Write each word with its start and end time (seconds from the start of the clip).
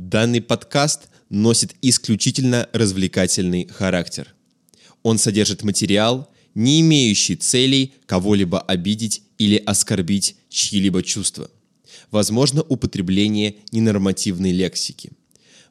Данный 0.00 0.40
подкаст 0.40 1.10
носит 1.28 1.74
исключительно 1.82 2.70
развлекательный 2.72 3.68
характер. 3.68 4.34
Он 5.02 5.18
содержит 5.18 5.62
материал, 5.62 6.30
не 6.54 6.80
имеющий 6.80 7.36
целей 7.36 7.92
кого-либо 8.06 8.62
обидеть 8.62 9.22
или 9.36 9.56
оскорбить 9.56 10.36
чьи-либо 10.48 11.02
чувства. 11.02 11.50
Возможно 12.10 12.62
употребление 12.62 13.56
ненормативной 13.72 14.52
лексики. 14.52 15.12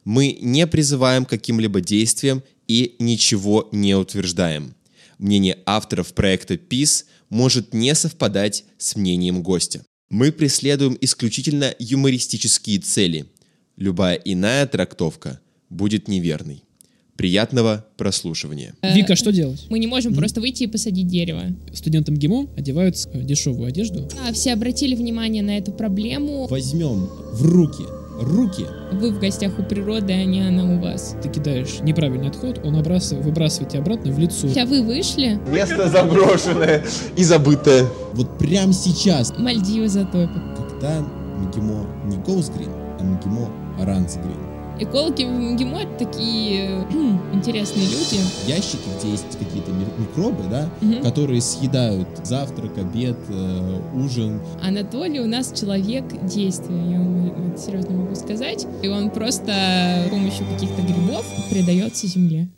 Мы 0.04 0.38
не 0.40 0.64
призываем 0.68 1.24
к 1.24 1.30
каким-либо 1.30 1.80
действиям 1.80 2.44
и 2.68 2.94
ничего 3.00 3.68
не 3.72 3.96
утверждаем. 3.96 4.76
Мнение 5.18 5.58
авторов 5.66 6.14
проекта 6.14 6.54
PIS 6.54 7.06
может 7.30 7.74
не 7.74 7.96
совпадать 7.96 8.64
с 8.78 8.94
мнением 8.94 9.42
гостя. 9.42 9.84
Мы 10.08 10.30
преследуем 10.30 10.96
исключительно 11.00 11.74
юмористические 11.80 12.78
цели. 12.78 13.26
Любая 13.80 14.16
иная 14.16 14.66
трактовка 14.66 15.40
будет 15.70 16.06
неверной. 16.06 16.62
Приятного 17.16 17.86
прослушивания. 17.96 18.74
Вика, 18.82 19.16
что 19.16 19.32
делать? 19.32 19.66
Мы 19.70 19.78
не 19.78 19.86
можем 19.86 20.14
просто 20.14 20.42
выйти 20.42 20.64
и 20.64 20.66
посадить 20.66 21.06
дерево. 21.06 21.44
Студентам 21.72 22.14
ГИМО 22.14 22.48
одевают 22.58 22.96
э, 23.14 23.22
дешевую 23.22 23.68
одежду. 23.68 24.06
А, 24.26 24.34
все 24.34 24.52
обратили 24.52 24.94
внимание 24.94 25.42
на 25.42 25.56
эту 25.56 25.72
проблему. 25.72 26.46
Возьмем 26.48 27.06
в 27.32 27.42
руки, 27.42 27.84
руки, 28.20 28.66
Вы 28.92 29.12
в 29.12 29.18
гостях 29.18 29.58
у 29.58 29.62
природы, 29.62 30.12
а 30.12 30.24
не 30.26 30.42
она 30.42 30.74
у 30.74 30.78
вас. 30.78 31.16
Ты 31.22 31.30
кидаешь 31.30 31.80
неправильный 31.80 32.28
отход, 32.28 32.60
он 32.62 32.76
обрасывает, 32.76 33.24
выбрасывает 33.24 33.70
тебя 33.70 33.80
обратно 33.80 34.12
в 34.12 34.18
лицо. 34.18 34.46
А 34.60 34.66
вы 34.66 34.82
вышли? 34.82 35.40
Место 35.50 35.88
заброшенное 35.88 36.84
и 37.16 37.24
забытое. 37.24 37.86
вот 38.12 38.38
прямо 38.38 38.74
сейчас. 38.74 39.32
Мальдивы 39.38 39.88
затопят. 39.88 40.42
Когда 40.68 41.00
МГИМО 41.00 41.86
не 42.08 42.16
Goes 42.16 42.54
Green, 42.54 42.70
а 42.98 43.02
МГИМО 43.02 43.59
Green. 43.78 44.36
Экологи 44.82 45.24
в 45.24 45.28
МГИМО 45.30 45.80
это 45.82 46.06
такие 46.06 46.86
э, 46.90 47.34
интересные 47.34 47.84
люди. 47.84 48.18
Ящики, 48.46 48.78
где 48.98 49.10
есть 49.10 49.38
какие-то 49.38 49.72
ми- 49.72 49.84
микробы, 49.98 50.42
да, 50.50 50.70
Мгм. 50.80 51.02
которые 51.02 51.42
съедают 51.42 52.08
завтрак, 52.24 52.78
обед, 52.78 53.16
э, 53.28 53.80
ужин. 53.94 54.40
Анатолий 54.62 55.20
у 55.20 55.26
нас 55.26 55.52
человек 55.58 56.04
действия, 56.26 56.76
я 56.92 56.98
вам 56.98 57.50
это 57.52 57.60
серьезно 57.60 57.90
могу 57.94 58.14
сказать. 58.14 58.66
И 58.82 58.88
он 58.88 59.10
просто 59.10 59.52
с 60.06 60.10
помощью 60.10 60.46
каких-то 60.46 60.80
грибов 60.80 61.26
придается 61.50 62.06
земле. 62.06 62.48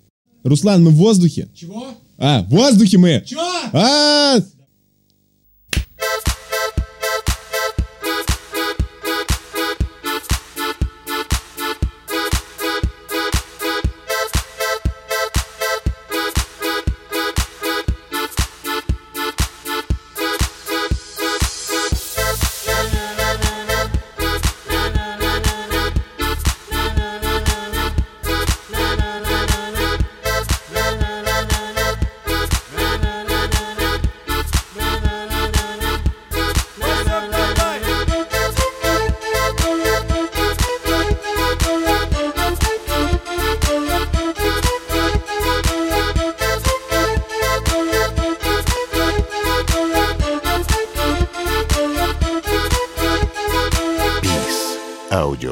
Руслан, 0.44 0.84
мы 0.84 0.90
в 0.90 0.94
воздухе. 0.96 1.48
Чего? 1.54 1.86
А, 2.18 2.42
в 2.44 2.50
воздухе 2.50 2.98
мы! 2.98 3.22
Чего? 3.26 3.42
А! 3.72 4.36
Бис. 4.38 4.44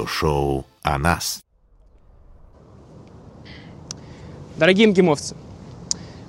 Аудиошоу 0.01 0.65
о 0.83 0.99
нас. 0.99 1.41
Дорогие 4.57 4.87
МГИМовцы, 4.89 5.37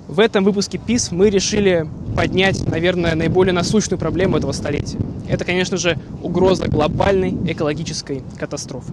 в 0.08 0.20
этом 0.20 0.44
выпуске 0.44 0.78
ПИС 0.78 1.10
мы 1.10 1.30
решили 1.30 1.88
поднять, 2.16 2.66
наверное, 2.66 3.14
наиболее 3.14 3.54
насущную 3.54 3.98
проблему 3.98 4.36
этого 4.36 4.52
столетия. 4.52 4.98
Это, 5.28 5.44
конечно 5.44 5.76
же, 5.76 5.98
угроза 6.22 6.68
глобальной 6.68 7.30
экологической 7.50 8.22
катастрофы. 8.38 8.92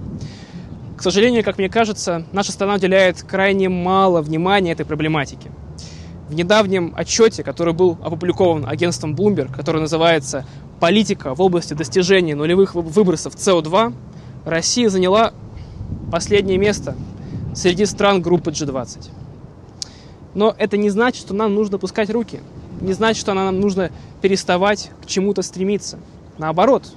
К 0.97 1.01
сожалению, 1.01 1.43
как 1.43 1.57
мне 1.57 1.69
кажется, 1.69 2.25
наша 2.31 2.51
страна 2.51 2.75
уделяет 2.75 3.21
крайне 3.23 3.69
мало 3.69 4.21
внимания 4.21 4.71
этой 4.71 4.85
проблематике. 4.85 5.51
В 6.29 6.35
недавнем 6.35 6.93
отчете, 6.95 7.43
который 7.43 7.73
был 7.73 7.97
опубликован 8.03 8.65
агентством 8.65 9.15
Bloomberg, 9.15 9.53
который 9.53 9.81
называется 9.81 10.45
«Политика 10.79 11.33
в 11.33 11.41
области 11.41 11.73
достижения 11.73 12.35
нулевых 12.35 12.75
вы- 12.75 12.81
выбросов 12.81 13.35
СО2», 13.35 13.93
Россия 14.45 14.89
заняла 14.89 15.33
последнее 16.11 16.57
место 16.57 16.95
среди 17.53 17.85
стран 17.85 18.21
группы 18.21 18.51
G20. 18.51 19.09
Но 20.33 20.55
это 20.57 20.77
не 20.77 20.89
значит, 20.89 21.21
что 21.21 21.33
нам 21.33 21.53
нужно 21.55 21.77
пускать 21.77 22.09
руки. 22.09 22.39
Не 22.81 22.93
значит, 22.93 23.19
что 23.19 23.33
нам 23.33 23.59
нужно 23.59 23.91
переставать 24.21 24.91
к 25.01 25.05
чему-то 25.05 25.41
стремиться. 25.41 25.99
Наоборот, 26.37 26.93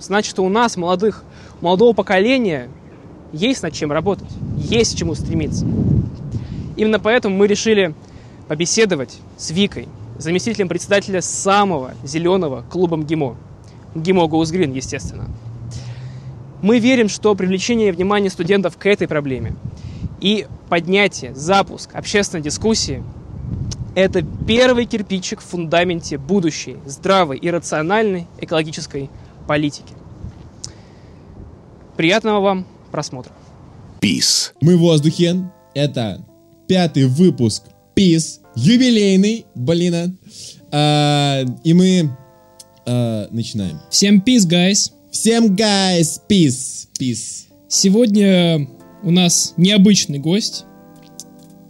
значит, 0.00 0.30
что 0.30 0.42
у 0.44 0.48
нас, 0.48 0.76
молодых, 0.76 1.22
молодого 1.60 1.92
поколения, 1.92 2.68
есть 3.32 3.62
над 3.62 3.72
чем 3.72 3.92
работать, 3.92 4.28
есть 4.56 4.94
к 4.94 4.98
чему 4.98 5.14
стремиться. 5.14 5.66
Именно 6.76 6.98
поэтому 6.98 7.36
мы 7.36 7.46
решили 7.46 7.94
побеседовать 8.48 9.16
с 9.36 9.50
Викой, 9.50 9.88
заместителем 10.18 10.68
председателя 10.68 11.22
самого 11.22 11.92
зеленого 12.04 12.64
клуба 12.70 12.96
МГИМО. 12.96 13.36
МГИМО 13.94 14.22
Green, 14.24 14.74
естественно. 14.74 15.28
Мы 16.62 16.78
верим, 16.78 17.08
что 17.08 17.34
привлечение 17.34 17.92
внимания 17.92 18.30
студентов 18.30 18.76
к 18.78 18.86
этой 18.86 19.08
проблеме 19.08 19.56
и 20.20 20.46
поднятие, 20.68 21.34
запуск 21.34 21.94
общественной 21.94 22.42
дискуссии– 22.42 23.02
это 23.94 24.24
первый 24.46 24.86
кирпичик 24.86 25.40
в 25.40 25.44
фундаменте 25.44 26.16
будущей 26.16 26.76
здравой 26.86 27.36
и 27.36 27.50
рациональной 27.50 28.26
экологической 28.40 29.10
политики. 29.46 29.92
Приятного 31.96 32.40
вам 32.40 32.66
просмотра. 32.90 33.32
Peace. 34.00 34.54
Мы 34.60 34.76
в 34.76 34.80
воздухе. 34.80 35.50
Это 35.74 36.24
пятый 36.68 37.06
выпуск 37.06 37.64
ПИС. 37.94 38.40
Юбилейный, 38.54 39.46
блин. 39.54 39.94
а. 39.94 40.06
А, 40.72 41.44
и 41.64 41.74
мы 41.74 42.10
а, 42.86 43.28
начинаем. 43.30 43.78
Всем 43.90 44.20
peace, 44.20 44.46
guys. 44.46 44.92
Всем 45.12 45.54
guys, 45.54 46.20
peace, 46.26 46.88
peace. 46.98 47.46
Сегодня 47.68 48.66
у 49.02 49.10
нас 49.10 49.52
необычный 49.58 50.18
гость. 50.18 50.64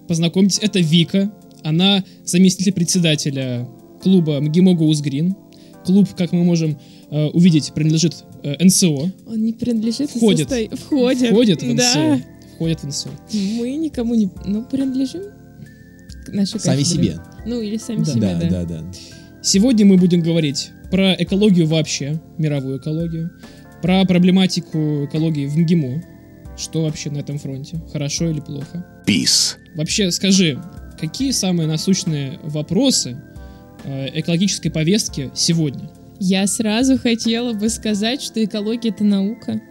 Познакомьтесь, 0.08 0.60
это 0.62 0.78
Вика. 0.78 1.32
Она 1.64 2.04
заместитель 2.24 2.72
председателя 2.72 3.68
клуба 4.02 4.40
МГИМО 4.40 4.72
Goes 4.74 5.02
Green. 5.02 5.34
Клуб, 5.84 6.08
как 6.16 6.30
мы 6.32 6.44
можем 6.44 6.78
э, 7.10 7.26
увидеть, 7.30 7.72
принадлежит 7.74 8.14
э, 8.44 8.64
НСО. 8.64 9.12
Он 9.26 9.44
не 9.44 9.52
принадлежит 9.52 10.10
Входит. 10.10 10.48
состо- 10.48 10.76
Входит. 10.76 11.30
Входит 11.30 11.62
в 11.62 11.74
Да. 11.74 11.82
НСО. 12.16 12.22
Входит 12.54 12.80
в 12.80 12.86
НСО. 12.86 13.10
Мы 13.32 13.72
никому 13.76 14.14
не... 14.14 14.30
Ну, 14.46 14.64
принадлежим 14.64 15.22
к 16.26 16.28
нашей 16.32 16.60
Сами 16.60 16.82
кафедре. 16.82 17.04
себе. 17.14 17.20
Ну, 17.46 17.60
или 17.60 17.76
сами 17.76 18.04
Да, 18.04 18.12
себе, 18.12 18.20
Да, 18.20 18.40
да. 18.40 18.48
да, 18.48 18.64
да. 18.64 18.84
Сегодня 19.42 19.84
мы 19.84 19.96
будем 19.96 20.20
говорить 20.20 20.70
про 20.92 21.14
экологию 21.14 21.66
вообще, 21.66 22.20
мировую 22.36 22.78
экологию, 22.78 23.30
про 23.80 24.04
проблематику 24.04 25.06
экологии 25.06 25.46
в 25.46 25.56
МГИМО. 25.56 26.02
Что 26.58 26.82
вообще 26.82 27.10
на 27.10 27.18
этом 27.18 27.38
фронте? 27.38 27.80
Хорошо 27.90 28.28
или 28.30 28.40
плохо? 28.40 28.84
Бис. 29.06 29.56
Вообще, 29.74 30.10
скажи, 30.10 30.62
какие 31.00 31.30
самые 31.30 31.66
насущные 31.66 32.38
вопросы 32.42 33.16
э, 33.84 34.20
экологической 34.20 34.68
повестки 34.68 35.30
сегодня? 35.34 35.90
Я 36.20 36.46
сразу 36.46 36.98
хотела 36.98 37.54
бы 37.54 37.70
сказать, 37.70 38.20
что 38.20 38.44
экология 38.44 38.90
это 38.90 39.02
наука. 39.02 39.62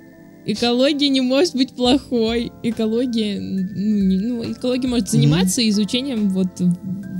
Экология 0.47 1.09
не 1.09 1.21
может 1.21 1.56
быть 1.56 1.73
плохой. 1.73 2.51
Экология, 2.63 3.39
ну, 3.39 3.62
не- 3.62 4.18
ну, 4.18 4.51
экология 4.51 4.88
может 4.88 5.07
заниматься 5.07 5.62
изучением 5.69 6.29
вот 6.29 6.59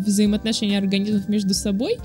взаимоотношений 0.08 0.76
организмов 0.76 1.30
между 1.30 1.54
собой 1.54 1.98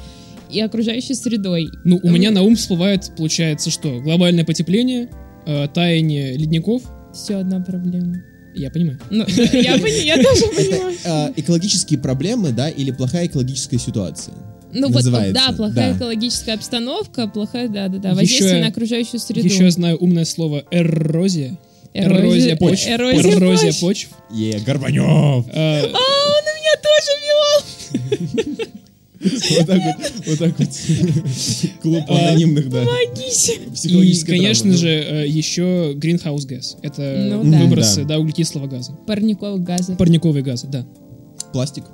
и 0.56 0.60
окружающей 0.60 1.14
средой. 1.14 1.68
Ну, 1.84 2.00
у 2.02 2.08
Вы- 2.08 2.14
меня 2.14 2.30
на 2.30 2.42
ум 2.42 2.56
всплывает, 2.56 3.12
получается, 3.16 3.70
что 3.70 4.00
глобальное 4.00 4.44
потепление, 4.44 5.10
э, 5.46 5.68
таяние 5.68 6.36
ледников. 6.36 6.82
Все 7.12 7.36
одна 7.36 7.60
проблема. 7.60 8.16
Я 8.54 8.70
понимаю. 8.70 8.98
Ну, 9.10 9.24
я, 9.28 9.76
тоже 10.16 10.46
понимаю. 10.56 10.96
А, 11.04 11.32
экологические 11.36 12.00
проблемы, 12.00 12.52
да, 12.52 12.70
или 12.70 12.90
плохая 12.90 13.26
экологическая 13.26 13.78
ситуация. 13.78 14.34
Ну 14.72 14.86
вот, 14.88 14.96
называется, 14.96 15.44
да, 15.46 15.52
плохая 15.54 15.92
да. 15.92 15.96
экологическая 15.98 16.54
обстановка, 16.54 17.28
плохая, 17.28 17.68
да-да-да, 17.68 18.14
воздействие 18.14 18.60
на 18.60 18.68
окружающую 18.68 19.20
среду. 19.20 19.46
Еще 19.46 19.64
я 19.64 19.70
знаю 19.70 19.98
умное 19.98 20.24
слово 20.24 20.64
эрозия. 20.70 21.58
Эрозия 21.92 22.56
почв. 22.56 22.88
Эрозия 22.88 23.32
Эрозия 23.36 23.74
почв. 23.80 24.08
Е, 24.30 24.58
Горбанев! 24.60 25.04
А, 25.04 25.82
А, 25.82 25.84
он 25.84 26.44
меня 26.56 26.74
тоже 26.82 27.12
вел! 28.56 28.66
Вот 29.32 29.66
так 29.66 29.82
вот, 29.84 30.12
вот 30.26 30.38
так 30.38 30.58
вот. 30.58 30.68
Клуб 31.82 32.04
анонимных, 32.10 32.68
да. 32.68 32.84
Помогите! 32.84 33.54
И, 33.84 34.24
конечно 34.24 34.72
же, 34.72 34.88
э, 34.88 35.26
еще 35.28 35.94
greenhouse 35.94 36.46
gas. 36.48 36.76
Это 36.82 37.28
Ну 37.30 37.50
да. 37.50 37.58
выбросы, 37.58 38.02
Да. 38.02 38.08
да, 38.08 38.18
углекислого 38.18 38.66
газа. 38.66 38.92
Парниковых 39.06 39.62
газов. 39.62 39.96
Парниковые 39.96 40.42
газы, 40.42 40.66
да. 40.68 40.86
Пластик. 41.52 41.84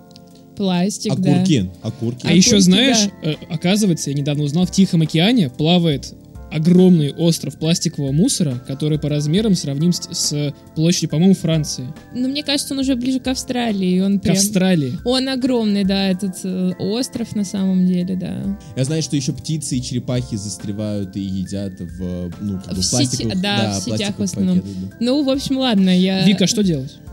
Пластик, 0.56 1.14
да. 1.16 1.36
Окурки. 1.36 1.70
Окурки. 1.82 2.26
А, 2.26 2.28
А 2.28 2.32
еще, 2.32 2.60
знаешь, 2.60 3.08
э, 3.22 3.34
оказывается, 3.48 4.10
я 4.10 4.16
недавно 4.16 4.44
узнал, 4.44 4.66
в 4.66 4.70
Тихом 4.70 5.02
океане 5.02 5.48
плавает 5.50 6.14
огромный 6.52 7.12
остров 7.12 7.56
пластикового 7.58 8.12
мусора, 8.12 8.62
который 8.66 8.98
по 8.98 9.08
размерам 9.08 9.54
сравним 9.54 9.92
с, 9.92 10.08
с 10.12 10.54
площадью, 10.74 11.08
по-моему, 11.10 11.34
Франции. 11.34 11.86
Но 12.14 12.28
мне 12.28 12.42
кажется, 12.42 12.74
он 12.74 12.80
уже 12.80 12.94
ближе 12.96 13.20
к 13.20 13.26
Австралии. 13.28 14.00
Он 14.00 14.18
К 14.18 14.22
прям... 14.22 14.36
Австралии. 14.36 14.92
Он 15.04 15.28
огромный, 15.28 15.84
да, 15.84 16.08
этот 16.08 16.36
э, 16.44 16.72
остров 16.78 17.34
на 17.34 17.44
самом 17.44 17.86
деле, 17.86 18.16
да. 18.16 18.58
Я 18.76 18.84
знаю, 18.84 19.02
что 19.02 19.16
еще 19.16 19.32
птицы 19.32 19.76
и 19.76 19.82
черепахи 19.82 20.36
застревают 20.36 21.16
и 21.16 21.20
едят 21.20 21.72
в, 21.80 22.30
ну, 22.40 22.60
как 22.60 22.74
бы 22.74 22.80
В 22.80 22.84
в 22.84 22.84
сети- 22.84 22.90
пластиковых, 22.90 23.40
да, 23.40 23.72
в 23.78 23.82
сетях 23.82 24.10
в 24.10 24.14
пластиковых 24.16 24.20
основном. 24.24 24.60
пакетах, 24.60 24.96
Ну, 25.00 25.24
в 25.24 25.30
общем, 25.30 25.58
ладно, 25.58 25.90
я... 25.98 26.24
Вика, 26.26 26.46
что 26.46 26.62
делать? 26.62 26.92
да. 26.96 27.12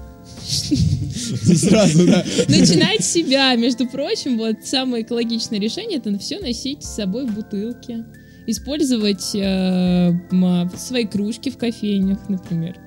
Сразу, 1.56 2.08
да. 2.08 2.24
Начинать 2.48 3.04
с 3.04 3.12
себя, 3.12 3.54
между 3.56 3.88
прочим, 3.88 4.38
вот 4.38 4.58
самое 4.66 5.04
экологичное 5.04 5.60
решение 5.60 6.00
это 6.00 6.18
все 6.18 6.40
носить 6.40 6.84
с 6.84 6.96
собой 6.96 7.26
в 7.26 7.34
бутылке. 7.36 8.06
Использовать 8.50 9.36
э, 9.36 10.12
свои 10.76 11.06
кружки 11.06 11.52
в 11.52 11.58
кофейнях, 11.60 12.28
например. 12.30 12.80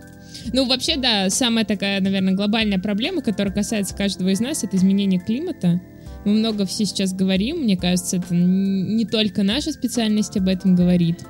Ну, 0.52 0.66
вообще, 0.66 0.96
да, 0.96 1.30
самая 1.30 1.64
такая, 1.64 2.00
наверное, 2.00 2.34
глобальная 2.34 2.80
проблема, 2.80 3.22
которая 3.22 3.54
касается 3.54 3.94
каждого 3.94 4.30
из 4.30 4.40
нас, 4.40 4.64
это 4.64 4.76
изменение 4.76 5.20
климата. 5.20 5.80
Мы 6.24 6.32
много 6.32 6.66
все 6.66 6.84
сейчас 6.84 7.14
говорим, 7.14 7.58
мне 7.58 7.76
кажется, 7.76 8.16
это 8.16 8.34
не 8.34 9.04
только 9.04 9.44
наша 9.44 9.70
специальность 9.70 10.36
об 10.36 10.48
этом 10.48 10.74
говорит. 10.74 11.24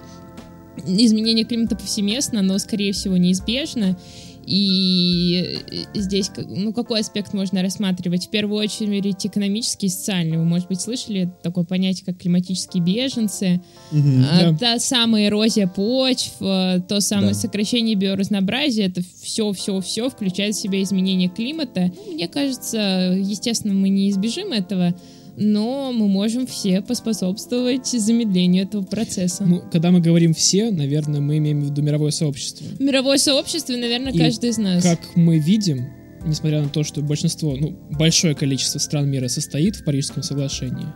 Изменение 0.86 1.44
климата 1.44 1.76
повсеместно, 1.76 2.40
но, 2.40 2.56
скорее 2.56 2.92
всего, 2.94 3.18
неизбежно. 3.18 3.98
И 4.46 5.58
э, 5.70 5.76
здесь, 5.94 6.30
ну, 6.36 6.72
какой 6.72 7.00
аспект 7.00 7.32
можно 7.32 7.62
рассматривать? 7.62 8.26
В 8.26 8.30
первую 8.30 8.60
очередь 8.60 9.24
экономический 9.24 9.86
и 9.86 9.90
социальный. 9.90 10.38
Вы, 10.38 10.44
может 10.44 10.68
быть, 10.68 10.80
слышали 10.80 11.30
такое 11.42 11.64
понятие, 11.64 12.04
как 12.06 12.18
климатические 12.18 12.82
беженцы. 12.82 13.60
А, 13.92 14.52
Да. 14.52 14.56
Та 14.58 14.78
самая 14.78 15.28
эрозия 15.28 15.66
почв, 15.66 16.32
э, 16.40 16.80
то 16.88 17.00
самое 17.00 17.32
Да. 17.32 17.38
сокращение 17.38 17.94
биоразнообразия, 17.94 18.86
это 18.86 19.02
все-все-все 19.22 20.08
включает 20.10 20.54
в 20.54 20.60
себя 20.60 20.82
изменение 20.82 21.28
климата. 21.28 21.92
Ну, 22.06 22.12
Мне 22.14 22.28
кажется, 22.28 23.16
естественно, 23.18 23.74
мы 23.74 23.88
не 23.88 24.10
избежим 24.10 24.52
этого, 24.52 24.94
но 25.36 25.92
мы 25.92 26.08
можем 26.08 26.46
все 26.46 26.82
поспособствовать 26.82 27.86
замедлению 27.86 28.64
этого 28.64 28.82
процесса. 28.82 29.44
Ну, 29.44 29.62
когда 29.70 29.90
мы 29.90 30.00
говорим 30.00 30.34
«все», 30.34 30.70
наверное, 30.70 31.20
мы 31.20 31.38
имеем 31.38 31.60
в 31.60 31.64
виду 31.64 31.82
мировое 31.82 32.10
сообщество. 32.10 32.66
Мировое 32.78 33.18
сообщество, 33.18 33.72
наверное, 33.72 34.12
И 34.12 34.18
каждый 34.18 34.50
из 34.50 34.58
нас. 34.58 34.82
Как 34.82 35.00
мы 35.16 35.38
видим, 35.38 35.86
несмотря 36.24 36.62
на 36.62 36.68
то, 36.68 36.84
что 36.84 37.00
большинство, 37.00 37.56
ну, 37.56 37.76
большое 37.90 38.34
количество 38.34 38.78
стран 38.78 39.08
мира 39.08 39.28
состоит 39.28 39.76
в 39.76 39.84
Парижском 39.84 40.22
соглашении, 40.22 40.86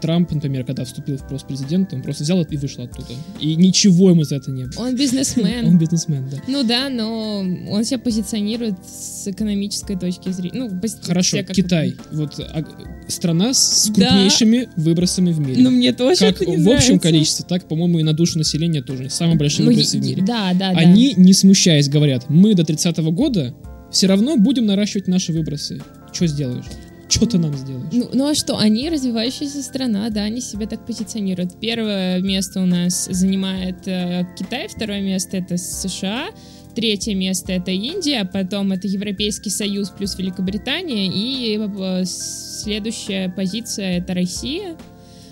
Трамп, 0.00 0.32
например, 0.32 0.64
когда 0.64 0.84
вступил 0.84 1.16
в 1.16 1.26
пост 1.28 1.46
президента, 1.46 1.96
он 1.96 2.02
просто 2.02 2.24
взял 2.24 2.40
и 2.42 2.56
вышел 2.56 2.84
оттуда. 2.84 3.08
И 3.38 3.54
ничего 3.56 4.10
ему 4.10 4.24
за 4.24 4.36
это 4.36 4.50
не 4.50 4.64
было. 4.64 4.82
Он 4.82 4.88
Он 4.90 4.96
бизнесмен. 4.96 5.78
бизнесмен, 5.78 6.28
да. 6.30 6.38
Ну 6.46 6.64
да, 6.64 6.88
но 6.88 7.38
он 7.68 7.84
себя 7.84 7.98
позиционирует 7.98 8.74
с 8.84 9.28
экономической 9.28 9.96
точки 9.96 10.30
зрения. 10.30 10.68
Ну, 10.68 10.80
Хорошо, 11.02 11.42
Китай. 11.42 11.94
Вот 12.12 12.38
а, 12.38 12.64
страна 13.08 13.54
с 13.54 13.90
крупнейшими 13.94 14.68
выбросами 14.76 15.32
в 15.32 15.40
мире. 15.40 15.62
Ну, 15.62 15.70
мне 15.70 15.92
тоже 15.92 16.32
как 16.32 16.40
в 16.40 16.68
общем 16.68 16.98
количестве, 16.98 17.44
так, 17.48 17.68
по-моему, 17.68 18.00
и 18.00 18.02
на 18.02 18.12
душу 18.12 18.38
населения 18.38 18.82
тоже. 18.82 19.10
Самые 19.10 19.36
большие 19.36 19.64
Ну, 19.64 19.70
выбросы 19.70 19.98
в 19.98 20.02
мире. 20.02 20.22
Да, 20.22 20.52
да, 20.54 20.72
да. 20.72 20.78
Они, 20.78 21.14
не 21.16 21.32
смущаясь, 21.32 21.88
говорят, 21.88 22.26
мы 22.28 22.54
до 22.54 22.64
30 22.64 22.98
года 23.12 23.54
все 23.90 24.06
равно 24.06 24.36
будем 24.36 24.66
наращивать 24.66 25.08
наши 25.08 25.32
выбросы. 25.32 25.80
Что 26.12 26.26
сделаешь? 26.26 26.64
Что 27.10 27.26
ты 27.26 27.38
нам 27.38 27.52
сделаешь? 27.56 27.92
Ну, 27.92 28.08
ну 28.12 28.28
а 28.28 28.34
что, 28.34 28.56
они 28.56 28.88
развивающаяся 28.88 29.62
страна, 29.62 30.08
да, 30.10 30.22
они 30.22 30.40
себя 30.40 30.66
так 30.66 30.86
позиционируют. 30.86 31.58
Первое 31.58 32.20
место 32.20 32.62
у 32.62 32.66
нас 32.66 33.08
занимает 33.10 33.86
э, 33.86 34.24
Китай, 34.38 34.68
второе 34.68 35.00
место 35.00 35.36
это 35.36 35.56
США, 35.56 36.28
третье 36.76 37.16
место 37.16 37.52
это 37.52 37.72
Индия, 37.72 38.24
потом 38.24 38.70
это 38.70 38.86
Европейский 38.86 39.50
Союз 39.50 39.90
плюс 39.90 40.16
Великобритания, 40.18 41.08
и 41.08 41.58
э, 41.58 42.04
следующая 42.04 43.28
позиция 43.28 43.98
это 43.98 44.14
Россия. 44.14 44.76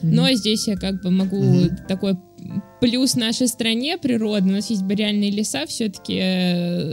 Но 0.02 0.30
здесь 0.32 0.66
я 0.68 0.76
как 0.76 1.00
бы 1.02 1.10
могу 1.10 1.68
такой 1.86 2.16
плюс 2.80 3.14
нашей 3.14 3.48
стране 3.48 3.98
природной, 3.98 4.52
у 4.52 4.56
нас 4.56 4.70
есть 4.70 4.82
реальные 4.88 5.30
леса, 5.30 5.66
все-таки 5.66 6.14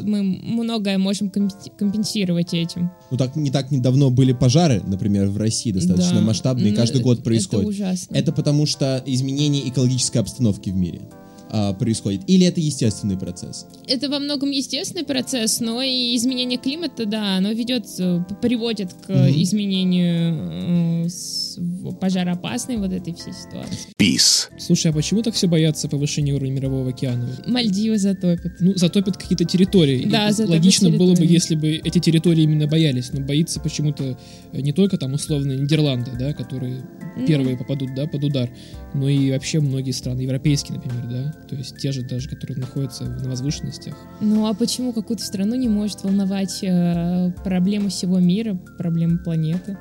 мы 0.03 0.21
многое 0.23 0.97
можем 0.97 1.27
компенси- 1.29 1.71
компенсировать 1.77 2.53
этим. 2.53 2.91
Ну, 3.11 3.17
так 3.17 3.35
не 3.35 3.51
так 3.51 3.71
недавно 3.71 4.09
были 4.09 4.33
пожары, 4.33 4.81
например, 4.85 5.27
в 5.27 5.37
России 5.37 5.71
достаточно 5.71 6.19
Да. 6.19 6.21
масштабные, 6.21 6.73
каждый 6.73 7.01
год 7.01 7.17
это 7.17 7.23
происходит. 7.25 7.67
ужасно. 7.69 8.15
Это 8.15 8.31
потому 8.31 8.65
что 8.65 9.01
изменение 9.05 9.67
экологической 9.69 10.17
обстановки 10.19 10.69
в 10.69 10.75
мире 10.75 11.01
а, 11.49 11.73
происходит. 11.73 12.21
Или 12.27 12.45
это 12.47 12.59
естественный 12.59 13.17
процесс? 13.17 13.67
Это 13.87 14.09
во 14.09 14.19
многом 14.19 14.51
естественный 14.51 15.03
процесс, 15.05 15.59
но 15.59 15.81
и 15.81 16.15
изменение 16.15 16.57
климата, 16.57 17.05
да, 17.05 17.37
оно 17.37 17.51
ведет, 17.51 17.85
э, 17.99 18.19
приводит 18.41 18.93
к 18.93 19.09
Мгм. 19.09 19.41
изменению 19.43 21.05
э, 21.05 21.91
пожароопасной 21.99 22.77
вот 22.77 22.91
этой 22.91 23.13
всей 23.13 23.33
ситуации. 23.33 23.89
Peace. 23.99 24.49
Слушай, 24.59 24.91
а 24.91 24.93
почему 24.93 25.21
так 25.21 25.33
все 25.33 25.47
боятся 25.47 25.87
повышения 25.87 26.33
уровня 26.33 26.53
мирового 26.53 26.89
океана? 26.89 27.29
Мальдивы 27.45 27.97
затопят. 27.97 28.53
Ну, 28.59 28.73
затопят 28.75 29.17
какие-то 29.17 29.45
территории. 29.45 29.99
И 30.01 30.05
Да, 30.09 30.31
затопят 30.31 30.59
Логично 30.59 30.89
было 30.89 31.11
бы, 31.11 31.15
территории. 31.17 31.33
если 31.33 31.55
бы 31.55 31.67
эти 31.75 31.99
территории 31.99 32.43
именно 32.43 32.67
боялись, 32.67 33.11
но 33.13 33.21
боится 33.21 33.59
почему-то 33.59 34.17
э, 34.51 34.61
не 34.61 34.71
только 34.73 34.97
там 34.97 35.13
условно 35.13 35.53
Нидерланды, 35.53 36.11
да, 36.17 36.33
которые 36.33 36.83
Ну. 37.17 37.25
первые 37.25 37.57
попадут, 37.57 37.93
да, 37.95 38.07
под 38.07 38.23
удар, 38.23 38.49
но 38.93 39.07
и 39.09 39.31
вообще 39.31 39.59
многие 39.59 39.91
страны, 39.91 40.21
европейские, 40.21 40.77
например, 40.77 41.05
да, 41.09 41.35
то 41.47 41.55
есть 41.55 41.77
те 41.77 41.91
же 41.91 42.01
даже, 42.01 42.29
которые 42.29 42.57
находятся 42.57 43.05
на 43.05 43.29
возвышенностях. 43.29 43.95
Ну 44.21 44.47
а 44.47 44.53
почему 44.53 44.93
какую-то 44.93 45.23
страну 45.23 45.55
не 45.55 45.69
может 45.69 46.03
волновать 46.03 46.63
э, 46.63 47.31
проблема 47.43 47.89
всего 47.89 48.19
мира, 48.19 48.55
проблема 48.77 49.17
планеты? 49.17 49.77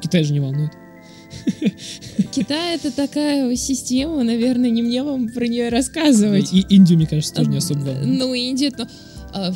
Китай 0.00 0.24
же 0.24 0.32
не 0.32 0.40
волнует. 0.40 0.72
Китай 2.32 2.76
это 2.76 2.94
такая 2.94 3.54
система, 3.56 4.22
наверное, 4.22 4.70
не 4.70 4.82
мне 4.82 5.02
вам 5.02 5.28
про 5.28 5.46
нее 5.46 5.68
рассказывать. 5.68 6.52
И 6.52 6.60
Индию, 6.60 6.98
мне 6.98 7.06
кажется, 7.06 7.34
тоже 7.34 7.50
не 7.50 7.58
особо 7.58 7.80
волнует. 7.80 8.18
Ну, 8.18 8.34
Индия, 8.34 8.72
но 8.76 8.86
а, 9.34 9.52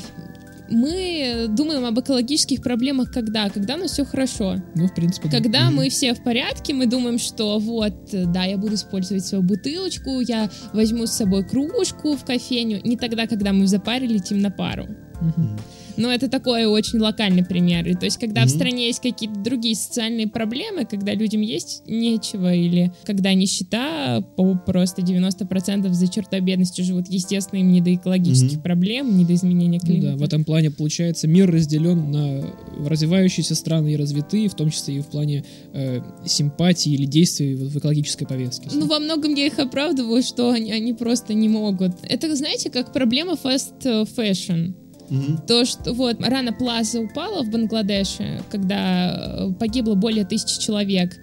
мы 0.71 1.47
думаем 1.49 1.85
об 1.85 1.99
экологических 2.01 2.63
проблемах 2.63 3.11
когда? 3.13 3.49
Когда 3.51 3.75
у 3.75 3.79
нас 3.79 3.93
все 3.93 4.05
хорошо. 4.05 4.57
Ну, 4.75 4.87
в 4.87 4.95
принципе, 4.95 5.29
да. 5.29 5.39
Когда 5.39 5.71
мы 5.71 5.89
все 5.91 6.15
в 6.15 6.23
порядке, 6.23 6.75
мы 6.75 6.87
думаем, 6.87 7.19
что 7.19 7.59
вот, 7.59 8.11
да, 8.13 8.45
я 8.45 8.57
буду 8.57 8.75
использовать 8.75 9.25
свою 9.25 9.43
бутылочку, 9.43 10.21
я 10.21 10.51
возьму 10.73 11.07
с 11.07 11.13
собой 11.13 11.45
кружку 11.45 12.17
в 12.17 12.25
кофейню. 12.25 12.81
Не 12.85 12.97
тогда, 12.97 13.27
когда 13.27 13.53
мы 13.53 13.65
в 13.65 13.69
запаре 13.69 14.07
летим 14.07 14.41
на 14.41 14.51
пару. 14.51 14.87
Мгм. 15.21 15.59
Но 16.01 16.13
это 16.13 16.29
такой 16.29 16.67
очень 16.67 16.99
локальный 16.99 17.45
пример. 17.45 17.87
И 17.89 17.95
То 17.95 18.05
есть, 18.07 18.19
когда 18.19 18.43
в 18.43 18.49
Мгм. 18.49 18.55
стране 18.57 18.87
есть 18.87 19.01
какие-то 19.01 19.39
другие 19.41 19.75
социальные 19.75 20.29
проблемы, 20.29 20.85
когда 20.85 21.15
людям 21.15 21.41
есть 21.41 21.83
нечего, 21.87 22.53
или 22.55 22.93
когда 23.05 23.33
нищета, 23.35 24.21
по 24.37 24.55
просто 24.55 25.03
90% 25.03 25.93
за 25.93 26.09
чертой 26.09 26.41
бедности 26.41 26.83
живут, 26.83 27.07
естественно, 27.09 27.61
им 27.61 27.73
не 27.73 27.81
до 27.81 27.95
экологических 27.95 28.55
Мгм. 28.59 28.63
проблем, 28.63 29.17
не 29.17 29.25
до 29.25 29.35
изменения 29.35 29.81
Ну 29.83 29.87
климата. 29.87 30.11
да, 30.13 30.17
в 30.17 30.23
этом 30.23 30.45
плане, 30.45 30.71
получается, 30.71 31.27
мир 31.29 31.51
разделен 31.51 32.11
на 32.11 32.45
развивающиеся 32.87 33.55
страны 33.55 33.93
и 33.93 33.97
развитые, 33.97 34.49
в 34.49 34.55
том 34.55 34.71
числе 34.71 34.97
и 34.97 35.01
в 35.01 35.07
плане 35.07 35.45
э, 35.73 36.01
симпатии 36.27 36.93
или 36.93 37.07
действий 37.07 37.55
в 37.55 37.71
в 37.71 37.79
экологической 37.79 38.27
повестке. 38.27 38.69
Ну, 38.73 38.87
во 38.87 38.99
многом 38.99 39.33
я 39.35 39.47
их 39.47 39.59
оправдываю, 39.61 40.23
что 40.25 40.51
они, 40.51 40.73
они 40.73 40.93
просто 40.93 41.35
не 41.35 41.49
могут. 41.49 41.93
Это, 42.03 42.35
знаете, 42.35 42.69
как 42.69 42.93
проблема 42.93 43.35
fast 43.35 43.81
fashion. 44.17 44.75
Мгм. 45.11 45.39
То, 45.47 45.65
что 45.65 45.93
вот 45.93 46.17
Рана 46.21 46.53
Плаза 46.53 47.01
упала 47.01 47.43
в 47.43 47.51
Бангладеше, 47.51 48.43
когда 48.51 49.47
э, 49.49 49.53
погибло 49.59 49.95
более 49.95 50.25
тысячи 50.25 50.59
человек. 50.61 51.17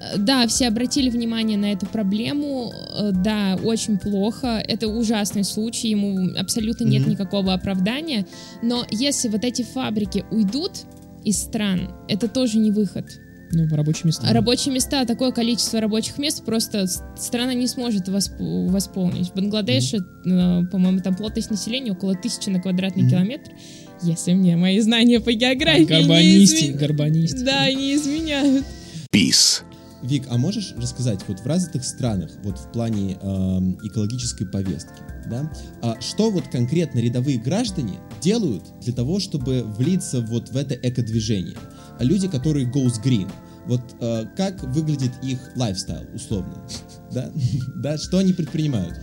Э, 0.00 0.18
Да, 0.18 0.46
все 0.48 0.66
обратили 0.68 1.08
внимание 1.10 1.56
на 1.56 1.72
эту 1.72 1.86
проблему. 1.86 2.72
Э, 2.96 3.10
Да, 3.12 3.56
очень 3.64 3.96
плохо. 3.98 4.62
Это 4.66 4.88
ужасный 4.88 5.44
случай, 5.44 5.88
ему 5.90 6.36
абсолютно 6.38 6.84
нет 6.84 7.02
Мгм. 7.02 7.10
никакого 7.12 7.54
оправдания. 7.54 8.26
Но 8.62 8.84
если 8.90 9.28
вот 9.28 9.44
эти 9.44 9.62
фабрики 9.62 10.24
уйдут 10.30 10.72
из 11.24 11.38
стран, 11.38 11.90
это 12.08 12.28
тоже 12.28 12.58
не 12.58 12.70
выход. 12.70 13.04
Ну, 13.52 13.66
рабочие 13.74 14.02
места. 14.06 14.26
А 14.28 14.32
рабочие 14.32 14.74
места, 14.74 15.04
такое 15.06 15.32
количество 15.32 15.80
рабочих 15.80 16.18
мест 16.18 16.44
просто 16.44 16.86
страна 17.16 17.54
не 17.54 17.66
сможет 17.66 18.08
восп- 18.08 18.68
восполнить. 18.68 19.30
В 19.30 19.34
Бангладеше, 19.34 19.98
э, 19.98 20.00
по-моему, 20.70 21.00
там 21.00 21.14
плотность 21.14 21.50
населения 21.50 21.92
около 21.92 22.14
тысячи 22.14 22.50
на 22.50 22.60
квадратный 22.60 23.08
километр. 23.08 23.50
Если 24.02 24.32
мне 24.34 24.56
мои 24.56 24.78
знания 24.80 25.20
по 25.20 25.32
географии 25.32 25.80
не 25.80 25.86
Горбанистик, 25.86 26.74
измен- 26.74 26.78
горбанистик. 26.78 27.44
Да, 27.44 27.70
не 27.72 27.94
изменяют. 27.94 28.64
Peace. 29.12 29.62
Вик, 30.02 30.24
а 30.30 30.38
можешь 30.38 30.74
рассказать, 30.76 31.20
вот 31.26 31.40
в 31.40 31.46
развитых 31.46 31.84
странах, 31.84 32.30
вот 32.44 32.56
в 32.56 32.70
плане 32.70 33.18
эм, 33.20 33.78
экологической 33.82 34.46
повестки, 34.46 35.00
да, 35.28 35.50
а 35.82 36.00
что 36.00 36.30
вот 36.30 36.44
конкретно 36.46 37.00
рядовые 37.00 37.38
граждане 37.38 37.98
делают 38.20 38.62
для 38.80 38.92
того, 38.92 39.18
чтобы 39.18 39.64
влиться 39.64 40.20
вот 40.20 40.50
в 40.50 40.56
это 40.56 40.76
экодвижение? 40.76 41.56
А 41.56 41.77
люди, 42.00 42.28
которые 42.28 42.66
goes 42.66 43.02
green, 43.02 43.30
вот 43.66 43.82
э, 44.00 44.24
как 44.36 44.62
выглядит 44.62 45.12
их 45.22 45.38
лайфстайл, 45.56 46.06
условно, 46.14 46.54
да, 47.12 47.30
да, 47.76 47.98
что 47.98 48.18
они 48.18 48.32
предпринимают? 48.32 48.94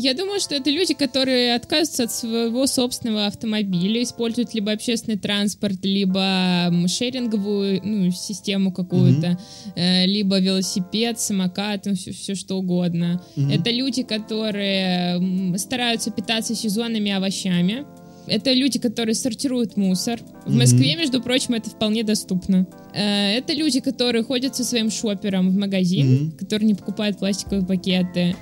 Я 0.00 0.14
думаю, 0.14 0.38
что 0.38 0.54
это 0.54 0.70
люди, 0.70 0.94
которые 0.94 1.56
отказываются 1.56 2.04
от 2.04 2.12
своего 2.12 2.68
собственного 2.68 3.26
автомобиля, 3.26 4.00
используют 4.04 4.54
либо 4.54 4.70
общественный 4.70 5.18
транспорт, 5.18 5.84
либо 5.84 6.72
шеринговую 6.86 7.80
ну, 7.82 8.10
систему 8.12 8.72
какую-то, 8.72 9.36
э, 9.74 10.06
либо 10.06 10.38
велосипед, 10.38 11.18
самокат, 11.18 11.86
ну, 11.86 11.94
все, 11.96 12.36
что 12.36 12.58
угодно. 12.58 13.20
Это 13.36 13.70
люди, 13.70 14.04
которые 14.04 15.58
стараются 15.58 16.12
питаться 16.12 16.54
сезонными 16.54 17.10
овощами. 17.10 17.84
Это 18.30 18.52
люди, 18.52 18.78
которые 18.78 19.14
сортируют 19.14 19.76
мусор. 19.76 20.20
В 20.46 20.54
Москве, 20.54 20.96
между 20.96 21.20
прочим, 21.22 21.54
это 21.54 21.70
вполне 21.70 22.02
доступно. 22.04 22.66
Э, 22.94 23.36
Это 23.38 23.52
люди, 23.52 23.80
которые 23.80 24.24
ходят 24.24 24.54
со 24.56 24.64
своим 24.64 24.90
шопером 24.90 25.50
в 25.50 25.56
магазин, 25.56 26.32
которые 26.38 26.66
не 26.68 26.74
покупают 26.74 27.18
пластиковые 27.18 27.64
пакеты. 27.66 28.36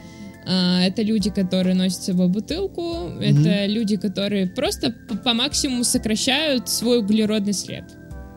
А, 0.49 0.83
Это 0.85 1.03
люди, 1.03 1.31
которые 1.31 1.75
носят 1.75 2.03
с 2.03 2.07
собой 2.07 2.29
бутылку. 2.29 3.11
Это 3.21 3.67
люди, 3.67 3.97
которые 3.97 4.47
просто 4.47 4.95
по, 5.09 5.17
по 5.17 5.35
максимуму 5.35 5.83
сокращают 5.85 6.69
свой 6.69 6.99
углеродный 7.01 7.53
след. 7.53 7.85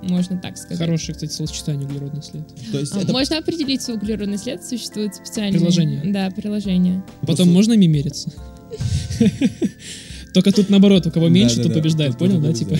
Можно 0.02 0.38
так 0.40 0.58
сказать. 0.58 0.78
Хорошее, 0.78 1.14
кстати, 1.14 1.32
словосочетание 1.34 1.86
углеродный 1.86 2.24
след. 2.24 2.48
То 2.72 2.80
есть 2.80 2.94
А, 2.96 3.02
это 3.02 3.12
Можно 3.12 3.38
определить 3.38 3.82
свой 3.82 3.98
углеродный 3.98 4.38
след, 4.38 4.64
существует 4.66 5.14
специальное... 5.16 5.60
Приложение. 5.60 6.02
Да, 6.06 6.32
приложение. 6.32 7.04
Потом 7.22 7.36
Просто- 7.36 7.46
можно 7.46 7.74
ими 7.74 7.86
мериться? 7.88 8.32
Только 10.42 10.56
тут 10.56 10.70
наоборот, 10.70 11.06
у 11.06 11.12
кого 11.12 11.28
меньше, 11.28 11.58
Да, 11.58 11.64
то 11.64 11.68
да, 11.68 11.76
да, 11.76 11.82
побеждает, 11.82 12.18
понял, 12.18 12.40
да, 12.40 12.54
типа? 12.54 12.76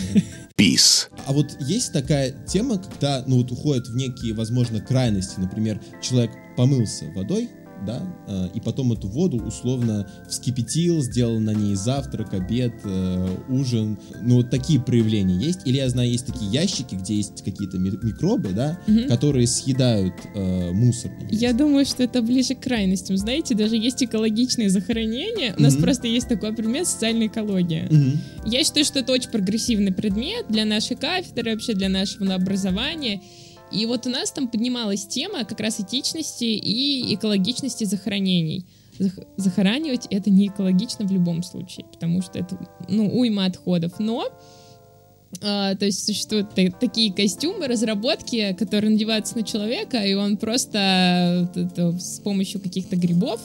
Peace. 0.58 1.08
А 1.26 1.34
вот 1.34 1.58
есть 1.60 1.92
такая 1.92 2.34
тема, 2.48 2.78
когда, 2.78 3.22
ну 3.28 3.38
вот 3.38 3.52
уходят 3.52 3.88
в 3.88 3.96
некие, 3.98 4.34
возможно, 4.34 4.80
крайности. 4.80 5.42
Например, 5.42 5.78
человек 6.02 6.32
помылся 6.56 7.12
водой, 7.14 7.50
да, 7.86 8.02
э, 8.28 8.48
и 8.54 8.60
потом 8.60 8.92
эту 8.94 9.08
воду 9.08 9.38
условно 9.38 10.08
вскипятил, 10.30 11.02
сделал 11.02 11.40
на 11.40 11.52
ней 11.54 11.76
завтрак, 11.76 12.34
обед, 12.34 12.74
э, 12.84 13.28
ужин. 13.50 13.98
Ну 14.22 14.36
вот 14.36 14.50
такие 14.50 14.80
проявления 14.82 15.36
есть. 15.36 15.62
Или 15.66 15.78
я 15.78 15.90
знаю, 15.90 16.10
есть 16.12 16.26
такие 16.26 16.52
ящики, 16.52 16.96
где 16.96 17.16
есть 17.16 17.44
какие-то 17.44 17.78
ми- 17.78 17.98
микробы, 18.02 18.50
да, 18.50 18.80
которые 19.08 19.48
съедают 19.48 20.14
э, 20.36 20.72
мусор. 20.72 21.12
Я 21.32 21.54
думаю, 21.54 21.86
что 21.86 22.04
это 22.04 22.22
ближе 22.22 22.56
к 22.56 22.62
крайностям. 22.62 23.18
Знаете, 23.18 23.56
даже 23.56 23.76
есть 23.76 24.04
экологичные 24.04 24.70
захоронения. 24.70 25.56
У 25.58 25.62
нас 25.62 25.74
Мгм. 25.74 25.84
просто 25.84 26.08
есть 26.08 26.28
такой 26.28 26.54
предмет 26.54 26.88
социальная 26.88 27.28
экология. 27.28 27.88
Мгм. 27.90 28.20
Я 28.46 28.64
считаю, 28.64 28.86
что 28.86 29.00
это 29.00 29.12
очень 29.14 29.30
прогрессивный 29.30 29.92
предмет 29.92 30.46
для 30.50 30.66
нашей 30.66 30.96
кафедры, 30.96 31.52
вообще 31.52 31.74
для 31.74 31.90
нашего 31.90 32.34
образования. 32.36 33.22
И 33.72 33.86
вот 33.86 34.08
у 34.08 34.10
нас 34.10 34.32
там 34.32 34.48
поднималась 34.48 35.06
тема 35.06 35.44
как 35.46 35.60
раз 35.60 35.80
этичности 35.80 36.46
и 36.46 37.14
экологичности 37.16 37.84
захоронений. 37.84 38.66
Зах- 39.00 39.26
захоранивать 39.38 40.08
это 40.10 40.30
не 40.30 40.48
экологично 40.48 41.06
в 41.06 41.12
любом 41.12 41.44
случае, 41.44 41.86
потому 41.86 42.22
что 42.22 42.40
это, 42.40 42.58
ну, 42.90 43.08
уйма 43.18 43.46
отходов. 43.46 43.94
Но 44.00 44.28
а, 45.42 45.76
то 45.76 45.86
есть 45.86 46.06
существуют 46.06 46.54
та- 46.56 46.72
такие 46.72 47.14
костюмы, 47.14 47.68
разработки, 47.68 48.56
которые 48.58 48.92
надеваются 48.92 49.38
на 49.38 49.44
человека, 49.44 49.98
и 50.04 50.16
он 50.16 50.38
просто 50.38 51.50
т- 51.54 51.70
т- 51.70 52.00
с 52.00 52.20
помощью 52.20 52.60
каких-то 52.60 52.96
грибов 52.96 53.40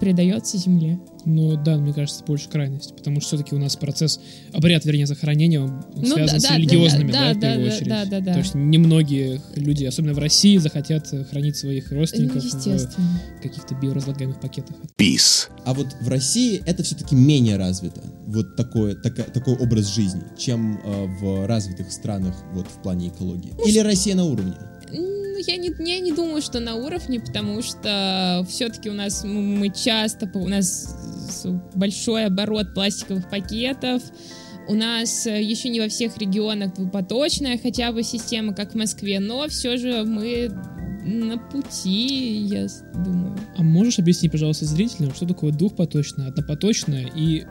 предается 0.00 0.56
земле. 0.58 0.98
Ну 1.24 1.62
да, 1.62 1.76
мне 1.76 1.92
кажется, 1.92 2.24
больше 2.24 2.48
крайность, 2.48 2.96
потому 2.96 3.20
что 3.20 3.28
все-таки 3.36 3.54
у 3.54 3.58
нас 3.58 3.76
процесс, 3.76 4.18
обряд, 4.52 4.84
вернее, 4.86 5.06
захоронения 5.06 5.60
он 5.60 5.82
Ну 5.94 6.06
связан 6.14 6.38
да, 6.38 6.40
с 6.40 6.42
да, 6.48 6.56
религиозными, 6.56 7.12
да, 7.12 7.18
да, 7.18 7.32
в 7.32 7.34
да, 7.34 7.40
первую 7.40 7.68
да, 7.68 7.74
очередь. 7.74 7.88
да, 7.88 8.04
да, 8.06 8.20
да. 8.20 8.32
То 8.34 8.38
есть 8.38 8.54
немногие 8.54 9.40
люди, 9.56 9.84
особенно 9.84 10.14
в 10.14 10.18
России, 10.18 10.56
захотят 10.56 11.12
хранить 11.30 11.56
своих 11.56 11.90
Ну, 11.90 11.98
родственников 11.98 12.44
естественно. 12.44 13.20
в 13.38 13.42
каких-то 13.42 13.74
биоразлагаемых 13.74 14.40
пакетах. 14.40 14.76
Peace. 14.96 15.48
А 15.64 15.74
вот 15.74 15.88
в 16.00 16.08
России 16.08 16.62
это 16.64 16.82
все-таки 16.82 17.14
менее 17.14 17.56
развито, 17.56 18.00
вот 18.26 18.56
такое, 18.56 18.94
така- 18.94 19.24
такой 19.24 19.54
образ 19.56 19.92
жизни, 19.94 20.22
чем 20.38 20.80
э, 20.82 21.06
в 21.20 21.46
развитых 21.46 21.92
странах 21.92 22.34
вот 22.54 22.66
в 22.66 22.80
плане 22.82 23.08
экологии. 23.08 23.52
Или 23.66 23.80
Россия 23.80 24.14
на 24.14 24.24
уровне? 24.24 24.54
Ну, 25.38 25.44
я 25.46 25.56
не, 25.56 25.72
я 25.78 26.00
не 26.00 26.10
думаю, 26.12 26.42
что 26.42 26.58
на 26.58 26.74
уровне, 26.74 27.20
потому 27.20 27.62
что 27.62 28.44
все-таки 28.48 28.90
у 28.90 28.92
нас 28.92 29.22
мы 29.22 29.68
часто, 29.70 30.28
у 30.34 30.48
нас 30.48 30.96
большой 31.74 32.26
оборот 32.26 32.74
пластиковых 32.74 33.30
пакетов, 33.30 34.02
у 34.66 34.74
нас 34.74 35.28
э, 35.28 35.40
еще 35.40 35.68
не 35.68 35.80
во 35.80 35.88
всех 35.88 36.18
регионах 36.18 36.74
двупоточная 36.74 37.56
хотя 37.56 37.92
бы 37.92 38.02
система, 38.02 38.52
как 38.52 38.72
в 38.72 38.74
Москве, 38.74 39.20
но 39.20 39.46
все 39.46 39.76
же 39.76 40.02
мы 40.02 40.50
на 41.04 41.38
пути, 41.38 42.42
я 42.46 42.66
думаю. 43.04 43.38
А 43.56 43.62
можешь 43.62 44.00
объяснить, 44.00 44.32
пожалуйста, 44.32 44.64
зрителям, 44.64 45.14
что 45.14 45.24
такое 45.24 45.52
двухпоточная, 45.52 46.28
однопоточная 46.30 47.12
и 47.14 47.44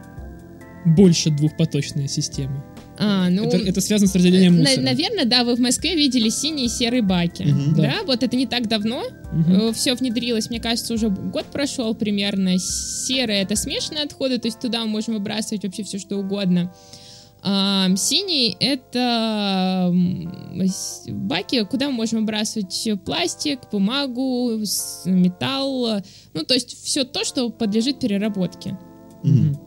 больше 0.86 1.30
двухпоточная 1.32 2.10
система? 2.10 2.66
А, 3.00 3.30
ну, 3.30 3.44
это, 3.44 3.58
это 3.58 3.82
связано 3.82 4.10
с 4.10 4.16
разделением 4.16 4.58
мусора. 4.58 4.82
наверное, 4.82 5.26
да, 5.26 5.44
вы 5.44 5.56
в 5.56 5.60
Москве 5.60 5.96
видели 5.96 6.30
синие 6.30 6.66
и 6.66 6.70
серые 6.70 7.02
баки. 7.02 7.44
Мгм. 7.44 7.76
да. 7.76 7.82
Да. 7.82 7.96
вот 8.06 8.24
это 8.24 8.36
не 8.36 8.48
так 8.48 8.68
давно. 8.68 9.04
Мгм. 9.32 9.74
все 9.74 9.94
внедрилось, 9.94 10.50
мне 10.50 10.60
кажется, 10.60 10.94
уже 10.94 11.10
год 11.10 11.46
прошел 11.46 11.94
примерно. 11.94 12.58
Серые 12.58 13.44
это 13.44 13.56
смешанные 13.56 14.04
отходы, 14.04 14.40
то 14.40 14.48
есть 14.48 14.60
туда 14.60 14.82
мы 14.82 14.88
можем 14.88 15.16
выбрасывать 15.16 15.64
вообще 15.64 15.84
все, 15.84 16.00
что 16.00 16.18
угодно. 16.18 16.74
А, 17.44 17.96
синий 17.96 18.58
это 18.60 19.94
баки, 21.10 21.64
куда 21.66 21.88
мы 21.88 21.94
можем 21.94 22.22
выбрасывать 22.22 22.90
пластик, 23.06 23.60
бумагу, 23.72 24.60
металл, 25.06 26.02
ну 26.34 26.44
то 26.44 26.56
есть 26.56 26.84
все 26.84 27.04
то, 27.04 27.24
что 27.24 27.50
подлежит 27.50 28.00
переработке. 28.00 28.78
Мгм. 29.24 29.67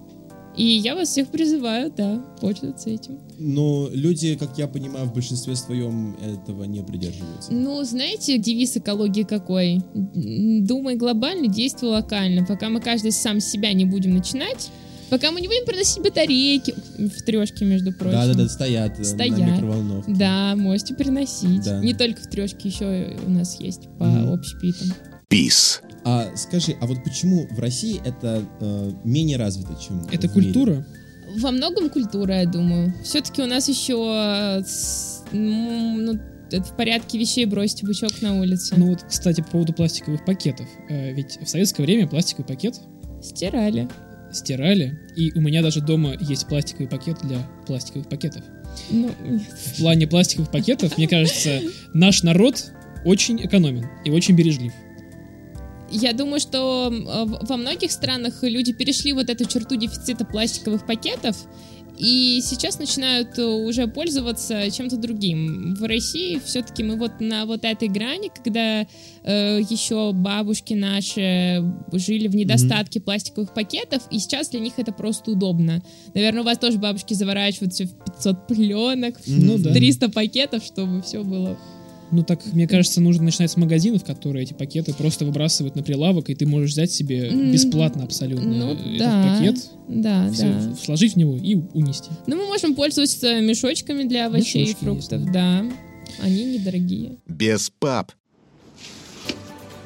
И 0.57 0.64
я 0.64 0.95
вас 0.95 1.09
всех 1.11 1.28
призываю, 1.28 1.92
да, 1.97 2.19
пользоваться 2.40 2.90
этим. 2.90 3.19
Но 3.38 3.88
люди, 3.92 4.35
как 4.35 4.59
я 4.59 4.66
понимаю, 4.66 5.07
в 5.07 5.14
большинстве 5.14 5.54
своем 5.57 6.16
этого 6.16 6.64
не 6.64 6.83
придерживаются. 6.83 7.52
Ну, 7.52 7.83
знаете, 7.85 8.37
девиз 8.37 8.76
экологии 8.76 9.23
какой? 9.23 9.80
Думай 9.95 10.97
глобально, 10.97 11.47
действуй 11.49 11.90
локально. 11.90 12.45
Пока 12.45 12.69
мы 12.69 12.80
каждый 12.80 13.12
сам 13.12 13.40
с 13.40 13.45
себя 13.47 13.73
не 13.73 13.85
будем 13.85 14.14
начинать, 14.14 14.71
пока 15.09 15.30
мы 15.30 15.40
не 15.40 15.47
будем 15.49 15.64
приносить 15.64 16.02
батарейки 16.02 16.75
в 16.99 17.23
трешке, 17.25 17.64
между 17.64 17.92
прочим. 17.92 18.12
Да-да-да, 18.19 18.49
стоят, 18.49 18.99
э, 19.00 19.04
Стоят. 19.04 19.38
на 19.38 19.54
микроволновке. 19.54 20.12
Да, 20.12 20.54
можете 20.57 20.95
приносить. 20.95 21.62
Да. 21.64 21.80
Не 21.80 21.95
только 21.95 22.21
в 22.23 22.26
трешке, 22.28 22.69
еще 22.69 23.16
у 23.26 23.30
нас 23.30 23.59
есть 23.61 23.83
по 23.99 24.04
Мгм. 24.04 24.33
общепитам. 24.35 24.88
Peace. 25.31 25.81
А 26.05 26.35
скажи, 26.35 26.77
а 26.81 26.87
вот 26.87 27.05
почему 27.05 27.47
в 27.51 27.59
России 27.61 28.01
это 28.05 28.43
э, 28.61 28.91
менее 29.05 29.37
развито, 29.37 29.77
чем 29.81 30.03
Это 30.11 30.29
в 30.29 30.37
мире? 30.37 30.53
культура? 30.53 30.87
Во 31.39 31.51
многом 31.53 31.91
культура, 31.91 32.41
я 32.41 32.47
думаю. 32.47 32.93
Все-таки 33.05 33.43
у 33.43 33.47
нас 33.47 33.69
еще 33.69 34.63
ну, 35.33 36.19
это 36.51 36.63
в 36.65 36.77
порядке 36.77 37.19
вещей 37.19 37.45
бросить 37.47 37.85
бычок 37.85 38.21
на 38.23 38.41
улице. 38.41 38.75
Ну 38.77 38.87
вот, 38.89 39.05
кстати, 39.09 39.41
по 39.43 39.49
поводу 39.51 39.73
пластиковых 39.73 40.25
пакетов. 40.25 40.67
Э, 40.89 41.13
Ведь 41.13 41.39
в 41.41 41.49
советское 41.49 41.83
время 41.85 42.09
пластиковый 42.09 42.47
пакет 42.47 42.81
Стирали. 43.23 43.89
стирали, 44.33 44.99
и 45.17 45.31
у 45.39 45.41
меня 45.41 45.63
даже 45.63 45.81
дома 45.81 46.15
есть 46.19 46.49
пластиковый 46.49 46.89
пакет 46.89 47.19
для 47.23 47.39
пластиковых 47.67 48.09
пакетов. 48.09 48.43
Ну, 48.91 49.11
нет. 49.23 49.43
В 49.43 49.79
плане 49.81 50.07
пластиковых 50.07 50.51
пакетов, 50.51 50.97
мне 50.97 51.07
кажется, 51.07 51.61
наш 51.93 52.23
народ 52.23 52.73
очень 53.05 53.45
экономен 53.45 53.87
и 54.05 54.11
очень 54.11 54.35
бережлив. 54.35 54.73
Я 55.91 56.13
думаю, 56.13 56.41
что 56.41 56.91
э, 56.93 57.25
во 57.47 57.57
многих 57.57 57.91
странах 57.91 58.43
люди 58.43 58.73
перешли 58.73 59.13
вот 59.13 59.29
эту 59.29 59.45
черту 59.45 59.77
дефицита 59.77 60.25
пластиковых 60.25 60.87
пакетов 60.87 61.37
и 62.01 62.41
сейчас 62.43 62.79
начинают 62.79 63.39
э, 63.39 63.45
уже 63.45 63.87
пользоваться 63.87 64.71
чем-то 64.71 64.97
другим. 64.97 65.75
В 65.75 65.87
России 65.87 66.41
все-таки 66.43 66.83
мы 66.83 66.97
вот 66.97 67.21
на 67.21 67.45
вот 67.45 67.65
этой 67.65 67.89
грани, 67.89 68.31
когда 68.35 68.87
э, 69.23 69.61
еще 69.69 70.13
бабушки 70.15 70.73
наши 70.73 71.63
жили 71.93 72.27
в 72.29 72.35
недостатке 72.35 73.01
пластиковых 73.01 73.53
пакетов, 73.53 74.03
и 74.11 74.19
сейчас 74.19 74.49
для 74.49 74.61
них 74.61 74.75
это 74.79 74.93
просто 74.93 75.33
удобно. 75.33 75.83
Наверное, 76.15 76.41
у 76.41 76.45
вас 76.45 76.57
тоже 76.57 76.79
бабушки 76.79 77.13
заворачивают 77.13 77.75
все 77.75 77.85
в 77.85 77.93
500 78.05 78.47
пленок, 78.47 79.17
Ну 79.27 79.57
в 79.57 79.63
да. 79.63 79.75
300 79.75 80.11
пакетов, 80.11 80.65
чтобы 80.65 81.03
все 81.03 81.23
было 81.23 81.59
Ну 82.12 82.25
так, 82.25 82.40
мне 82.52 82.67
кажется, 82.67 83.00
нужно 83.00 83.23
начинать 83.25 83.50
с 83.52 83.57
магазинов, 83.57 84.05
которые 84.05 84.43
эти 84.43 84.52
пакеты 84.52 84.93
просто 84.95 85.25
выбрасывают 85.25 85.76
на 85.76 85.83
прилавок, 85.83 86.29
и 86.29 86.35
ты 86.35 86.45
можешь 86.47 86.73
взять 86.73 86.90
себе 86.90 87.31
бесплатно 87.31 88.02
абсолютно 88.05 88.47
Ну 88.50 88.73
этот 88.73 88.99
да. 88.99 89.37
пакет, 89.38 89.71
Да, 89.88 90.31
всё, 90.33 90.43
да. 90.52 90.75
сложить 90.83 91.14
в 91.14 91.17
него 91.17 91.37
и 91.37 91.55
унести. 91.73 92.11
Ну, 92.26 92.37
мы 92.37 92.47
можем 92.47 92.75
пользоваться 92.75 93.40
мешочками 93.40 94.02
для 94.05 94.26
овощей 94.26 94.62
Мешочки 94.62 94.83
и 94.83 94.85
фруктов, 94.85 95.21
есть, 95.21 95.33
да. 95.33 95.64
Они 96.21 96.45
недорогие. 96.59 97.17
без 97.29 97.71
пап, 97.71 98.12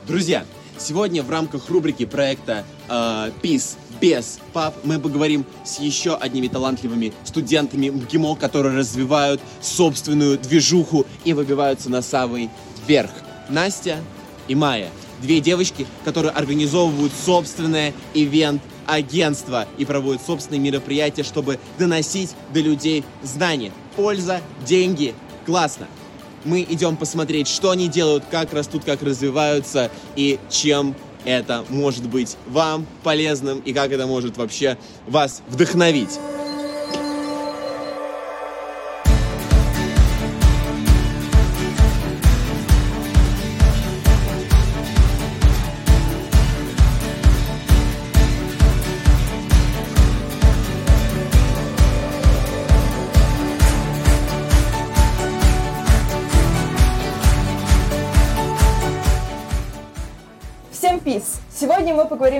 Друзья, 0.07 0.45
сегодня 0.78 1.23
в 1.23 1.31
рамках 1.31 1.69
рубрики 1.71 2.04
проекта 2.04 2.64
э, 2.88 3.31
«Пис 3.43 3.76
без 4.01 4.39
пап» 4.53 4.75
мы 4.85 4.99
поговорим 4.99 5.45
с 5.65 5.79
еще 5.81 6.15
одними 6.15 6.49
талантливыми 6.49 7.13
студентами 7.25 7.89
МГИМО, 7.91 8.37
которые 8.37 8.77
развивают 8.77 9.41
собственную 9.61 10.39
движуху 10.39 11.07
и 11.25 11.33
выбиваются 11.33 11.91
на 11.91 12.03
самый 12.03 12.51
верх. 12.87 13.11
Настя 13.49 13.99
и 14.49 14.55
Майя. 14.55 14.91
Две 15.23 15.41
девочки, 15.41 15.87
которые 16.05 16.33
организовывают 16.33 17.13
собственное 17.25 17.95
ивент-агентство 18.15 19.67
и 19.79 19.85
проводят 19.85 20.23
собственные 20.27 20.61
мероприятия, 20.61 21.23
чтобы 21.23 21.59
доносить 21.79 22.31
до 22.53 22.61
людей 22.61 23.05
знания. 23.23 23.73
Польза, 23.97 24.41
деньги. 24.67 25.15
Классно 25.47 25.87
мы 26.45 26.63
идем 26.63 26.97
посмотреть, 26.97 27.49
что 27.49 27.71
они 27.71 27.89
делают, 27.89 28.25
как 28.31 28.53
растут, 28.53 28.85
как 28.85 29.03
развиваются 29.03 29.91
и 30.17 30.39
чем 30.51 30.95
это 31.25 31.64
может 31.69 32.09
быть 32.09 32.37
вам 32.49 32.87
полезным 33.02 33.61
и 33.61 33.73
как 33.73 33.93
это 33.93 34.07
может 34.07 34.37
вообще 34.37 34.78
вас 35.07 35.43
вдохновить. 35.49 36.19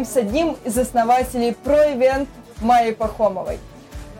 Поговорим 0.05 0.07
с 0.07 0.17
одним 0.17 0.57
из 0.65 0.79
основателей 0.79 1.57
ProEvent 1.65 2.27
Майей 2.61 2.95
Пахомовой. 2.95 3.59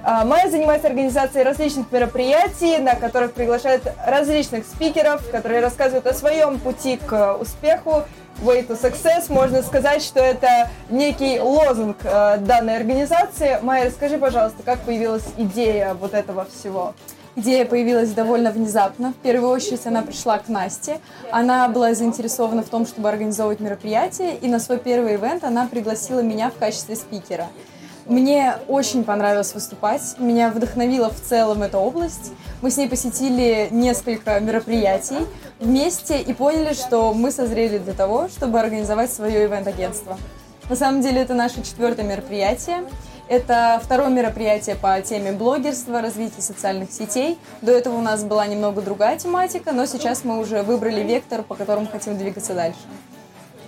А, 0.03 0.25
Майя 0.25 0.51
занимается 0.51 0.89
организацией 0.89 1.45
различных 1.45 1.91
мероприятий, 1.91 2.79
на 2.79 2.95
которых 2.95 3.33
приглашает 3.33 3.83
различных 4.07 4.67
спикеров, 4.67 5.27
которые 5.31 5.61
рассказывают 5.61 6.07
о 6.07 6.13
своем 6.13 6.59
пути 6.59 6.99
к 6.99 7.37
успеху, 7.37 8.03
way 8.43 8.67
to 8.67 8.79
success. 8.79 9.27
Можно 9.29 9.63
сказать, 9.63 10.03
что 10.03 10.21
это 10.21 10.69
некий 10.91 11.41
лозунг 11.41 11.97
э, 12.03 12.39
данной 12.39 12.77
организации. 12.77 13.59
Майя, 13.63 13.87
расскажи, 13.87 14.19
пожалуйста, 14.19 14.63
как 14.63 14.81
появилась 14.81 15.25
идея 15.39 15.95
вот 15.95 16.13
этого 16.13 16.45
всего? 16.45 16.95
Идея 17.37 17.65
появилась 17.65 18.11
довольно 18.11 18.53
внезапно. 18.53 19.13
В 19.13 19.17
первую 19.17 19.51
очередь 19.51 19.85
она 19.87 20.03
пришла 20.03 20.39
к 20.39 20.49
Насте. 20.49 21.01
Она 21.33 21.69
была 21.69 21.93
заинтересована 21.93 22.63
в 22.63 22.69
том, 22.69 22.87
чтобы 22.87 23.09
организовывать 23.09 23.59
мероприятие, 23.59 24.37
и 24.37 24.47
на 24.47 24.61
свой 24.61 24.79
первый 24.79 25.17
ивент 25.17 25.43
она 25.43 25.67
пригласила 25.67 26.21
меня 26.21 26.51
в 26.51 26.59
качестве 26.59 26.95
спикера. 26.95 27.49
Мне 28.07 28.57
очень 28.69 29.03
понравилось 29.03 29.55
выступать, 29.55 30.17
меня 30.19 30.51
вдохновила 30.51 31.09
в 31.11 31.21
целом 31.21 31.63
эта 31.63 31.79
область. 31.79 32.33
Мы 32.61 32.71
с 32.71 32.77
ней 32.77 32.89
посетили 32.89 33.69
несколько 33.71 34.39
мероприятий 34.41 35.27
вместе 35.59 36.21
и 36.21 36.35
поняли, 36.35 36.75
что 36.75 37.15
мы 37.15 37.33
созрели 37.33 37.79
для 37.79 37.95
того, 37.95 38.29
чтобы 38.29 38.61
организовать 38.61 39.11
свое 39.11 39.47
ивент-агентство. 39.47 40.19
На 40.69 40.77
самом 40.77 41.01
деле 41.01 41.23
это 41.23 41.35
наше 41.35 41.63
четвертое 41.63 42.05
мероприятие. 42.05 42.85
Это 43.29 43.81
второе 43.83 44.11
мероприятие 44.11 44.77
по 44.77 45.01
теме 45.01 45.33
блогерства, 45.33 46.03
развития 46.03 46.43
социальных 46.43 46.93
сетей. 46.93 47.39
До 47.63 47.73
этого 47.73 47.97
у 47.97 48.03
нас 48.03 48.23
была 48.23 48.47
немного 48.47 48.83
другая 48.83 49.19
тематика, 49.19 49.73
но 49.73 49.87
сейчас 49.87 50.25
мы 50.25 50.39
уже 50.39 50.63
выбрали 50.63 51.01
вектор, 51.01 51.43
по 51.43 51.55
которому 51.55 51.87
хотим 51.87 52.19
двигаться 52.19 52.55
дальше. 52.55 52.81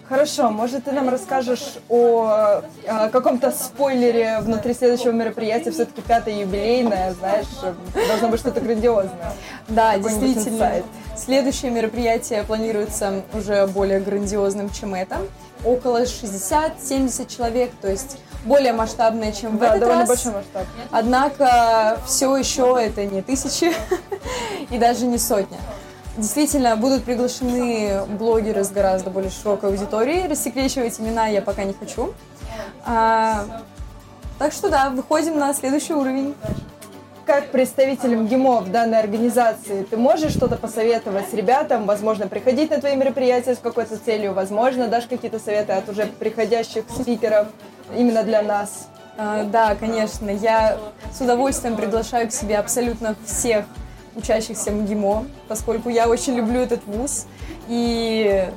Хорошо, 0.08 0.50
может 0.50 0.84
ты 0.84 0.92
нам 0.92 1.08
расскажешь 1.08 1.78
о, 1.88 2.62
э, 2.84 3.08
каком-то 3.10 3.50
спойлере 3.50 4.38
внутри 4.40 4.72
следующего 4.72 5.10
мероприятия, 5.10 5.72
все-таки 5.72 6.00
пятое 6.00 6.42
юбилейное, 6.42 7.12
знаешь, 7.14 7.46
должно 8.08 8.28
быть 8.28 8.38
что-то 8.38 8.60
грандиозное. 8.60 9.32
Да, 9.66 9.98
действительно. 9.98 10.54
инсайт. 10.54 10.84
Следующее 11.16 11.72
мероприятие 11.72 12.44
планируется 12.44 13.22
уже 13.34 13.66
более 13.66 13.98
грандиозным, 13.98 14.70
чем 14.70 14.94
это. 14.94 15.16
Около 15.64 16.02
60-70 16.04 17.26
человек, 17.34 17.72
то 17.80 17.90
есть 17.90 18.18
более 18.46 18.72
масштабное, 18.72 19.32
чем 19.32 19.56
в 19.56 19.60
Да, 19.60 19.68
этот 19.68 19.80
довольно 19.80 20.00
раз. 20.00 20.08
большой 20.08 20.32
масштаб. 20.32 20.64
Однако 20.90 21.98
все 22.06 22.36
еще 22.36 22.78
это 22.80 23.04
не 23.04 23.22
тысячи 23.22 23.72
и 24.70 24.78
даже 24.78 25.06
не 25.06 25.18
сотня. 25.18 25.58
Действительно, 26.16 26.76
будут 26.76 27.04
приглашены 27.04 28.06
блогеры 28.06 28.64
с 28.64 28.70
гораздо 28.70 29.10
более 29.10 29.30
широкой 29.30 29.70
аудиторией. 29.70 30.26
Рассекречивать 30.28 30.98
имена 30.98 31.26
я 31.26 31.42
пока 31.42 31.64
не 31.64 31.74
хочу. 31.74 32.14
А, 32.86 33.44
так 34.38 34.52
что 34.52 34.70
да, 34.70 34.88
выходим 34.90 35.38
на 35.38 35.52
следующий 35.52 35.92
уровень. 35.92 36.34
Как 37.26 37.48
представитель 37.48 38.14
МГИМО 38.14 38.60
в 38.60 38.70
данной 38.70 39.00
организации, 39.00 39.82
ты 39.82 39.96
можешь 39.96 40.30
что-то 40.30 40.54
посоветовать 40.54 41.34
ребятам, 41.34 41.84
возможно, 41.84 42.28
приходить 42.28 42.70
на 42.70 42.78
твои 42.78 42.94
мероприятия 42.94 43.56
с 43.56 43.58
какой-то 43.58 43.98
целью, 43.98 44.32
возможно, 44.32 44.86
дашь 44.86 45.06
какие-то 45.06 45.40
советы 45.40 45.72
от 45.72 45.88
уже 45.88 46.06
приходящих 46.06 46.84
спикеров 46.88 47.48
именно 47.96 48.22
для 48.22 48.42
нас? 48.42 48.86
А, 49.18 49.42
Да, 49.42 49.74
конечно. 49.74 50.30
Я 50.30 50.78
с 51.12 51.20
удовольствием 51.20 51.74
приглашаю 51.74 52.28
к 52.28 52.32
себе 52.32 52.58
абсолютно 52.58 53.16
всех 53.24 53.64
учащихся 54.14 54.70
МГИМО, 54.70 55.26
поскольку 55.48 55.88
я 55.88 56.08
очень 56.08 56.36
люблю 56.36 56.60
этот 56.60 56.84
вуз. 56.86 57.26
И 57.66 58.48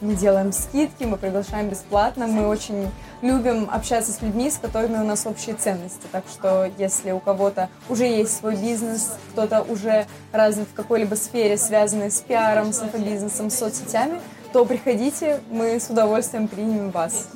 мы 0.00 0.14
делаем 0.14 0.52
скидки, 0.52 1.04
мы 1.04 1.16
приглашаем 1.16 1.68
бесплатно, 1.68 2.26
мы 2.26 2.46
очень 2.46 2.90
любим 3.22 3.68
общаться 3.70 4.12
с 4.12 4.22
людьми, 4.22 4.50
с 4.50 4.58
которыми 4.58 4.98
у 4.98 5.04
нас 5.04 5.26
общие 5.26 5.54
ценности. 5.54 6.02
Так 6.12 6.24
что 6.30 6.70
если 6.78 7.12
у 7.12 7.20
кого-то 7.20 7.68
уже 7.88 8.04
есть 8.04 8.36
свой 8.36 8.56
бизнес, 8.56 9.16
кто-то 9.32 9.62
уже 9.62 10.06
развит 10.32 10.68
в 10.68 10.74
какой-либо 10.74 11.14
сфере, 11.14 11.56
связанной 11.56 12.10
с 12.10 12.20
пиаром, 12.20 12.72
с 12.72 12.82
инфобизнесом, 12.82 13.50
с 13.50 13.58
соцсетями, 13.58 14.20
то 14.52 14.64
приходите, 14.64 15.40
мы 15.50 15.78
с 15.78 15.90
удовольствием 15.90 16.48
примем 16.48 16.90
вас, 16.90 17.28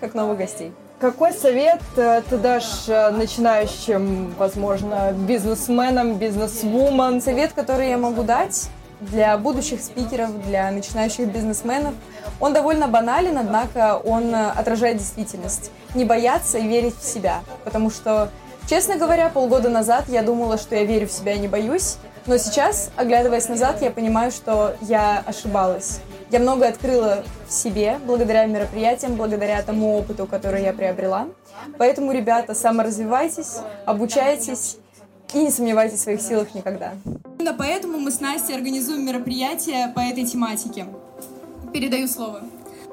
как 0.00 0.14
новых 0.14 0.38
гостей. 0.38 0.72
Какой 1.00 1.32
совет 1.32 1.80
э, 1.96 2.20
ты 2.28 2.36
дашь 2.36 2.86
э, 2.86 3.10
начинающим, 3.10 4.34
возможно, 4.38 5.12
бизнесменам, 5.12 6.16
бизнесвумен? 6.18 7.22
Совет, 7.22 7.54
который 7.54 7.88
я 7.88 7.96
могу 7.96 8.22
дать 8.22 8.68
для 9.00 9.36
будущих 9.38 9.80
спикеров, 9.80 10.30
для 10.46 10.70
начинающих 10.70 11.28
бизнесменов, 11.28 11.94
он 12.38 12.52
довольно 12.52 12.88
банален, 12.88 13.38
однако 13.38 14.00
он 14.04 14.34
э, 14.34 14.50
отражает 14.50 14.98
действительность. 14.98 15.70
Не 15.94 16.04
бояться 16.04 16.58
и 16.58 16.68
верить 16.68 16.96
в 16.96 17.04
себя, 17.04 17.40
потому 17.64 17.90
что, 17.90 18.30
честно 18.68 18.96
говоря, 18.96 19.28
полгода 19.28 19.68
назад 19.68 20.04
я 20.08 20.22
думала, 20.22 20.58
что 20.58 20.76
я 20.76 20.84
верю 20.84 21.06
в 21.06 21.12
себя 21.12 21.32
и 21.32 21.38
не 21.38 21.48
боюсь, 21.48 21.96
но 22.26 22.36
сейчас, 22.36 22.90
оглядываясь 22.96 23.48
назад, 23.48 23.80
я 23.80 23.90
понимаю, 23.90 24.30
что 24.30 24.76
я 24.82 25.22
ошибалась. 25.26 26.00
Я 26.30 26.38
много 26.38 26.68
открыла 26.68 27.24
в 27.48 27.52
себе 27.52 27.98
благодаря 28.06 28.46
мероприятиям, 28.46 29.14
благодаря 29.14 29.62
тому 29.62 29.98
опыту, 29.98 30.26
который 30.26 30.62
я 30.62 30.72
приобрела. 30.72 31.26
Поэтому, 31.78 32.12
ребята, 32.12 32.54
саморазвивайтесь, 32.54 33.56
обучайтесь 33.86 34.76
и 35.34 35.38
не 35.38 35.50
сомневайтесь 35.50 35.98
в 35.98 36.02
своих 36.02 36.20
силах 36.20 36.54
никогда. 36.54 36.94
Именно 37.38 37.54
поэтому 37.54 37.98
мы 37.98 38.10
с 38.10 38.20
Настей 38.20 38.54
организуем 38.54 39.04
мероприятие 39.04 39.92
по 39.94 40.00
этой 40.00 40.24
тематике. 40.24 40.86
Передаю 41.72 42.08
слово. 42.08 42.42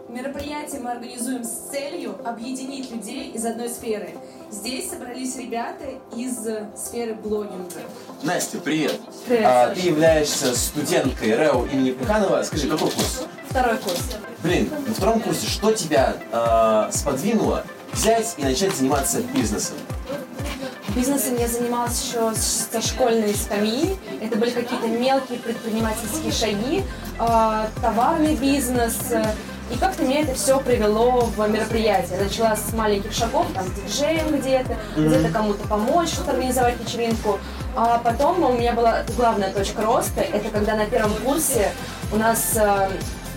Мероприятие 0.09 0.79
мы 0.79 0.91
организуем 0.91 1.43
с 1.43 1.69
целью 1.69 2.15
объединить 2.23 2.89
людей 2.91 3.29
из 3.31 3.45
одной 3.45 3.67
сферы. 3.69 4.11
Здесь 4.49 4.89
собрались 4.89 5.35
ребята 5.35 5.83
из 6.15 6.37
сферы 6.79 7.13
блогинга. 7.13 7.81
Настя, 8.23 8.59
привет. 8.59 8.99
Привет, 9.27 9.45
А, 9.45 9.75
ты 9.75 9.81
являешься 9.81 10.55
студенткой 10.55 11.35
РЭУ 11.35 11.65
имени 11.65 11.91
Плеханова. 11.91 12.41
Скажи, 12.43 12.69
какой 12.69 12.89
курс? 12.89 13.25
Второй 13.49 13.77
курс. 13.79 13.99
Блин, 14.43 14.69
на 14.87 14.93
втором 14.93 15.19
курсе 15.19 15.45
что 15.45 15.73
тебя 15.73 16.15
а, 16.31 16.89
сподвинуло 16.91 17.65
взять 17.91 18.35
и 18.37 18.43
начать 18.43 18.73
заниматься 18.75 19.21
бизнесом? 19.33 19.75
Бизнесом 20.95 21.37
я 21.37 21.47
занималась 21.47 22.01
еще 22.03 22.33
со 22.35 22.81
школьной 22.81 23.33
скамьи. 23.35 23.97
Это 24.21 24.37
были 24.37 24.51
какие-то 24.51 24.87
мелкие 24.87 25.39
предпринимательские 25.39 26.31
шаги, 26.31 26.83
э, 27.19 27.65
товарный 27.81 28.35
бизнес. 28.35 28.97
И 29.69 29.77
как-то 29.77 30.03
меня 30.03 30.21
это 30.21 30.33
все 30.33 30.59
привело 30.59 31.25
в 31.35 31.49
мероприятие. 31.49 32.19
Начала 32.19 32.55
с 32.55 32.73
маленьких 32.73 33.11
шагов, 33.11 33.45
там, 33.53 33.65
с 33.65 33.91
диджеем 33.91 34.39
где-то, 34.39 34.77
где-то 34.95 35.29
кому-то 35.29 35.67
помочь, 35.67 36.09
что-то 36.09 36.31
организовать 36.31 36.79
вечеринку. 36.79 37.37
А 37.75 37.99
потом 37.99 38.41
у 38.43 38.53
меня 38.53 38.73
была 38.73 39.03
главная 39.17 39.51
точка 39.51 39.81
роста, 39.81 40.21
это 40.21 40.49
когда 40.49 40.75
на 40.75 40.85
первом 40.85 41.13
курсе 41.23 41.71
у 42.11 42.15
нас 42.15 42.53
э, 42.55 42.89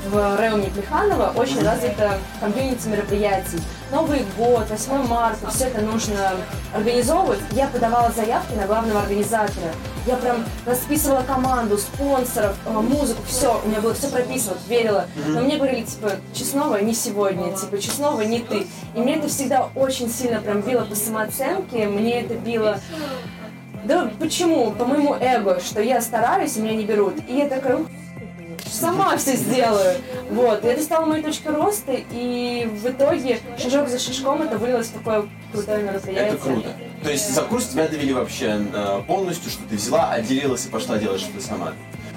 в 0.08 0.36
районе 0.38 0.68
Плеханова 0.68 1.32
очень 1.36 1.62
развито 1.62 2.18
комьюнити 2.40 2.88
мероприятий. 2.88 3.60
Новый 3.90 4.24
год, 4.38 4.70
8 4.70 5.06
марта, 5.08 5.50
все 5.50 5.64
это 5.64 5.80
нужно 5.80 6.30
организовывать. 6.72 7.40
Я 7.52 7.66
подавала 7.66 8.12
заявки 8.12 8.52
на 8.54 8.66
главного 8.66 9.00
организатора. 9.00 9.72
Я 10.06 10.16
прям 10.16 10.44
расписывала 10.64 11.22
команду, 11.22 11.76
спонсоров, 11.76 12.56
э, 12.66 12.70
музыку, 12.70 13.20
все, 13.26 13.60
у 13.64 13.68
меня 13.68 13.80
было 13.80 13.92
все 13.94 14.08
прописано, 14.08 14.56
верила. 14.68 15.06
Но 15.26 15.40
мне 15.40 15.56
говорили, 15.56 15.82
типа, 15.82 16.12
Честного 16.32 16.76
не 16.76 16.94
сегодня, 16.94 17.52
типа, 17.52 17.78
Честного 17.78 18.20
не 18.22 18.38
ты. 18.38 18.68
И 18.94 19.00
мне 19.00 19.16
это 19.16 19.26
всегда 19.26 19.68
очень 19.74 20.08
сильно 20.08 20.40
прям 20.40 20.60
било 20.60 20.82
по 20.84 20.94
самооценке, 20.94 21.86
мне 21.86 22.20
это 22.22 22.34
било 22.34 22.78
да 23.84 24.10
почему? 24.20 24.72
По 24.72 24.84
моему 24.84 25.14
эго, 25.14 25.58
что 25.58 25.80
я 25.80 26.02
стараюсь, 26.02 26.56
и 26.56 26.60
меня 26.60 26.74
не 26.76 26.84
берут. 26.84 27.14
И 27.26 27.34
я 27.34 27.48
такая, 27.48 27.78
«Ух, 27.78 27.86
сама 28.70 29.16
все 29.16 29.36
сделаю. 29.36 29.96
Вот. 30.30 30.64
И 30.64 30.68
это 30.68 30.82
стало 30.82 31.06
моей 31.06 31.22
точкой 31.22 31.54
роста, 31.54 31.92
и 32.12 32.68
в 32.72 32.86
итоге 32.86 33.40
шажок 33.58 33.88
за 33.88 33.98
шажком 33.98 34.42
это 34.42 34.58
вылилось 34.58 34.88
в 34.88 34.92
такое 34.92 35.28
крутое 35.52 35.82
мероприятие. 35.82 36.28
Это 36.28 36.36
круто. 36.38 36.68
То 37.02 37.10
есть 37.10 37.34
за 37.34 37.42
курс 37.42 37.66
тебя 37.66 37.88
довели 37.88 38.12
вообще 38.12 38.60
э, 38.72 39.02
полностью, 39.06 39.50
что 39.50 39.62
ты 39.68 39.76
взяла, 39.76 40.10
отделилась 40.10 40.66
и 40.66 40.68
пошла 40.68 40.98
делать 40.98 41.20
что-то 41.20 41.42
сама. 41.42 41.72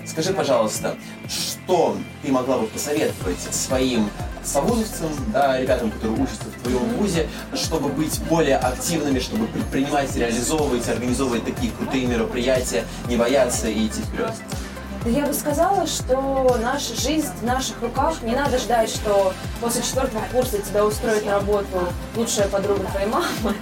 Скажи, 0.06 0.34
пожалуйста, 0.34 0.98
что 1.30 1.96
ты 2.22 2.32
могла 2.32 2.58
бы 2.58 2.68
посоветовать 2.68 3.39
своим 3.52 4.10
совузовцам, 4.44 5.10
да, 5.32 5.60
ребятам, 5.60 5.89
которые 5.92 6.22
учатся 6.22 6.44
в 6.44 6.62
твоем 6.62 6.84
вузе, 6.98 7.30
чтобы 7.54 7.88
быть 7.88 8.20
более 8.24 8.58
активными, 8.58 9.20
чтобы 9.20 9.48
предпринимать, 9.48 10.13
реализовывать, 10.16 10.88
организовывать 10.89 11.46
такие 11.46 11.72
крутые 11.72 12.06
мероприятия, 12.06 12.84
не 13.08 13.16
бояться 13.16 13.70
и 13.70 13.88
идти 13.88 14.02
вперед? 14.02 14.34
Я 15.06 15.26
бы 15.26 15.34
сказала, 15.34 15.86
что 15.86 16.58
наша 16.62 16.96
жизнь 16.96 17.28
в 17.42 17.44
наших 17.44 17.82
руках. 17.82 18.22
Не 18.24 18.36
надо 18.36 18.58
ждать, 18.58 18.89
что 18.89 19.34
после 19.60 19.82
четвертого 19.82 20.24
курса 20.32 20.60
тебя 20.60 20.86
устроит 20.86 21.26
на 21.26 21.34
работу 21.34 21.89
лучшая 22.16 22.48
подруга 22.48 22.86
твоей 22.86 23.08
мамы. 23.08 23.54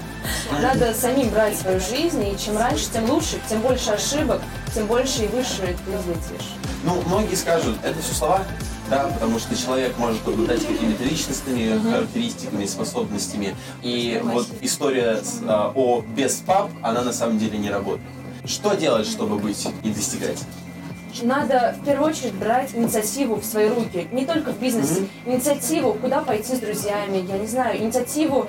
Надо 0.61 0.93
самим 0.93 1.29
брать 1.29 1.57
свою 1.57 1.79
жизнь, 1.79 2.23
и 2.27 2.37
чем 2.37 2.57
раньше, 2.57 2.85
тем 2.93 3.09
лучше, 3.09 3.39
тем 3.49 3.59
больше 3.61 3.89
ошибок, 3.89 4.39
тем 4.75 4.85
больше 4.85 5.25
и 5.25 5.27
выше 5.29 5.75
ты 5.83 5.97
взлетишь. 5.97 6.47
Ну, 6.83 7.01
многие 7.07 7.33
скажут, 7.33 7.75
это 7.81 7.99
все 8.03 8.13
слова, 8.13 8.41
да, 8.91 9.05
потому 9.05 9.39
что 9.39 9.55
человек 9.55 9.97
может 9.97 10.27
обладать 10.27 10.63
какими-то 10.63 11.03
личностными 11.03 11.81
характеристиками, 11.91 12.65
способностями. 12.67 13.55
И 13.81 14.21
вот 14.23 14.47
история 14.61 15.19
а, 15.47 15.71
о 15.73 16.03
без 16.15 16.35
пап, 16.35 16.69
она 16.83 17.01
на 17.01 17.13
самом 17.13 17.39
деле 17.39 17.57
не 17.57 17.71
работает. 17.71 18.05
Что 18.45 18.75
делать, 18.75 19.07
чтобы 19.07 19.39
быть 19.39 19.67
и 19.83 19.89
достигать? 19.89 20.39
Надо 21.21 21.75
в 21.79 21.85
первую 21.85 22.09
очередь 22.09 22.33
брать 22.33 22.73
инициативу 22.73 23.35
в 23.35 23.45
свои 23.45 23.69
руки. 23.69 24.07
Не 24.11 24.25
только 24.25 24.51
в 24.51 24.59
бизнесе. 24.59 25.07
Инициативу, 25.25 25.93
куда 25.93 26.21
пойти 26.21 26.55
с 26.55 26.59
друзьями, 26.59 27.25
я 27.27 27.37
не 27.37 27.47
знаю, 27.47 27.77
инициативу 27.77 28.47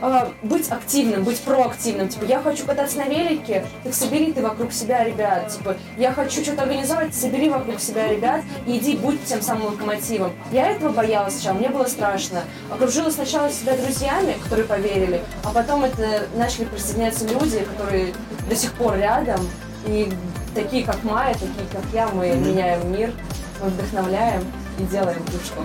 э, 0.00 0.26
быть 0.42 0.70
активным, 0.70 1.24
быть 1.24 1.40
проактивным. 1.40 2.08
Типа, 2.08 2.24
я 2.24 2.40
хочу 2.40 2.66
кататься 2.66 2.98
на 2.98 3.04
велике, 3.04 3.64
так 3.82 3.94
собери 3.94 4.32
ты 4.32 4.42
вокруг 4.42 4.72
себя 4.72 5.04
ребят. 5.04 5.48
Типа, 5.48 5.76
я 5.96 6.12
хочу 6.12 6.42
что-то 6.42 6.62
организовать, 6.62 7.14
собери 7.14 7.48
вокруг 7.48 7.80
себя 7.80 8.08
ребят 8.08 8.42
и 8.66 8.76
иди 8.78 8.96
будь 8.96 9.22
тем 9.24 9.42
самым 9.42 9.66
локомотивом. 9.72 10.32
Я 10.52 10.70
этого 10.70 10.90
боялась 10.90 11.34
сначала, 11.34 11.56
мне 11.56 11.68
было 11.70 11.84
страшно. 11.84 12.42
Окружила 12.70 13.10
сначала 13.10 13.50
себя 13.50 13.76
друзьями, 13.76 14.36
которые 14.44 14.66
поверили, 14.66 15.22
а 15.42 15.50
потом 15.50 15.84
это 15.84 16.28
начали 16.36 16.64
присоединяться 16.66 17.26
люди, 17.26 17.60
которые 17.60 18.14
до 18.48 18.56
сих 18.56 18.72
пор 18.74 18.96
рядом. 18.98 19.40
И 19.86 20.10
такие, 20.54 20.84
как 20.84 21.02
Майя, 21.04 21.34
такие, 21.34 21.66
как 21.72 21.82
я, 21.92 22.08
мы 22.08 22.28
меняем 22.30 22.92
мир, 22.92 23.12
мы 23.62 23.68
вдохновляем 23.68 24.44
и 24.78 24.82
делаем 24.84 25.22
кружку. 25.24 25.62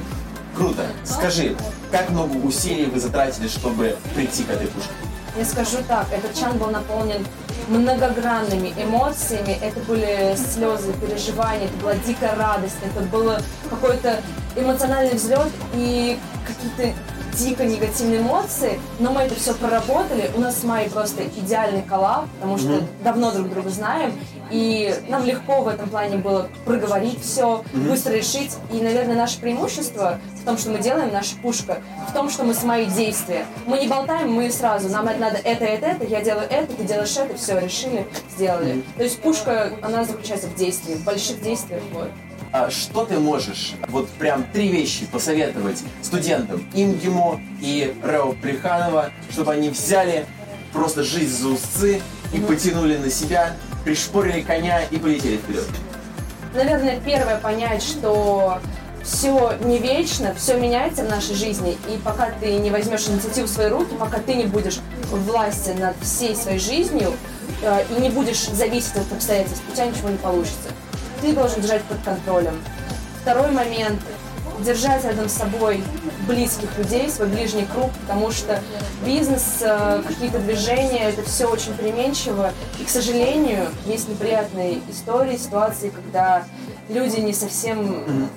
Круто. 0.55 0.85
Скажи, 1.05 1.55
как 1.91 2.09
много 2.09 2.35
усилий 2.37 2.85
вы 2.85 2.99
затратили, 2.99 3.47
чтобы 3.47 3.95
прийти 4.15 4.43
к 4.43 4.49
этой 4.49 4.67
пушке? 4.67 4.91
Я 5.37 5.45
скажу 5.45 5.77
так, 5.87 6.07
этот 6.11 6.37
чан 6.37 6.57
был 6.57 6.67
наполнен 6.67 7.25
многогранными 7.69 8.73
эмоциями. 8.77 9.57
Это 9.61 9.79
были 9.81 10.35
слезы, 10.35 10.91
переживания, 10.93 11.65
это 11.65 11.77
была 11.77 11.95
дикая 11.95 12.35
радость, 12.35 12.77
это 12.83 13.05
был 13.05 13.31
какой-то 13.69 14.21
эмоциональный 14.55 15.13
взлет 15.13 15.49
и 15.73 16.17
какие-то 16.45 16.97
дико 17.37 17.63
негативные 17.63 18.19
эмоции, 18.19 18.79
но 18.99 19.11
мы 19.11 19.21
это 19.21 19.35
все 19.35 19.53
проработали. 19.53 20.31
У 20.35 20.41
нас 20.41 20.59
с 20.59 20.63
Майей 20.63 20.89
просто 20.89 21.23
идеальный 21.23 21.83
коллаб, 21.83 22.25
потому 22.39 22.57
что 22.57 22.81
давно 23.03 23.31
друг 23.31 23.49
друга 23.49 23.69
знаем, 23.69 24.13
и 24.51 24.93
нам 25.07 25.25
легко 25.25 25.61
в 25.61 25.67
этом 25.67 25.89
плане 25.89 26.17
было 26.17 26.49
проговорить 26.65 27.21
все, 27.21 27.63
быстро 27.73 28.13
решить. 28.13 28.57
И, 28.71 28.81
наверное, 28.81 29.15
наше 29.15 29.39
преимущество 29.39 30.19
в 30.41 30.45
том, 30.45 30.57
что 30.57 30.71
мы 30.71 30.79
делаем, 30.79 31.11
наша 31.11 31.35
пушка, 31.37 31.81
в 32.09 32.13
том, 32.13 32.29
что 32.29 32.43
мы 32.43 32.53
с 32.53 32.63
Майей 32.63 32.89
действия. 32.89 33.45
Мы 33.65 33.79
не 33.79 33.87
болтаем, 33.87 34.31
мы 34.31 34.51
сразу, 34.51 34.89
нам 34.89 35.07
это 35.07 35.19
надо 35.19 35.37
это, 35.37 35.65
это, 35.65 35.85
это, 35.85 36.05
я 36.05 36.21
делаю 36.21 36.47
это, 36.49 36.73
ты 36.73 36.83
делаешь 36.83 37.15
это, 37.17 37.37
все, 37.37 37.59
решили, 37.59 38.07
сделали. 38.35 38.83
То 38.97 39.03
есть 39.03 39.19
пушка, 39.19 39.73
она 39.81 40.03
заключается 40.03 40.47
в 40.47 40.55
действии, 40.55 40.95
в 40.95 41.03
больших 41.03 41.41
действиях, 41.41 41.81
вот. 41.93 42.09
А 42.51 42.71
что 42.71 43.05
ты 43.05 43.19
можешь, 43.19 43.75
вот 43.89 44.09
прям 44.09 44.43
три 44.51 44.69
вещи 44.69 45.05
посоветовать 45.05 45.83
студентам 46.01 46.65
ИМГИМО 46.73 47.41
и 47.61 47.93
РЭО 48.03 48.31
Плеханова, 48.41 49.11
чтобы 49.31 49.53
они 49.53 49.69
взяли 49.69 50.25
просто 50.73 51.03
жизнь 51.03 51.35
за 51.35 51.49
узцы 51.49 52.01
и 52.33 52.39
потянули 52.39 52.97
на 52.97 53.11
себя, 53.11 53.55
пришпорили 53.89 54.41
коня 54.41 54.83
и 54.83 54.97
полетели 54.97 55.37
вперед? 55.37 55.65
Наверное, 56.53 56.99
первое 57.03 57.37
понять, 57.37 57.81
что 57.81 58.59
все 59.03 59.53
не 59.63 59.79
вечно, 59.79 60.35
все 60.35 60.59
меняется 60.59 61.03
в 61.03 61.09
нашей 61.09 61.33
жизни, 61.33 61.75
и 61.87 61.97
пока 61.97 62.29
ты 62.39 62.53
не 62.57 62.69
возьмешь 62.69 63.07
инициативу 63.07 63.47
в 63.47 63.49
свои 63.49 63.69
руки, 63.69 63.95
пока 63.99 64.19
ты 64.19 64.35
не 64.35 64.45
будешь 64.45 64.79
власти 65.09 65.71
над 65.71 65.95
всей 66.03 66.35
своей 66.35 66.59
жизнью 66.59 67.13
э, 67.63 67.83
и 67.97 68.01
не 68.01 68.09
будешь 68.09 68.45
зависеть 68.49 68.95
от 68.95 69.11
обстоятельств, 69.11 69.63
у 69.71 69.75
тебя 69.75 69.87
ничего 69.87 70.09
не 70.09 70.17
получится. 70.17 70.69
Ты 71.21 71.33
должен 71.33 71.61
держать 71.61 71.81
под 71.83 71.97
контролем. 72.03 72.61
Второй 73.23 73.51
момент– 73.51 73.99
держать 74.63 75.03
рядом 75.03 75.29
с 75.29 75.33
собой 75.33 75.83
близких 76.27 76.77
людей, 76.77 77.09
свой 77.09 77.27
ближний 77.27 77.65
круг, 77.65 77.91
потому 78.01 78.31
что 78.31 78.61
бизнес, 79.05 79.57
э, 79.61 80.01
какие-то 80.07 80.39
движения– 80.39 81.09
это 81.09 81.23
все 81.23 81.47
очень 81.47 81.73
переменчиво. 81.73 82.51
И, 82.79 82.83
к 82.83 82.89
сожалению, 82.89 83.67
есть 83.85 84.09
неприятные 84.09 84.79
истории, 84.89 85.37
ситуации, 85.37 85.89
когда 85.89 86.43
люди 86.89 87.19
не 87.19 87.33
совсем 87.33 88.29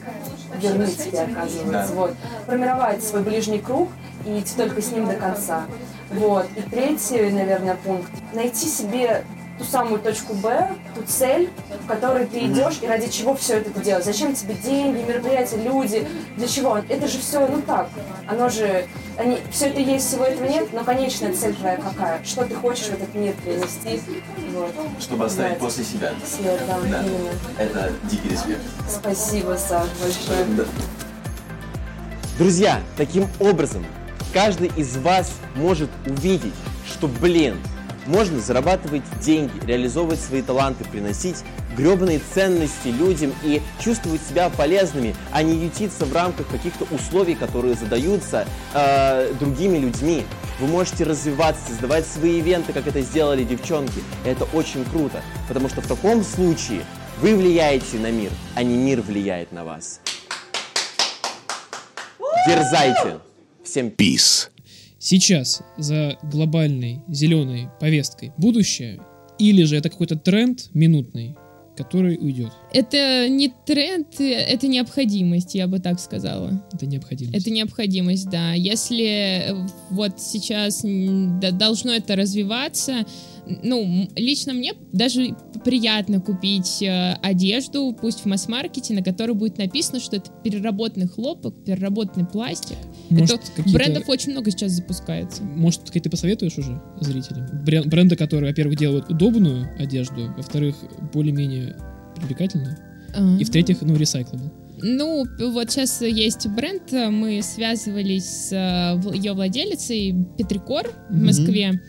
верны 0.61 0.87
тебе, 0.87 1.23
оказывается. 1.23 1.95
Вот. 1.95 2.15
Формировать 2.47 3.03
свой 3.03 3.23
ближний 3.23 3.59
круг 3.59 3.89
и 4.27 4.41
идти 4.41 4.55
только 4.57 4.81
с 4.83 4.91
ним 4.93 5.07
до 5.07 5.15
конца. 5.15 5.65
Вот. 6.11 6.47
И 6.57 6.63
третий, 6.63 7.31
наверное, 7.31 7.77
пункт– 7.77 8.11
найти 8.33 8.67
себе 8.67 9.25
ту 9.63 9.69
самую 9.69 10.01
точку 10.01 10.35
Б, 10.35 10.71
ту 10.95 11.03
цель, 11.07 11.49
в 11.85 11.87
которой 11.87 12.27
ты 12.27 12.47
идешь 12.47 12.79
и 12.83 12.87
ради 12.87 13.09
чего 13.09 13.35
все 13.35 13.59
это 13.59 13.71
ты 13.71 13.81
делаешь. 13.81 14.05
Зачем 14.05 14.35
тебе 14.35 14.55
деньги, 14.55 15.03
мероприятия, 15.03 15.57
люди, 15.57 16.07
для 16.37 16.49
чего? 16.49 16.79
Это 16.89 17.07
же 17.07 17.19
все, 17.19 17.47
ну 17.47 17.63
так, 17.63 17.89
оно 18.27 18.49
же, 18.49 18.87
они, 19.17 19.39
все 19.51 19.67
это 19.69 19.81
есть, 19.81 20.09
всего 20.09 20.25
этого 20.25 20.47
нет, 20.49 20.73
но 20.73 20.83
конечная 20.85 21.33
цель 21.33 21.55
твоя 21.55 21.77
какая? 21.77 22.23
Что 22.25 22.45
ты 22.45 22.55
хочешь 22.55 22.87
в 22.87 22.95
этот 22.95 23.15
мир 23.15 23.35
принести? 23.45 24.01
Вот. 24.53 24.73
Чтобы 25.01 25.27
оставить 25.27 25.55
Да. 25.59 25.65
после 25.65 25.85
себя. 25.85 26.13
След, 26.27 26.61
да, 26.67 26.79
Да. 26.81 27.03
именно. 27.03 27.31
Это 27.59 27.93
дикий 28.11 28.31
респект. 28.31 28.61
Спасибо, 28.89 29.57
Саш, 29.57 29.87
большое. 30.03 30.67
Друзья, 32.39 32.81
таким 32.97 33.29
образом 33.39 33.85
каждый 34.33 34.73
из 34.77 34.97
вас 34.97 35.33
может 35.55 35.91
увидеть, 36.07 36.55
что, 36.87 37.07
блин, 37.07 37.59
можно 38.07 38.41
зарабатывать 38.41 39.03
деньги, 39.21 39.53
реализовывать 39.67 40.21
свои 40.21 40.43
таланты, 40.43 40.85
приносить 40.85 41.37
гребаные 41.77 42.21
ценности 42.35 42.89
людям 42.89 43.33
и 43.43 43.63
чувствовать 43.81 44.21
себя 44.23 44.51
полезными, 44.51 45.15
а 45.31 45.43
не 45.43 45.57
ютиться 45.57 46.05
в 46.05 46.13
рамках 46.13 46.47
каких-то 46.49 46.87
условий, 46.95 47.35
которые 47.35 47.75
задаются 47.75 48.47
э, 48.75 49.33
другими 49.39 49.79
людьми. 49.79 50.25
Вы 50.61 50.67
можете 50.67 51.05
развиваться, 51.05 51.63
создавать 51.69 52.07
свои 52.07 52.39
ивенты, 52.39 52.73
как 52.73 52.87
это 52.87 53.01
сделали 53.01 53.45
девчонки. 53.45 54.03
Это 54.25 54.45
очень 54.53 54.85
круто, 54.85 55.23
потому 55.49 55.69
что 55.69 55.81
в 55.81 55.87
таком 55.87 56.23
случае 56.25 56.85
вы 57.21 57.35
влияете 57.37 57.99
на 57.99 58.11
мир, 58.11 58.31
а 58.55 58.63
не 58.63 58.77
мир 58.77 59.01
влияет 59.01 59.53
на 59.53 59.65
вас. 59.65 60.01
Дерзайте! 62.47 63.21
Всем 63.65 63.89
Peace. 63.89 64.52
Сейчас 65.05 65.63
за 65.77 66.17
глобальной 66.23 67.01
зеленой 67.09 67.69
повесткой 67.81 68.31
будущее, 68.37 69.01
или 69.37 69.65
же 69.65 69.77
это 69.77 69.91
какой-то 69.91 70.15
тренд 70.15 70.71
минутный, 70.75 71.35
который 71.77 72.17
уйдет. 72.19 72.53
Это 72.73 73.29
не 73.29 73.53
тренд, 73.67 74.21
это 74.21 74.69
необходимость, 74.69 75.57
я 75.57 75.67
бы 75.67 75.81
так 75.81 75.99
сказала. 75.99 76.65
Это 76.73 76.87
необходимость. 76.87 77.37
Это 77.37 77.51
необходимость, 77.51 78.31
да. 78.31 78.53
Если 78.53 79.57
вот 79.91 80.21
сейчас 80.21 80.83
должно 80.85 81.95
это 81.95 82.15
развиваться, 82.15 83.05
ну, 83.47 84.09
лично 84.17 84.53
мне 84.53 84.75
даже 84.93 85.35
приятно 85.65 86.21
купить 86.21 86.83
э, 86.83 87.15
одежду, 87.23 87.97
пусть 88.01 88.21
в 88.21 88.27
масс-маркете, 88.27 88.95
на 88.95 89.03
которой 89.03 89.33
будет 89.33 89.59
написано, 89.59 90.01
что 90.01 90.17
это 90.17 90.31
переработанный 90.43 91.09
хлопок, 91.09 91.65
переработанный 91.65 92.27
пластик. 92.27 92.77
Может, 93.11 93.41
это 93.57 93.71
брендов 93.71 94.09
очень 94.09 94.33
много 94.33 94.51
сейчас 94.51 94.73
запускается. 94.73 95.43
Может, 95.43 95.83
какие 95.83 96.03
ты 96.03 96.11
посоветуешь 96.11 96.57
уже 96.59 96.81
зрителям? 97.01 97.47
Брен- 97.65 97.89
Бренды, 97.89 98.17
которые, 98.17 98.51
во-первых, 98.51 98.77
делают 98.79 99.09
удобную 99.11 99.69
одежду, 99.79 100.33
во-вторых, 100.37 100.77
более-менее 101.13 101.77
привлекательную, 102.17 102.77
А. 103.15 103.37
и 103.39 103.45
в-третьих, 103.45 103.83
ну, 103.83 103.95
recyclable. 103.95 104.51
Ну, 104.85 105.25
вот 105.53 105.71
сейчас 105.71 106.03
есть 106.03 106.49
бренд, 106.49 106.93
э, 106.93 107.09
мы 107.11 107.41
связывались 107.43 108.25
с 108.49 108.53
э, 108.53 109.15
ее 109.15 109.33
владелицей 109.33 110.15
Петрикор 110.37 110.91
в. 111.09 111.23
Москве. 111.23 111.81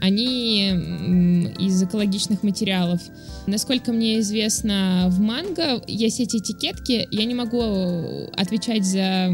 Они 0.00 0.70
из 1.58 1.82
экологичных 1.82 2.42
материалов. 2.42 3.00
Насколько 3.46 3.92
мне 3.92 4.18
известно, 4.20 5.06
в 5.10 5.20
манго 5.20 5.82
есть 5.86 6.20
эти 6.20 6.38
этикетки. 6.38 7.06
Я 7.10 7.24
не 7.26 7.34
могу 7.34 8.28
отвечать 8.36 8.84
за 8.84 9.28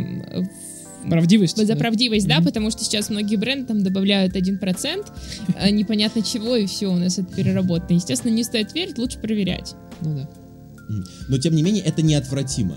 Правдивость? 1.08 1.56
за 1.56 1.66
да? 1.66 1.76
правдивость, 1.76 2.26
да, 2.26 2.36
Мгм. 2.38 2.44
потому 2.46 2.70
что 2.70 2.82
сейчас 2.82 3.10
многие 3.10 3.36
бренды 3.36 3.66
там 3.66 3.82
добавляют 3.84 4.34
1%, 4.34 5.06
э, 5.56 5.70
непонятно 5.70 6.22
чего, 6.22 6.56
и 6.56 6.66
все, 6.66 6.88
у 6.88 6.96
нас 6.96 7.18
это 7.18 7.32
переработано. 7.32 7.94
Естественно, 7.96 8.32
не 8.32 8.42
стоит 8.42 8.74
верить, 8.74 8.98
лучше 8.98 9.20
проверять. 9.20 9.74
Ну 10.00 10.16
да. 10.16 10.28
Но 11.28 11.38
тем 11.38 11.54
не 11.54 11.62
менее 11.62 11.84
это 11.84 12.02
неотвратимо. 12.02 12.76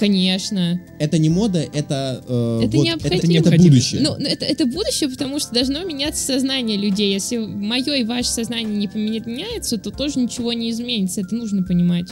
Конечно. 0.00 0.80
Это 0.98 1.18
не 1.18 1.28
мода, 1.28 1.58
это 1.58 2.24
э, 2.26 2.60
Это 2.64 2.76
вот, 2.78 2.84
необходимо. 2.84 3.38
это, 3.38 3.50
это 3.50 3.62
будущее. 3.62 4.00
Ну, 4.00 4.14
это, 4.14 4.46
это 4.46 4.64
будущее, 4.64 5.10
потому 5.10 5.38
что 5.38 5.52
должно 5.52 5.84
меняться 5.84 6.24
сознание 6.24 6.78
людей. 6.78 7.12
Если 7.12 7.36
мое 7.36 7.96
и 7.96 8.04
ваше 8.04 8.30
сознание 8.30 8.78
не 8.78 8.88
поменяется, 8.88 9.76
то 9.76 9.90
тоже 9.90 10.18
ничего 10.18 10.54
не 10.54 10.70
изменится. 10.70 11.20
Это 11.20 11.34
нужно 11.34 11.64
понимать. 11.64 12.06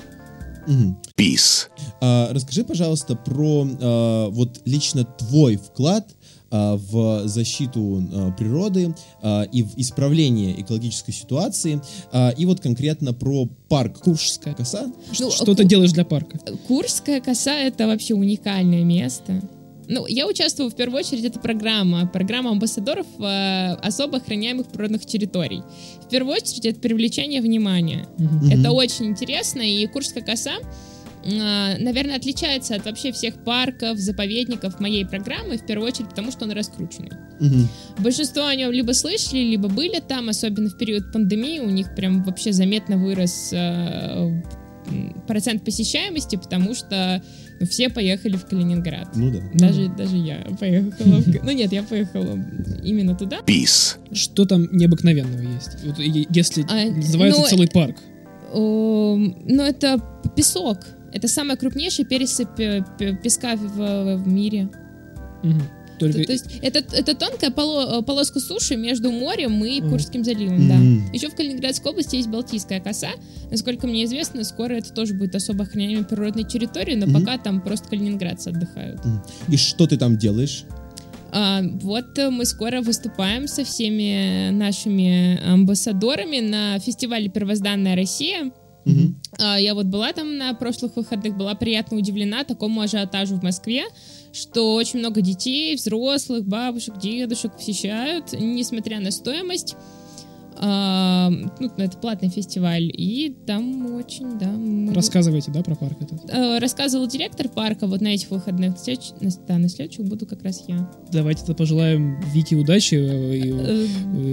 Peace. 1.16 1.68
А, 2.02 2.28
расскажи, 2.30 2.62
пожалуйста, 2.62 3.16
про 3.16 3.66
а, 3.80 4.28
вот 4.28 4.60
лично 4.66 5.04
твой 5.04 5.56
вклад 5.56 6.14
в 6.50 7.28
защиту 7.28 8.02
а, 8.12 8.32
природы 8.32 8.94
а, 9.22 9.42
и 9.42 9.62
в 9.62 9.76
исправление 9.76 10.60
экологической 10.60 11.12
ситуации, 11.12 11.80
а, 12.12 12.30
и 12.30 12.46
вот 12.46 12.60
конкретно 12.60 13.12
про 13.12 13.48
парк 13.68 14.00
Куршская 14.00 14.54
коса. 14.54 14.90
Ну, 15.18 15.30
Что 15.30 15.54
ты 15.54 15.64
делаешь 15.64 15.92
для 15.92 16.04
парка? 16.04 16.38
Курская 16.66 17.20
коса— 17.20 17.54
это 17.54 17.86
вообще 17.86 18.14
уникальное 18.14 18.84
место. 18.84 19.42
Ну, 19.88 20.06
я 20.06 20.26
участвовала 20.26 20.70
в 20.70 20.74
первую 20.74 21.00
очередь, 21.00 21.24
это 21.24 21.40
программа, 21.40 22.06
программа 22.06 22.50
амбассадоров 22.50 23.06
э, 23.18 23.72
особо 23.82 24.18
охраняемых 24.18 24.66
природных 24.66 25.06
территорий. 25.06 25.62
В 26.04 26.10
первую 26.10 26.34
очередь, 26.34 26.66
это 26.66 26.78
привлечение 26.78 27.40
внимания. 27.40 28.06
Мгм. 28.18 28.50
Это 28.50 28.72
очень 28.72 29.06
интересно, 29.06 29.62
и 29.62 29.86
Курская 29.86 30.22
коса, 30.22 30.56
наверное, 31.28 32.16
отличается 32.16 32.74
от 32.74 32.84
вообще 32.84 33.12
всех 33.12 33.34
парков, 33.44 33.98
заповедников 33.98 34.80
моей 34.80 35.04
программы, 35.04 35.58
в 35.58 35.66
первую 35.66 35.88
очередь, 35.88 36.08
потому 36.08 36.30
что 36.32 36.44
он 36.44 36.52
раскрученный. 36.52 37.12
Мгм. 37.40 37.68
Большинство 37.98 38.46
о 38.46 38.54
нем 38.54 38.70
либо 38.70 38.92
слышали, 38.92 39.40
либо 39.40 39.68
были 39.68 40.00
там, 40.00 40.28
особенно 40.28 40.70
в 40.70 40.78
период 40.78 41.12
пандемии, 41.12 41.60
у 41.60 41.70
них 41.70 41.94
прям 41.94 42.22
вообще 42.24 42.52
заметно 42.52 42.96
вырос 42.96 43.50
э, 43.52 44.42
процент 45.26 45.64
посещаемости, 45.64 46.36
потому 46.36 46.74
что 46.74 47.22
ну, 47.60 47.66
все 47.66 47.88
поехали 47.88 48.36
в 48.36 48.46
Калининград. 48.46 49.08
Ну 49.14 49.30
да. 49.30 49.40
Даже, 49.54 49.88
даже 49.88 50.16
я 50.16 50.46
поехала. 50.58 51.20
в 51.20 51.44
Ну 51.44 51.50
нет, 51.50 51.72
я 51.72 51.82
поехала 51.82 52.38
именно 52.82 53.14
туда. 53.14 53.40
Peace. 53.46 53.96
Что 54.12 54.44
там 54.44 54.68
необыкновенного 54.72 55.42
есть? 55.42 55.84
Вот, 55.84 55.98
если 55.98 56.64
А, 56.68 56.90
называется 56.90 57.40
ну, 57.40 57.46
целый 57.48 57.68
парк. 57.68 57.96
О, 58.52 59.16
Ну 59.16 59.62
это 59.62 60.02
песок. 60.36 60.78
Это 61.12 61.28
самая 61.28 61.56
крупнейшая 61.56 62.06
пересыпь 62.06 62.58
э, 62.60 62.84
песка 63.22 63.56
в, 63.56 64.16
в 64.16 64.28
мире. 64.28 64.68
Мгм. 65.42 65.62
Только 65.98 66.18
То, 66.18 66.24
то 66.26 66.32
есть 66.32 66.44
это, 66.62 66.78
это 66.96 67.14
тонкая 67.16 67.50
поло- 67.50 68.00
э, 68.00 68.02
полоска 68.04 68.38
суши 68.40 68.76
между 68.76 69.10
морем 69.10 69.64
и. 69.64 69.80
Курским 69.80 70.22
заливом, 70.22 70.68
да. 70.68 70.74
Мгм. 70.76 71.12
Еще 71.12 71.28
в 71.28 71.34
Калининградской 71.34 71.90
области 71.90 72.16
есть 72.16 72.28
Балтийская 72.28 72.80
коса. 72.80 73.08
Насколько 73.50 73.86
мне 73.88 74.04
известно, 74.04 74.44
скоро 74.44 74.74
это 74.74 74.92
тоже 74.92 75.14
будет 75.14 75.34
особо 75.34 75.64
охраняемой 75.64 76.04
природной 76.04 76.44
территорией, 76.44 76.96
но 76.98 77.06
Мгм. 77.06 77.20
пока 77.24 77.38
там 77.38 77.60
просто 77.60 77.88
калининградцы 77.88 78.48
отдыхают. 78.48 79.00
И 79.48 79.56
что 79.56 79.86
ты 79.88 79.96
там 79.96 80.16
делаешь? 80.18 80.64
А, 81.32 81.62
вот 81.82 82.16
э, 82.18 82.30
мы 82.30 82.44
скоро 82.44 82.80
выступаем 82.80 83.48
со 83.48 83.64
всеми 83.64 84.50
нашими 84.50 85.38
амбассадорами 85.44 86.40
на 86.40 86.78
фестивале 86.78 87.28
«Первозданная 87.28 87.96
Россия». 87.96 88.50
А, 89.38 89.58
Я 89.58 89.74
вот 89.74 89.86
была 89.86 90.12
там 90.12 90.36
на 90.36 90.54
прошлых 90.54 90.96
выходных, 90.96 91.36
была 91.36 91.54
приятно 91.54 91.96
удивлена 91.96 92.44
такому 92.44 92.80
ажиотажу 92.80 93.36
в 93.36 93.42
Москве, 93.42 93.84
что 94.32 94.74
очень 94.74 94.98
много 94.98 95.20
детей, 95.20 95.74
взрослых, 95.76 96.44
бабушек, 96.44 96.98
дедушек 96.98 97.52
посещают, 97.56 98.32
несмотря 98.32 99.00
на 99.00 99.10
стоимость. 99.10 99.76
А, 100.60 101.30
ну, 101.30 101.70
это 101.76 101.96
платный 101.98 102.28
фестиваль, 102.30 102.84
и 102.92 103.36
там 103.46 103.94
очень, 103.94 104.38
да... 104.38 104.46
мы- 104.48 104.92
рассказывайте, 104.92 105.50
да, 105.52 105.62
про 105.62 105.74
парк 105.76 105.96
этот? 106.00 106.28
Э, 106.30 106.58
Рассказывал 106.58 107.06
директор 107.06 107.48
парка 107.48 107.86
вот 107.86 108.00
на 108.00 108.08
этих 108.08 108.30
выходных. 108.30 108.74
На- 109.20 109.30
Да, 109.46 109.58
на 109.58 109.68
следующих 109.68 110.04
буду 110.04 110.26
как 110.26 110.42
раз 110.42 110.64
я. 110.66 110.90
Давайте 111.12 111.40
тогда 111.42 111.54
пожелаем 111.54 112.20
Вике 112.32 112.56
удачи 112.56 112.94
э, 112.96 113.36
и, 113.36 113.50
Э, 113.52 113.86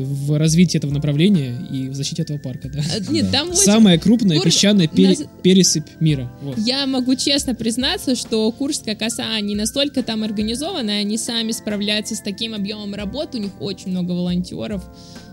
в 0.06 0.38
развитии 0.38 0.78
этого 0.78 0.92
направления 0.92 1.56
и 1.72 1.90
в 1.90 1.94
защите 1.96 2.24
этого 2.24 2.38
парка, 2.40 2.70
да. 2.70 2.82
Нет, 3.10 3.32
там 3.32 3.50
очень- 3.50 3.58
Самая 3.60 4.00
крупная 4.00 4.38
Кур- 4.38 4.46
песчаная 4.46 4.88
пере- 4.88 5.10
нас- 5.10 5.24
пересыпь 5.44 5.88
мира. 6.00 6.32
Вот. 6.42 6.58
Я 6.58 6.88
могу 6.88 7.16
честно 7.16 7.54
признаться, 7.56 8.16
что 8.16 8.52
Курская 8.52 8.96
коса 8.96 9.40
не 9.42 9.56
настолько 9.56 10.02
там 10.04 10.24
организована, 10.24 10.94
они 10.94 11.18
сами 11.18 11.52
справляются 11.52 12.16
с 12.16 12.22
таким 12.22 12.54
объемом 12.54 12.94
работы, 12.96 13.38
у 13.38 13.42
них 13.42 13.52
очень 13.62 13.92
много 13.92 14.12
волонтеров, 14.12 14.84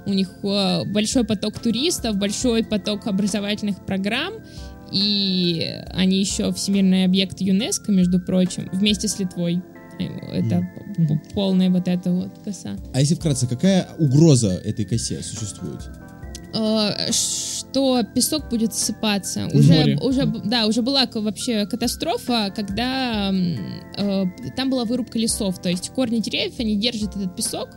у 0.07 0.13
них 0.13 0.29
э, 0.43 0.85
большой 0.87 1.25
поток 1.25 1.59
туристов, 1.59 2.17
большой 2.17 2.65
поток 2.65 3.07
образовательных 3.07 3.85
программ, 3.87 4.35
и 4.93 5.65
они 5.95 6.19
еще 6.21 6.53
всемирный 6.53 7.05
объект 7.05 7.41
ЮНЕСКо, 7.41 7.93
между 7.93 8.21
прочим, 8.21 8.69
вместе 8.73 9.09
с 9.09 9.19
Литвой. 9.19 9.63
Э, 9.99 10.05
Это 10.33 10.69
п- 10.97 11.21
полная 11.35 11.71
вот 11.71 11.89
эта 11.89 12.11
вот 12.11 12.39
коса. 12.45 12.77
А 12.93 13.01
если 13.01 13.15
вкратце, 13.15 13.47
какая 13.47 13.89
угроза 13.99 14.51
этой 14.53 14.85
косе 14.85 15.23
существует? 15.23 15.81
Э, 16.55 17.11
что 17.13 18.03
песок 18.15 18.51
будет 18.51 18.75
ссыпаться. 18.75 19.49
В 19.51 19.55
Уже, 19.57 19.73
море. 19.73 19.99
уже, 20.03 20.27
да, 20.45 20.67
уже 20.67 20.83
была 20.83 21.07
вообще 21.15 21.65
катастрофа, 21.67 22.53
когда 22.55 23.33
э, 23.33 24.25
там 24.57 24.69
была 24.69 24.85
вырубка 24.85 25.19
лесов, 25.19 25.63
то 25.63 25.71
есть 25.71 25.89
корни 25.91 26.19
деревьев, 26.19 26.59
они 26.59 26.77
держат 26.77 27.17
этот 27.17 27.35
песок, 27.35 27.71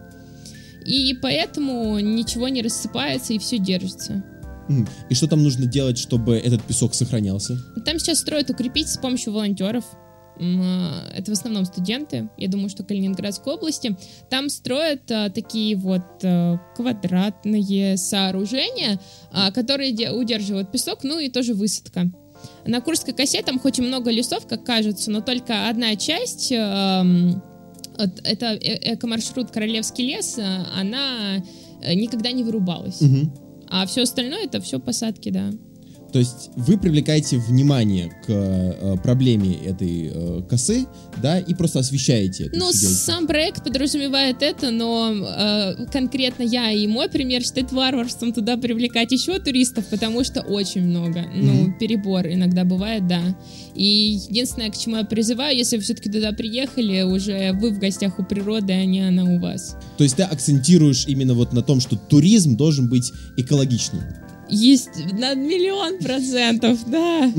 и 0.85 1.13
поэтому 1.21 1.99
ничего 1.99 2.47
не 2.47 2.61
рассыпается 2.61 3.33
и 3.33 3.39
все 3.39 3.57
держится. 3.57 4.23
И 5.09 5.13
что 5.13 5.27
там 5.27 5.43
нужно 5.43 5.65
делать, 5.67 5.97
чтобы 5.97 6.35
этот 6.37 6.63
песок 6.63 6.95
сохранялся? 6.95 7.57
Там 7.85 7.99
сейчас 7.99 8.19
строят 8.19 8.49
укрепить 8.49 8.89
с 8.89 8.97
помощью 8.97 9.33
волонтеров. 9.33 9.85
Э, 10.39 11.07
Это 11.15 11.31
в 11.31 11.33
основном 11.33 11.65
студенты, 11.65 12.29
я 12.37 12.47
думаю, 12.47 12.69
что 12.69 12.83
Калининградской 12.83 13.53
области. 13.53 13.95
Там 14.29 14.49
строят 14.49 15.09
а, 15.11 15.29
такие 15.29 15.75
вот 15.75 16.01
а, 16.23 16.57
квадратные 16.75 17.95
сооружения, 17.97 18.99
а, 19.31 19.51
которые 19.51 19.91
де- 19.91 20.11
удерживают 20.11 20.71
песок, 20.71 21.03
ну 21.03 21.19
и 21.19 21.29
тоже 21.29 21.53
высадка. 21.53 22.09
На 22.65 22.81
Курской 22.81 23.13
косе 23.13 23.41
там 23.43 23.59
хоть 23.59 23.79
и 23.79 23.81
много 23.81 24.11
лесов, 24.11 24.45
как 24.47 24.65
кажется, 24.65 25.09
но 25.09 25.21
только 25.21 25.69
одна 25.69 25.95
часть, 25.95 26.51
вот 26.51 27.54
это 28.23 28.53
э- 28.53 28.93
экомаршрут 28.93 29.51
Королевский 29.51 30.05
лес, 30.07 30.37
э, 30.37 30.43
она 30.79 31.43
э, 31.81 31.93
никогда 31.93 32.31
не 32.31 32.43
вырубалась. 32.43 33.01
Мгм. 33.01 33.33
А 33.69 33.85
все 33.85 34.03
остальное 34.03 34.45
это 34.45 34.61
все 34.61 34.79
посадки, 34.79 35.29
да. 35.29 35.51
То 36.15 36.19
есть 36.19 36.49
вы 36.55 36.77
привлекаете 36.77 37.37
внимание 37.37 38.07
к 38.25 38.29
э, 38.29 38.95
проблеме 39.03 39.53
этой 39.55 40.11
э, 40.13 40.41
косы, 40.49 40.85
да, 41.21 41.39
и 41.39 41.53
просто 41.53 41.79
освещаете 41.79 42.45
это. 42.45 42.57
Ну, 42.57 42.71
сам 42.71 43.27
проект 43.27 43.65
подразумевает 43.65 44.41
это, 44.41 44.71
но 44.71 45.11
э, 45.13 45.85
конкретно 45.91 46.43
я 46.43 46.71
и 46.71 46.87
мой 46.87 47.09
пример 47.09 47.43
считает 47.43 47.73
варварством 47.73 48.31
туда 48.31 48.55
привлекать 48.55 49.11
еще 49.11 49.39
туристов, 49.39 49.87
потому 49.87 50.23
что 50.23 50.39
очень 50.39 50.83
много. 50.83 51.25
Ну, 51.35 51.53
Мгм. 51.53 51.77
перебор 51.79 52.27
иногда 52.27 52.63
бывает, 52.63 53.05
да. 53.07 53.21
И 53.75 54.17
единственное, 54.29 54.71
к 54.71 54.77
чему 54.77 54.95
я 54.95 55.03
призываю, 55.03 55.57
если 55.57 55.75
вы 55.75 55.83
все-таки 55.83 56.09
туда 56.09 56.31
приехали, 56.31 57.01
уже 57.01 57.51
вы 57.59 57.71
в 57.71 57.79
гостях 57.79 58.19
у 58.19 58.23
природы, 58.23 58.71
а 58.71 58.85
не 58.85 59.01
она 59.01 59.25
у 59.25 59.37
вас. 59.37 59.75
То 59.97 60.05
есть 60.05 60.15
ты 60.15 60.23
акцентируешь 60.23 61.07
именно 61.07 61.33
вот 61.33 61.51
на 61.51 61.61
том, 61.61 61.81
что 61.81 61.97
туризм 61.97 62.55
должен 62.55 62.87
быть 62.87 63.11
экологичным. 63.35 64.01
Есть 64.49 65.13
на 65.13 65.33
миллион 65.33 65.99
процентов, 65.99 66.79
да. 66.89 67.31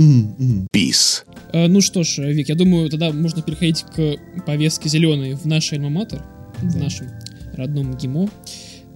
Peace. 0.75 1.23
Э, 1.53 1.67
Ну 1.69 1.81
что 1.81 2.03
ж, 2.03 2.19
Вик, 2.33 2.49
я 2.49 2.55
думаю, 2.55 2.91
тогда 2.91 3.13
можно 3.13 3.43
переходить 3.43 3.85
к 3.95 4.17
повестке 4.45 4.89
зеленой 4.89 5.35
в 5.35 5.45
наш 5.47 5.73
альма-матер, 5.73 6.23
в 6.61 6.77
нашем 6.77 7.09
родном 7.55 7.93
МГИМО. 7.93 8.29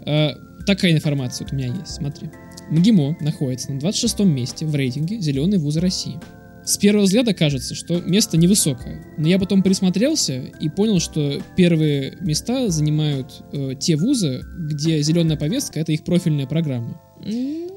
Э, 0.06 0.30
Такая 0.66 0.92
информация 0.92 1.44
вот 1.46 1.52
у 1.52 1.56
меня 1.56 1.68
есть, 1.68 1.94
смотри. 1.94 2.28
МГИМО 2.70 3.16
находится 3.20 3.72
на 3.72 3.80
26 3.80 4.20
месте 4.20 4.66
в 4.66 4.74
рейтинге 4.74 5.18
«Зеленые 5.20 5.58
вузы 5.58 5.80
России». 5.80 6.18
С 6.64 6.76
первого 6.76 7.04
взгляда 7.04 7.32
кажется, 7.32 7.74
что 7.74 8.00
место 8.02 8.36
невысокое, 8.36 9.02
но 9.16 9.26
я 9.26 9.38
потом 9.38 9.62
присмотрелся 9.62 10.42
и 10.60 10.68
понял, 10.68 11.00
что 11.00 11.40
первые 11.56 12.16
места 12.20 12.68
занимают 12.68 13.42
э, 13.52 13.72
те 13.80 13.96
вузы, 13.96 14.42
где 14.68 15.00
зеленая 15.02 15.36
повестка— 15.38 15.80
это 15.80 15.92
их 15.92 16.04
профильная 16.04 16.46
программа. 16.46 17.00
Ну, 17.24 17.69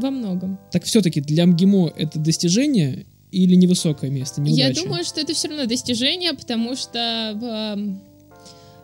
во 0.00 0.10
многом. 0.10 0.58
Так 0.72 0.84
все-таки 0.84 1.20
для 1.20 1.46
МГИМО 1.46 1.92
это 1.96 2.18
достижение 2.18 3.06
или 3.30 3.54
невысокое 3.54 4.10
место, 4.10 4.40
неудача? 4.40 4.68
Я 4.68 4.74
думаю, 4.74 5.04
что 5.04 5.20
это 5.20 5.34
все 5.34 5.48
равно 5.48 5.66
достижение, 5.66 6.32
потому 6.34 6.74
что, 6.74 6.98
эм, 7.78 8.02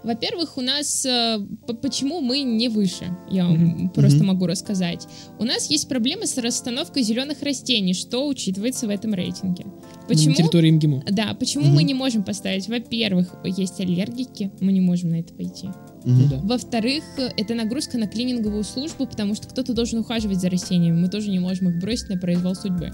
во-первых, 0.06 0.56
у 0.56 0.60
нас 0.62 1.04
э, 1.04 1.38
почему 1.82 2.20
мы 2.20 2.40
не 2.40 2.68
выше, 2.68 3.04
я 3.30 3.44
вам 3.44 3.58
Мгм. 3.58 3.88
просто 3.90 4.18
Мгм. 4.18 4.26
могу 4.28 4.46
рассказать. 4.46 5.06
У 5.38 5.44
нас 5.44 5.68
есть 5.70 5.88
проблемы 5.88 6.26
с 6.26 6.38
расстановкой 6.38 7.02
зеленых 7.02 7.42
растений, 7.42 7.92
что 7.92 8.26
учитывается 8.26 8.86
в 8.86 8.90
этом 8.90 9.12
рейтинге. 9.14 9.66
Почему? 10.08 10.30
На 10.30 10.34
территории 10.36 10.70
МГИМО. 10.70 11.02
Да, 11.10 11.34
почему 11.34 11.64
Мгм. 11.66 11.74
мы 11.74 11.82
не 11.82 11.94
можем 11.94 12.22
поставить? 12.22 12.68
Во-первых, 12.68 13.34
есть 13.44 13.80
аллергики, 13.80 14.50
мы 14.60 14.72
не 14.72 14.80
можем 14.80 15.10
на 15.10 15.20
это 15.20 15.34
пойти. 15.34 15.68
Да. 16.04 16.38
Во-вторых, 16.44 17.02
это 17.36 17.54
нагрузка 17.54 17.98
на 17.98 18.06
клининговую 18.06 18.62
службу, 18.62 19.06
потому 19.06 19.34
что 19.34 19.48
кто-то 19.48 19.72
должен 19.74 19.98
ухаживать 19.98 20.40
за 20.40 20.48
растениями, 20.48 21.00
мы 21.00 21.08
тоже 21.08 21.30
не 21.30 21.40
можем 21.40 21.68
их 21.70 21.80
бросить 21.80 22.08
на 22.08 22.16
произвол 22.16 22.54
судьбы. 22.54 22.92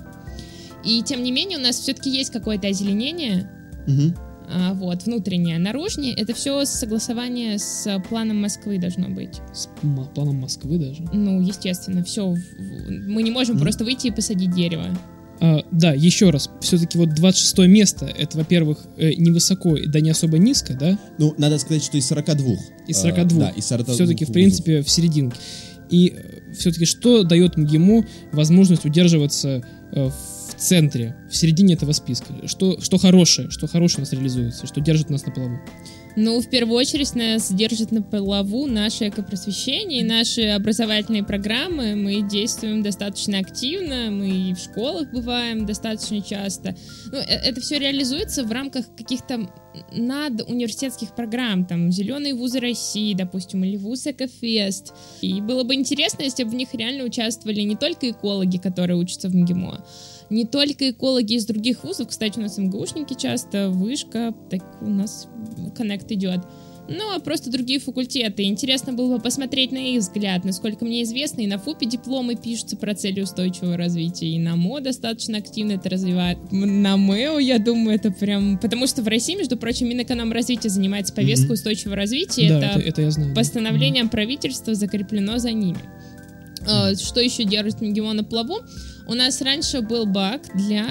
И 0.85 1.03
тем 1.03 1.23
не 1.23 1.31
менее 1.31 1.59
у 1.59 1.61
нас 1.61 1.77
все-таки 1.79 2.09
есть 2.11 2.31
какое-то 2.31 2.69
озеленение, 2.69 3.51
Мгм. 3.87 4.15
А, 4.49 4.75
вот, 4.75 5.05
внутреннее. 5.05 5.59
Наружнее 5.59 6.15
это 6.15 6.35
все 6.35 6.65
согласование 6.65 7.59
с 7.59 7.87
э, 7.87 8.01
планом 8.01 8.41
Москвы 8.43 8.79
должно 8.79 9.09
быть. 9.09 9.41
С 9.55 9.69
м- 9.83 10.07
планом 10.15 10.37
Москвы 10.41 10.79
даже. 10.79 11.03
Ну, 11.13 11.41
естественно, 11.41 12.03
все. 12.05 12.35
Мы 12.89 13.23
не 13.23 13.31
можем 13.31 13.57
Мгм. 13.57 13.63
просто 13.65 13.85
выйти 13.85 14.09
и 14.09 14.11
посадить 14.11 14.55
дерево. 14.55 14.87
А, 15.41 15.65
да, 15.73 15.93
еще 15.93 16.31
раз, 16.31 16.51
все-таки 16.61 16.97
вот 16.99 17.11
26 17.15 17.67
место, 17.67 18.07
это, 18.07 18.39
во-первых, 18.39 18.79
э, 18.97 19.15
невысоко, 19.15 19.77
да 19.87 20.01
не 20.01 20.11
особо 20.11 20.39
низко, 20.39 20.75
да, 20.75 20.99
Ну, 21.19 21.35
надо 21.39 21.59
сказать, 21.59 21.83
что 21.83 21.97
из 21.99 22.07
42. 22.07 22.55
из 22.87 22.99
э, 22.99 23.03
42. 23.03 23.39
Да, 23.41 23.49
из 23.51 23.67
42 23.67 23.95
все-таки, 23.95 24.25
в 24.25 24.29
вузов. 24.29 24.35
принципе, 24.35 24.83
в 24.83 24.91
серединке. 24.91 25.37
И 25.91 26.15
все-таки 26.57 26.85
что 26.87 27.23
дает 27.25 27.57
МГИМО 27.57 28.05
возможность 28.33 28.85
удерживаться 28.85 29.63
э, 29.93 30.09
в 30.11 30.42
центре, 30.63 31.17
в 31.31 31.37
середине 31.37 31.75
этого 31.75 31.93
списка? 31.93 32.35
Что, 32.47 32.81
что 32.81 32.99
хорошее, 32.99 33.51
что 33.51 33.67
хорошее 33.67 33.99
у 33.99 34.01
нас 34.01 34.13
реализуется, 34.13 34.67
что 34.67 34.81
держит 34.81 35.11
нас 35.11 35.27
на 35.27 35.33
плаву? 35.33 35.59
Ну, 36.15 36.41
в 36.41 36.49
первую 36.49 36.77
очередь, 36.77 37.15
нас 37.15 37.51
держит 37.51 37.91
на 37.91 38.03
плаву 38.03 38.67
наше 38.67 39.09
экопросвещение, 39.09 40.01
и 40.01 40.05
наши 40.05 40.43
образовательные 40.43 41.25
программы. 41.25 41.97
Мы 41.97 42.21
действуем 42.21 42.83
достаточно 42.83 43.39
активно, 43.39 44.11
мы 44.11 44.29
и 44.29 44.55
в 44.55 44.59
школах 44.59 45.11
бываем 45.11 45.65
достаточно 45.65 46.21
часто. 46.21 46.77
Ну, 47.07 47.19
э- 47.19 47.23
это 47.23 47.61
все 47.61 47.79
реализуется 47.79 48.45
в 48.45 48.53
рамках 48.53 48.95
каких-то 48.95 49.49
над 49.93 50.43
университетских 50.49 51.15
программ, 51.15 51.65
там, 51.65 51.91
«Зеленые 51.91 52.35
вузы 52.35 52.61
России», 52.61 53.15
допустим, 53.15 53.65
или 53.65 53.77
«Вуз 53.77 54.07
Экофест». 54.07 54.93
И 55.23 55.41
было 55.41 55.65
бы 55.65 55.75
интересно, 55.75 56.23
если 56.23 56.45
бы 56.45 56.51
в 56.51 56.55
них 56.55 56.75
реально 56.75 57.05
участвовали 57.05 57.63
не 57.63 57.77
только 57.77 58.11
экологи, 58.11 58.59
которые 58.59 58.99
учатся 58.99 59.31
в 59.31 59.35
МГИМО, 59.35 59.83
не 60.33 60.45
только 60.45 60.91
экологи 60.91 61.35
из 61.35 61.47
других 61.47 61.85
вузов, 61.85 62.09
кстати, 62.09 62.39
у 62.39 62.43
нас 62.43 62.59
МГУшники 62.59 63.15
часто, 63.15 63.69
вышка, 63.69 64.35
так 64.51 64.63
у 64.81 64.89
нас 64.89 65.29
коннект 65.77 66.11
идет. 66.11 66.41
Ну, 66.89 67.15
а 67.15 67.21
просто 67.21 67.51
другие 67.51 67.79
факультеты. 67.79 68.43
Интересно 68.43 68.93
было 68.93 69.17
бы 69.17 69.23
посмотреть 69.23 69.71
на 69.71 69.79
их 69.79 70.01
взгляд. 70.01 70.45
Насколько 70.45 70.85
мне 70.85 71.05
известно, 71.05 71.41
и 71.43 71.47
на 71.47 71.57
ФУПе 71.57 71.87
дипломы 71.87 72.35
пишутся 72.35 72.77
про 72.77 72.95
цели 72.95 73.21
устойчивого 73.21 73.77
развития, 73.77 74.27
и 74.27 74.39
на 74.39 74.57
МО 74.57 74.81
достаточно 74.81 75.39
активно 75.39 75.73
это 75.73 75.89
развивает. 75.89 76.39
На 76.51 76.97
МЭО, 76.97 77.39
я 77.39 77.61
думаю, 77.61 77.95
это 77.95 78.11
прям... 78.11 78.59
Потому 78.59 78.89
что 78.89 79.01
в 79.03 79.07
России, 79.09 79.37
между 79.37 79.57
прочим, 79.57 79.89
Минэкономразвитие 79.89 80.71
занимается 80.71 81.15
повесткой 81.15 81.45
Мгм. 81.47 81.55
устойчивого 81.55 81.97
развития. 81.97 82.49
да, 82.49 82.59
это 82.59 82.79
это, 82.81 82.89
это 82.89 83.03
я 83.03 83.11
знаю. 83.13 83.35
постановлением 83.35 84.09
правительства 84.09 84.75
закреплено 84.75 85.39
за 85.39 85.53
ними. 85.53 85.79
А, 86.69 86.95
Что 86.97 87.21
еще 87.21 87.45
держит 87.45 87.81
на 87.81 88.25
плаву? 88.25 88.57
У 89.13 89.15
нас 89.15 89.43
раньше 89.43 89.83
был 89.83 90.07
бак 90.07 90.41
для 90.55 90.87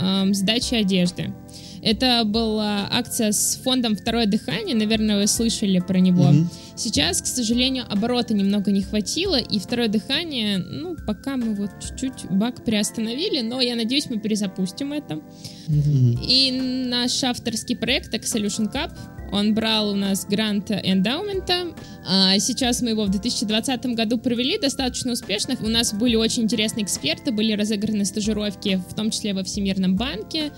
ам, 0.00 0.32
сдачи 0.32 0.74
одежды. 0.74 1.34
Это 1.82 2.22
была 2.24 2.86
акция 2.90 3.32
с 3.32 3.60
фондом 3.62 3.96
«Второе 3.96 4.26
дыхание», 4.26 4.74
наверное, 4.74 5.18
вы 5.18 5.26
слышали 5.26 5.80
про 5.80 5.98
него. 5.98 6.30
Мгм. 6.30 6.48
Сейчас, 6.76 7.20
к 7.20 7.26
сожалению, 7.26 7.84
оборота 7.90 8.34
немного 8.34 8.70
не 8.70 8.82
хватило, 8.82 9.36
и 9.36 9.58
«Второе 9.58 9.88
дыхание», 9.88 10.58
ну, 10.58 10.96
пока 11.06 11.36
мы 11.36 11.54
вот 11.54 11.70
чуть-чуть 11.80 12.30
бак 12.30 12.64
приостановили, 12.64 13.40
но 13.40 13.60
я 13.60 13.74
надеюсь, 13.74 14.08
мы 14.08 14.20
перезапустим 14.20 14.92
это. 14.92 15.20
Мгм. 15.66 16.20
И 16.22 16.86
наш 16.88 17.22
авторский 17.24 17.76
проект 17.76 18.14
Solution 18.14 18.72
Cup, 18.72 18.92
он 19.32 19.54
брал 19.54 19.90
у 19.90 19.94
нас 19.96 20.26
грант 20.26 20.70
эндаумента. 20.70 21.74
А 22.06 22.38
Сейчас 22.38 22.82
мы 22.82 22.90
его 22.90 23.04
в 23.04 23.10
2020 23.10 23.86
году 23.94 24.18
провели 24.18 24.58
достаточно 24.58 25.12
успешно. 25.12 25.56
У 25.60 25.68
нас 25.68 25.94
были 25.94 26.16
очень 26.16 26.42
интересные 26.42 26.84
эксперты, 26.84 27.32
были 27.32 27.52
разыграны 27.54 28.04
стажировки, 28.04 28.80
в 28.90 28.94
том 28.94 29.10
числе 29.10 29.32
во 29.32 29.42
Всемирном 29.42 29.96
банке, 29.96 30.52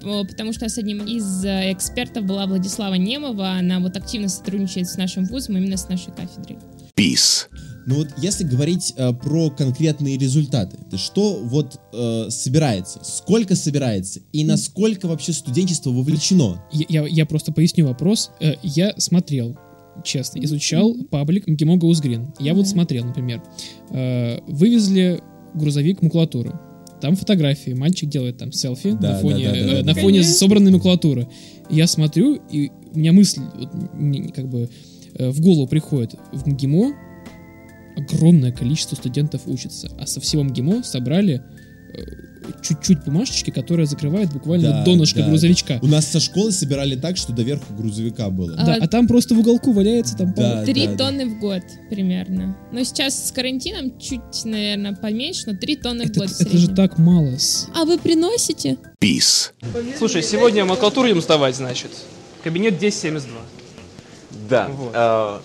потому 0.00 0.52
что 0.52 0.68
с 0.68 0.78
одним 0.78 1.04
из 1.06 1.44
э, 1.44 1.72
экспертов 1.72 2.24
была 2.24 2.46
Владислава 2.46 2.94
Немова. 2.94 3.50
Она 3.52 3.80
вот 3.80 3.96
активно 3.96 4.28
сотрудничает 4.28 4.88
с 4.88 4.96
нашим 4.96 5.24
вузом, 5.26 5.56
именно 5.56 5.76
с 5.76 5.88
нашей 5.88 6.12
кафедрой. 6.12 6.58
Peace. 6.96 7.46
Ну 7.86 7.94
вот 7.96 8.08
если 8.18 8.44
говорить 8.44 8.92
э, 8.96 9.12
про 9.14 9.50
конкретные 9.50 10.18
результаты, 10.18 10.76
то 10.90 10.98
что 10.98 11.38
вот 11.42 11.80
э, 11.94 12.26
собирается, 12.28 13.00
сколько 13.02 13.54
собирается 13.56 14.20
и 14.32 14.44
насколько 14.44 15.06
вообще 15.08 15.32
студенчество 15.32 15.90
вовлечено? 15.90 16.62
Я, 16.70 16.84
я- 16.88 17.06
я 17.06 17.26
просто 17.26 17.52
поясню 17.52 17.86
вопрос. 17.86 18.30
Э, 18.40 18.54
Я 18.62 18.92
смотрел, 18.98 19.56
честно, 20.04 20.40
изучал 20.44 20.94
паблик 21.10 21.46
МГИМО 21.46 21.76
Гоусгрин. 21.76 22.34
Я 22.38 22.52
вот 22.54 22.68
смотрел, 22.68 23.04
например, 23.06 23.42
э, 23.90 24.40
вывезли 24.46 25.22
грузовик 25.54 26.02
макулатуры. 26.02 26.52
Там 27.00 27.16
фотографии, 27.16 27.72
мальчик 27.72 28.08
делает 28.08 28.38
там 28.38 28.52
селфи 28.52 28.96
Да, 29.00 29.12
на 29.12 29.18
фоне, 29.20 29.44
да, 29.46 29.52
да, 29.52 29.56
да, 29.56 29.60
э, 29.60 29.66
да, 29.66 29.76
на 29.78 29.94
да. 29.94 30.00
фоне 30.00 30.20
Конечно. 30.20 30.34
собранной 30.34 30.72
макулатуры. 30.72 31.28
Я 31.70 31.86
смотрю, 31.86 32.40
и 32.50 32.70
у 32.92 32.98
меня 32.98 33.12
мысль 33.12 33.40
вот, 33.40 34.32
как 34.34 34.48
бы 34.48 34.68
э, 35.14 35.30
в 35.30 35.40
голову 35.40 35.66
приходит. 35.66 36.14
В 36.32 36.46
МГИМО 36.48 36.94
огромное 37.96 38.52
количество 38.52 38.96
студентов 38.96 39.42
учится, 39.46 39.90
а 39.98 40.06
со 40.06 40.20
всего 40.20 40.42
МГИМО 40.44 40.82
собрали 40.82 41.42
э, 41.94 42.02
чуть-чуть 42.62 43.04
бумажечки, 43.04 43.50
которая 43.50 43.86
закрывает 43.86 44.32
буквально 44.32 44.70
Да, 44.70 44.84
донышко 44.84 45.20
да. 45.20 45.28
грузовичка. 45.28 45.78
У 45.82 45.86
нас 45.86 46.06
со 46.06 46.20
школы 46.20 46.52
собирали 46.52 46.96
так, 46.96 47.16
что 47.16 47.32
до 47.32 47.42
верху 47.42 47.72
грузовика 47.74 48.30
было. 48.30 48.54
А, 48.58 48.64
Да, 48.66 48.78
а 48.80 48.88
там 48.88 49.06
просто 49.06 49.34
в 49.34 49.38
уголку 49.40 49.72
валяется 49.72 50.16
там 50.16 50.32
Да, 50.34 50.64
Три 50.64 50.86
да, 50.86 50.92
да. 50.92 50.96
тонны 50.98 51.26
в 51.26 51.38
год 51.38 51.62
примерно. 51.90 52.56
Но 52.72 52.82
сейчас 52.84 53.28
с 53.28 53.32
карантином 53.32 53.98
чуть, 53.98 54.44
наверное, 54.44 54.94
поменьше, 54.94 55.42
но 55.46 55.56
три 55.56 55.76
тонны 55.76 56.04
в 56.04 56.10
Это, 56.10 56.20
год 56.20 56.28
в 56.30 56.40
это 56.40 56.56
же 56.58 56.68
так 56.68 56.98
мало. 56.98 57.28
А 57.74 57.84
вы 57.84 57.98
приносите? 57.98 58.78
Peace. 59.00 59.50
Слушай, 59.98 60.22
сегодня 60.22 60.64
макулатуру 60.64 61.08
идем 61.08 61.20
сдавать, 61.20 61.56
значит. 61.56 61.90
Кабинет 62.42 62.76
1072. 62.76 63.40
Да. 64.48 64.68
Вот. 64.68 64.92
э, 64.94 65.38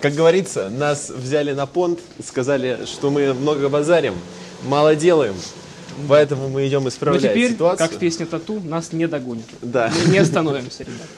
как 0.00 0.14
говорится, 0.14 0.68
нас 0.68 1.10
взяли 1.10 1.52
на 1.52 1.66
понт, 1.66 2.00
сказали, 2.24 2.80
что 2.84 3.10
мы 3.10 3.32
много 3.32 3.68
базарим, 3.68 4.14
мало 4.66 4.94
делаем. 4.94 5.34
Поэтому 6.08 6.48
мы 6.48 6.66
идем 6.68 6.82
Но 6.84 6.88
исправлять 6.88 7.22
теперь, 7.32 7.52
ситуацию. 7.52 7.88
как 7.88 7.96
в 7.96 8.00
песне 8.00 8.26
Тату, 8.26 8.60
нас 8.60 8.92
не 8.92 9.06
догонят. 9.08 9.44
Да. 9.62 9.90
Мы 10.06 10.12
не 10.12 10.18
остановимся, 10.18 10.84
ребят. 10.84 11.08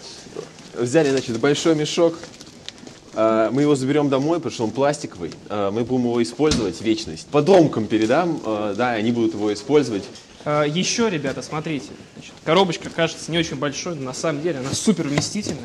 Взяли, 0.75 1.11
значит, 1.11 1.39
большой 1.41 1.75
мешок. 1.75 2.17
э, 3.15 3.51
Мы 3.53 3.63
его 3.63 3.75
заберем 3.75 4.09
домой, 4.09 4.39
потому 4.39 4.53
что 4.53 4.65
он 4.65 4.71
пластиковый. 4.71 5.33
э, 5.49 5.71
Мы 5.73 5.85
будем 5.85 6.05
его 6.05 6.23
использовать 6.23 6.81
вечность. 6.81 7.27
Потомкам 7.27 7.87
передам, 7.87 8.41
э, 8.45 8.75
да, 8.77 8.93
они 8.93 9.11
будут 9.13 9.35
его 9.35 9.53
использовать. 9.53 10.05
А, 10.45 10.65
Еще, 10.65 11.11
ребята, 11.11 11.43
смотрите. 11.43 11.89
Значит, 12.15 12.33
коробочка 12.45 12.89
кажется 12.89 13.31
не 13.31 13.39
очень 13.39 13.57
большой, 13.57 13.95
но 13.97 14.03
на 14.05 14.15
самом 14.15 14.41
деле 14.43 14.61
она 14.61 14.71
супер 14.73 15.07
вместительная. 15.09 15.61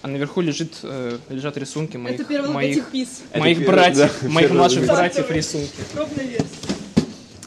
А 0.00 0.08
наверху 0.08 0.40
лежит, 0.40 0.74
э, 0.82 1.18
лежат 1.28 1.56
рисунки 1.58 1.96
моих, 1.96 2.28
моих, 2.48 2.86
ПИС. 2.86 3.08
моих 3.36 3.58
Это 3.58 3.60
первый, 3.60 3.66
братьев, 3.66 4.12
да, 4.22 4.28
моих 4.28 4.50
младших 4.50 4.86
братьев 4.86 5.30
рисунки. 5.30 5.70
Пробная 5.92 6.24
версия. 6.24 6.46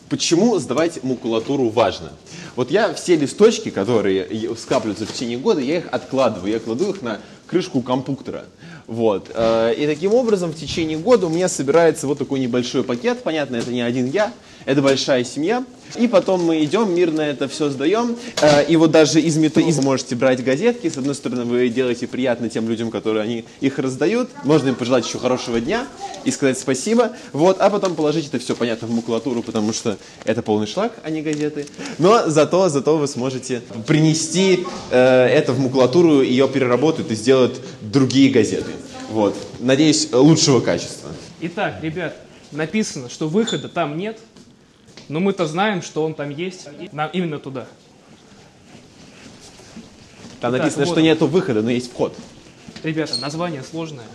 Почему 0.10 0.58
сдавать 0.60 1.04
макулатуру 1.04 1.70
важно? 1.70 2.12
Вот 2.56 2.70
я 2.70 2.94
все 2.94 3.16
листочки, 3.16 3.70
которые 3.70 4.28
скапливаются 4.56 5.06
в 5.06 5.12
течение 5.12 5.38
года, 5.38 5.62
я 5.62 5.78
их 5.80 5.88
откладываю, 5.92 6.52
я 6.52 6.60
кладу 6.60 6.92
их 6.92 7.02
на 7.02 7.20
крышку 7.48 7.82
компьютера. 7.82 8.46
Вот. 8.88 9.32
Э, 9.34 9.74
И 9.76 9.88
таким 9.88 10.14
образом 10.14 10.52
в 10.52 10.56
течение 10.56 10.98
года 10.98 11.26
у 11.26 11.30
меня 11.30 11.50
собирается 11.50 12.06
вот 12.06 12.20
такой 12.20 12.40
небольшой 12.40 12.84
пакет. 12.84 13.24
Понятно, 13.24 13.56
это 13.56 13.72
не 13.72 13.82
один 13.82 14.06
я, 14.10 14.32
это 14.66 14.82
большая 14.82 15.24
семья. 15.24 15.64
И 16.00 16.08
потом 16.08 16.44
мы 16.44 16.64
идем, 16.64 16.94
мирно 16.94 17.22
это 17.22 17.48
все 17.48 17.70
сдаем. 17.70 18.16
Э, 18.42 18.66
И 18.68 18.76
вот 18.76 18.92
даже 18.92 19.22
из 19.22 19.38
мета 19.38 19.62
из- 19.62 19.80
можете 19.80 20.16
брать 20.16 20.44
газетки. 20.44 20.90
С 20.90 20.98
одной 20.98 21.16
стороны, 21.16 21.46
вы 21.46 21.70
делаете 21.70 22.08
приятно 22.08 22.50
тем 22.50 22.68
людям, 22.68 22.90
которые 22.92 23.24
они 23.24 23.46
их 23.62 23.78
раздают. 23.80 24.30
Можно 24.44 24.70
им 24.70 24.76
пожелать 24.76 25.08
еще 25.08 25.20
хорошего 25.20 25.60
дня 25.62 25.88
и 26.24 26.32
сказать 26.32 26.58
спасибо. 26.58 27.12
Вот. 27.34 27.62
А 27.62 27.70
потом 27.70 27.96
положить 27.96 28.28
это 28.28 28.40
все, 28.40 28.56
понятно, 28.56 28.88
в 28.88 28.92
макулатуру, 28.92 29.44
потому 29.44 29.72
что 29.74 29.98
это 30.26 30.42
полный 30.42 30.68
шлак, 30.68 30.94
а 31.04 31.10
не 31.10 31.22
газеты. 31.22 31.68
Но 32.00 32.28
зато, 32.30 32.68
зато 32.70 32.98
вы 32.98 33.08
сможете 33.08 33.62
принести 33.88 34.66
э, 34.92 35.28
это 35.28 35.54
в 35.54 35.60
макулатуру, 35.60 36.22
ее 36.22 36.48
переработают 36.50 37.12
и 37.12 37.16
сделают 37.16 37.62
другие 37.82 38.32
газеты. 38.32 38.72
Вот. 39.12 39.36
Надеюсь, 39.60 40.10
лучшего 40.12 40.60
качества. 40.62 41.10
Итак, 41.42 41.76
ребят, 41.82 42.16
написано, 42.52 43.08
что 43.10 43.28
выхода 43.28 43.70
там 43.70 43.98
нет, 43.98 44.18
но 45.10 45.20
мы-то 45.20 45.46
знаем, 45.46 45.82
что 45.82 46.04
он 46.06 46.14
там 46.14 46.30
есть. 46.30 46.68
Нам 46.92 47.10
именно 47.14 47.40
туда. 47.40 47.68
Там 50.42 50.52
Итак, 50.52 50.62
написано, 50.62 50.86
вот 50.86 50.92
что 50.92 51.00
он. 51.00 51.04
нету 51.04 51.28
выхода, 51.28 51.62
но 51.62 51.70
есть 51.70 51.92
вход. 51.92 52.16
Ребята, 52.84 53.18
название 53.20 53.64
сложное. 53.64 54.06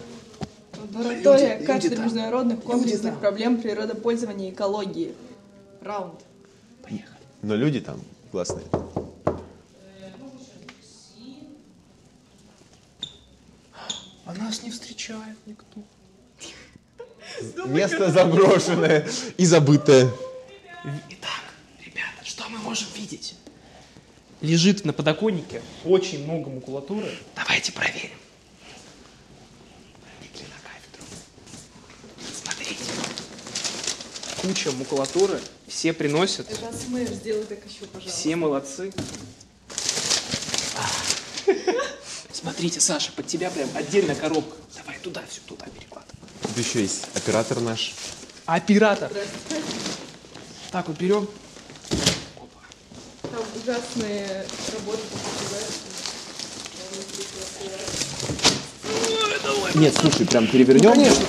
Лаборатория 0.78 1.64
кафедры 1.64 2.02
международных 2.02 2.62
комплексных 2.62 3.18
проблем 3.18 3.60
природопользования 3.60 4.50
и 4.50 4.52
экологии. 4.52 5.14
Раунд. 5.82 6.20
Но 7.42 7.56
люди 7.56 7.80
там 7.80 7.98
классные. 8.30 8.64
А 14.26 14.34
нас 14.34 14.62
не 14.62 14.70
встречает 14.70 15.36
никто. 15.46 15.80
Место 17.66 18.10
заброшенное 18.10 19.08
и 19.38 19.44
забытое. 19.46 20.10
Итак, 20.82 21.42
ребята, 21.84 22.24
что 22.24 22.48
мы 22.48 22.58
можем 22.58 22.88
видеть? 22.94 23.34
Лежит 24.40 24.86
на 24.86 24.94
подоконнике 24.94 25.60
очень 25.84 26.24
много 26.24 26.48
макулатуры. 26.48 27.14
Давайте 27.36 27.72
проверим. 27.72 28.16
Проникли 30.00 30.46
на 30.46 30.56
кафедру. 30.64 31.04
Смотрите. 32.42 32.84
Куча 34.40 34.72
макулатуры. 34.72 35.38
Все 35.68 35.92
приносят. 35.92 36.48
Расмэр, 36.62 37.08
сделай 37.08 37.44
так 37.44 37.58
еще, 37.66 37.84
пожалуйста. 37.84 38.18
Все 38.18 38.36
молодцы. 38.36 38.92
Смотрите, 42.32 42.80
Саша, 42.80 43.12
под 43.12 43.26
тебя 43.26 43.50
прям 43.50 43.68
отдельная 43.74 44.14
коробка. 44.14 44.56
Давай 44.76 44.98
туда, 45.00 45.22
все 45.28 45.42
туда 45.46 45.66
перекладывай. 45.66 46.16
Тут 46.40 46.56
еще 46.56 46.80
есть 46.80 47.04
оператор 47.14 47.60
наш. 47.60 47.92
Оператор. 48.46 49.12
Так 50.70 50.86
вот 50.86 50.96
берем. 50.98 51.26
Там 53.22 53.42
ужасные 53.60 54.46
работы. 54.72 55.02
Нет, 59.74 59.94
слушай, 60.00 60.26
прям 60.26 60.46
перевернем. 60.46 60.92
Конечно. 60.92 61.24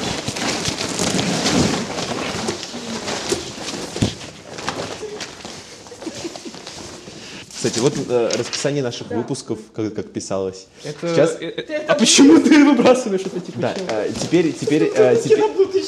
Кстати, 7.62 7.78
вот 7.78 7.94
э, 8.10 8.32
расписание 8.40 8.82
наших 8.82 9.12
выпусков, 9.12 9.60
как, 9.72 9.94
как 9.94 10.12
писалось. 10.12 10.66
Это... 10.84 11.08
Сейчас, 11.08 11.38
э, 11.40 11.46
э, 11.46 11.86
А 11.86 11.94
почему 11.94 12.42
ты 12.42 12.66
выбрасываешь 12.66 13.22
это 13.22 13.40
типа? 13.40 13.60
да, 13.60 13.76
э, 13.78 14.12
теперь, 14.20 14.52
теперь, 14.52 14.92
э, 14.96 15.16
теперь, 15.24 15.44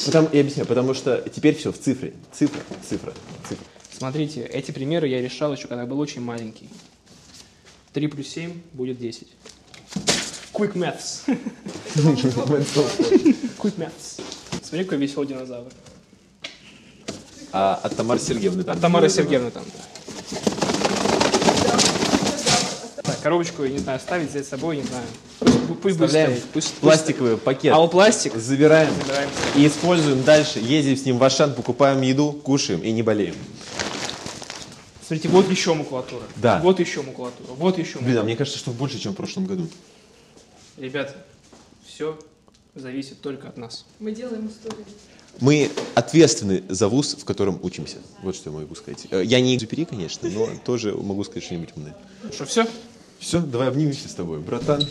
потому, 0.06 0.30
я 0.32 0.42
объясню, 0.42 0.66
потому 0.66 0.94
что 0.94 1.28
теперь 1.34 1.56
все 1.56 1.72
в 1.72 1.80
цифре, 1.80 2.14
цифра, 2.32 2.62
цифра, 2.88 3.12
цифра. 3.50 3.66
Смотрите, 3.92 4.42
эти 4.42 4.70
примеры 4.70 5.08
я 5.08 5.20
решал 5.20 5.52
еще, 5.52 5.68
когда 5.68 5.88
был 5.88 6.00
очень 6.00 6.22
маленький. 6.22 6.70
3 7.94 8.08
плюс 8.08 8.28
7 8.28 8.54
будет 8.74 9.00
10. 9.00 9.28
Quick 10.54 10.74
maths. 10.74 11.22
Quick 13.58 13.78
maths. 13.78 14.22
Смотри, 14.62 14.84
какой 14.84 15.00
веселый 15.00 15.28
динозавр. 15.28 15.72
А 17.52 17.80
от 17.82 17.96
Тамары 17.96 18.20
Сергеевны 18.20 18.64
там. 18.64 18.76
От 18.76 18.82
Тамары 18.82 19.10
Сергеевны 19.10 19.50
там. 19.50 19.64
да. 19.74 19.80
Так, 23.04 23.13
коробочку, 23.24 23.64
я 23.64 23.70
не 23.72 23.80
знаю, 23.80 24.00
ставить, 24.00 24.30
взять 24.30 24.46
с 24.46 24.50
собой, 24.50 24.78
не 24.78 24.84
знаю. 24.84 25.06
Пусть, 25.40 25.58
пусть 25.82 25.98
будет 25.98 26.10
Вставляем 26.10 26.32
стоять. 26.32 26.44
Пусть, 26.52 26.68
пусть 26.70 26.80
пластиковый 26.82 27.38
пакет. 27.38 27.74
А 27.74 27.80
он 27.80 27.90
пластик? 27.90 28.36
Забираем 28.36 28.94
Забираем. 29.02 29.30
и 29.56 29.66
используем 29.66 30.24
дальше. 30.24 30.60
Ездим 30.60 30.98
с 30.98 31.06
ним 31.06 31.18
в 31.18 31.24
Ашан, 31.24 31.54
покупаем 31.56 32.02
еду, 32.02 32.34
кушаем 32.34 32.82
и 32.82 32.92
не 32.92 33.02
болеем. 33.02 33.36
Смотрите, 35.06 35.30
вот 35.30 35.50
еще 35.50 35.74
макулатура. 35.74 36.24
Да. 36.36 36.60
Вот 36.62 36.80
еще 36.80 37.02
макулатура. 37.02 37.48
Вот 37.54 37.78
еще 37.78 38.00
Блин, 38.00 38.00
а 38.00 38.02
макулатура. 38.02 38.24
мне 38.26 38.36
кажется, 38.36 38.60
что 38.60 38.72
больше, 38.72 39.00
чем 39.00 39.14
в 39.14 39.16
прошлом 39.16 39.46
году. 39.46 39.68
Ребята, 40.78 41.16
все 41.86 42.18
зависит 42.76 43.22
только 43.22 43.48
от 43.48 43.58
нас. 43.58 43.86
Мы 44.00 44.12
делаем 44.12 44.48
историю. 44.50 44.86
Мы 45.40 45.72
ответственны 45.96 46.64
за 46.70 46.88
вуз, 46.88 47.16
в 47.20 47.26
котором 47.26 47.60
учимся. 47.64 47.98
Вот 48.22 48.36
что 48.36 48.50
я 48.52 48.56
могу 48.58 48.76
сказать. 48.76 49.08
Э, 49.10 49.24
Я 49.26 49.42
не 49.42 49.56
экзюпери, 49.56 49.84
конечно, 49.86 50.30
но 50.30 50.48
тоже 50.64 50.94
могу 50.96 51.24
сказать 51.24 51.44
что-нибудь 51.44 51.70
умное. 51.76 51.96
Что, 52.32 52.46
все? 52.46 52.68
Все, 53.24 53.40
давай 53.40 53.70
обнимемся 53.70 54.10
с 54.10 54.14
тобой, 54.14 54.42
братан. 54.42 54.84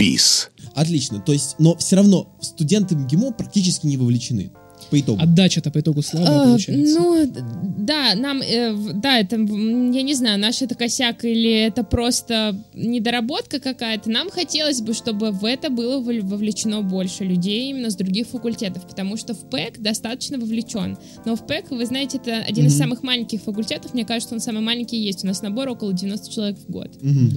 Peace. 0.00 0.48
Отлично. 0.74 1.20
То 1.20 1.32
есть, 1.32 1.56
но 1.58 1.76
все 1.76 1.96
равно 1.96 2.34
студенты 2.40 2.96
МГИМО 2.96 3.32
практически 3.32 3.86
не 3.86 3.98
вовлечены. 3.98 4.50
По 4.92 5.00
итогу. 5.00 5.20
Отдача-то 5.22 5.70
по 5.70 5.80
итогу 5.80 6.02
слабая 6.02 6.40
А, 6.40 6.44
получается. 6.44 7.00
Ну, 7.00 7.32
да, 7.78 8.14
нам, 8.14 8.42
э, 8.42 8.74
да, 8.94 9.18
это, 9.18 9.36
я 9.36 10.02
не 10.02 10.14
знаю, 10.14 10.38
наш 10.38 10.60
это 10.60 10.74
косяк 10.74 11.24
или 11.24 11.50
это 11.50 11.82
просто 11.82 12.54
недоработка 12.74 13.58
какая-то. 13.58 14.10
Нам 14.10 14.30
хотелось 14.30 14.80
бы, 14.82 14.92
чтобы 14.92 15.30
в 15.30 15.44
это 15.46 15.70
было 15.70 15.98
вов- 16.00 16.22
вовлечено 16.22 16.82
больше 16.82 17.24
людей 17.24 17.70
именно 17.70 17.90
с 17.90 17.96
других 17.96 18.26
факультетов, 18.26 18.86
потому 18.86 19.16
что 19.16 19.32
в 19.34 19.48
ПЭК 19.48 19.80
достаточно 19.80 20.38
вовлечен. 20.38 20.98
Но 21.24 21.36
в 21.36 21.46
ПЭК, 21.46 21.70
вы 21.70 21.86
знаете, 21.86 22.18
это 22.18 22.36
один 22.36 22.66
из 22.66 22.76
самых 22.78 23.02
маленьких 23.02 23.40
факультетов, 23.40 23.94
мне 23.94 24.04
кажется, 24.04 24.34
он 24.34 24.40
самый 24.40 24.62
маленький 24.62 24.98
есть. 24.98 25.24
У 25.24 25.26
нас 25.26 25.40
набор 25.42 25.68
около 25.70 25.92
90 25.94 26.30
человек 26.30 26.58
в 26.58 26.70
год. 26.70 26.90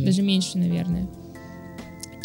Даже 0.06 0.22
меньше, 0.22 0.58
наверное. 0.58 1.08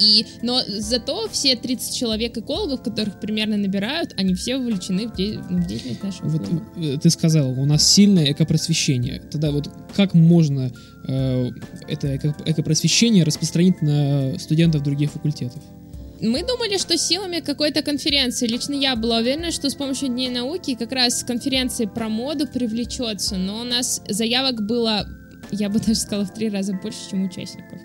И, 0.00 0.24
но 0.42 0.60
зато 0.66 1.28
все 1.30 1.56
30 1.56 1.94
человек 1.94 2.36
экологов, 2.38 2.82
которых 2.82 3.20
примерно 3.20 3.56
набирают, 3.56 4.14
они 4.16 4.34
все 4.34 4.56
вовлечены 4.56 5.08
в, 5.08 5.14
де- 5.16 5.38
в 5.38 5.66
деятельность 5.66 6.02
нашего 6.02 6.28
Вот 6.28 6.46
клуба. 6.48 6.64
э, 6.76 6.96
ты 7.02 7.10
сказал, 7.10 7.50
у 7.50 7.64
нас 7.66 7.86
сильное 7.86 8.32
экопросвещение. 8.32 9.20
Тогда 9.30 9.50
вот 9.50 9.68
как 9.94 10.14
можно 10.14 10.72
э, 11.06 11.50
это 11.88 12.16
эко- 12.16 12.34
экопросвещение 12.46 13.24
распространить 13.24 13.82
на 13.82 14.38
студентов 14.38 14.82
других 14.82 15.10
факультетов? 15.12 15.62
Мы 16.22 16.42
думали, 16.46 16.76
что 16.78 16.98
силами 16.98 17.40
какой-то 17.40 17.82
конференции, 17.82 18.46
лично 18.46 18.74
я 18.74 18.94
была 18.96 19.18
уверена, 19.18 19.50
что 19.52 19.70
с 19.70 19.74
помощью 19.74 20.08
Дней 20.08 20.28
науки 20.28 20.74
как 20.74 20.92
раз 20.92 21.24
конференции 21.24 21.86
про 21.86 22.08
моду 22.10 22.46
привлечется, 22.46 23.36
но 23.36 23.60
у 23.60 23.64
нас 23.64 24.02
заявок 24.08 24.66
было, 24.66 25.06
я 25.50 25.68
бы 25.70 25.78
даже 25.86 25.94
сказала, 25.94 26.24
в 26.26 26.34
три 26.34 26.48
раза 26.50 26.74
больше, 26.74 26.98
чем 27.10 27.24
участников. 27.24 27.80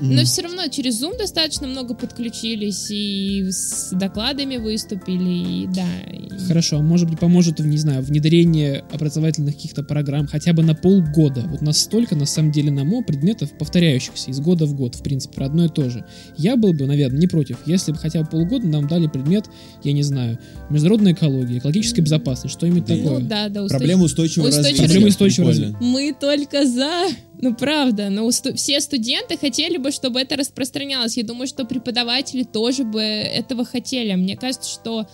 Но 0.00 0.24
все 0.24 0.42
равно 0.42 0.66
через 0.68 1.02
Zoom 1.02 1.16
достаточно 1.18 1.66
много 1.66 1.94
подключились 1.94 2.90
и 2.90 3.44
с 3.50 3.90
докладами 3.92 4.56
выступили, 4.56 5.62
и 5.64 5.66
да. 5.66 5.86
и- 6.12 6.28
Хорошо, 6.46 6.78
а 6.78 6.82
может 6.82 7.08
быть 7.10 7.18
поможет, 7.18 7.60
в, 7.60 7.66
не 7.66 7.76
знаю, 7.78 8.02
внедрение 8.02 8.84
образовательных 8.92 9.54
каких-то 9.56 9.82
программ 9.82 10.26
хотя 10.26 10.52
бы 10.52 10.62
на 10.62 10.74
полгода. 10.74 11.44
Вот 11.48 11.62
настолько, 11.62 12.14
на 12.16 12.26
самом 12.26 12.52
деле, 12.52 12.70
на 12.70 12.84
МО 12.84 13.02
предметов, 13.02 13.50
повторяющихся 13.58 14.30
из 14.30 14.40
года 14.40 14.66
в 14.66 14.74
год, 14.74 14.94
в 14.94 15.02
принципе, 15.02 15.34
про 15.34 15.46
одно 15.46 15.64
и 15.66 15.68
то 15.68 15.90
же. 15.90 16.04
Я 16.36 16.56
был 16.56 16.72
бы, 16.72 16.86
наверное, 16.86 17.18
не 17.18 17.26
против, 17.26 17.58
если 17.66 17.92
бы 17.92 17.98
хотя 17.98 18.22
бы 18.22 18.28
полгода 18.28 18.66
нам 18.66 18.86
дали 18.86 19.06
предмет, 19.08 19.46
я 19.84 19.92
не 19.92 20.02
знаю, 20.02 20.38
международная 20.70 21.12
экология, 21.12 21.58
экологическая 21.58 22.02
безопасность, 22.02 22.54
что-нибудь 22.54 22.84
Да. 22.86 22.96
такое. 22.96 23.18
Ну 23.18 23.26
да, 23.28 23.48
да, 23.48 23.66
Проблема 23.66 24.04
устойчивого 24.04 24.48
Устойчивого 24.48 24.68
развития. 24.68 24.84
Проблема 24.84 25.08
устойчивого 25.08 25.50
Прикольно. 25.52 25.78
Мы 25.80 26.14
только 26.18 26.66
за. 26.66 27.08
Ну, 27.40 27.54
правда, 27.54 28.10
но 28.10 28.26
усту- 28.26 28.54
все 28.54 28.80
студенты 28.80 29.36
хотели 29.36 29.76
бы, 29.76 29.92
чтобы 29.92 30.20
это 30.20 30.36
распространялось. 30.36 31.16
Я 31.16 31.24
думаю, 31.24 31.46
что 31.46 31.64
преподаватели 31.64 32.42
тоже 32.42 32.84
бы 32.84 33.00
этого 33.00 33.64
хотели. 33.64 34.14
Мне 34.14 34.36
кажется, 34.36 34.68
что 34.68 35.06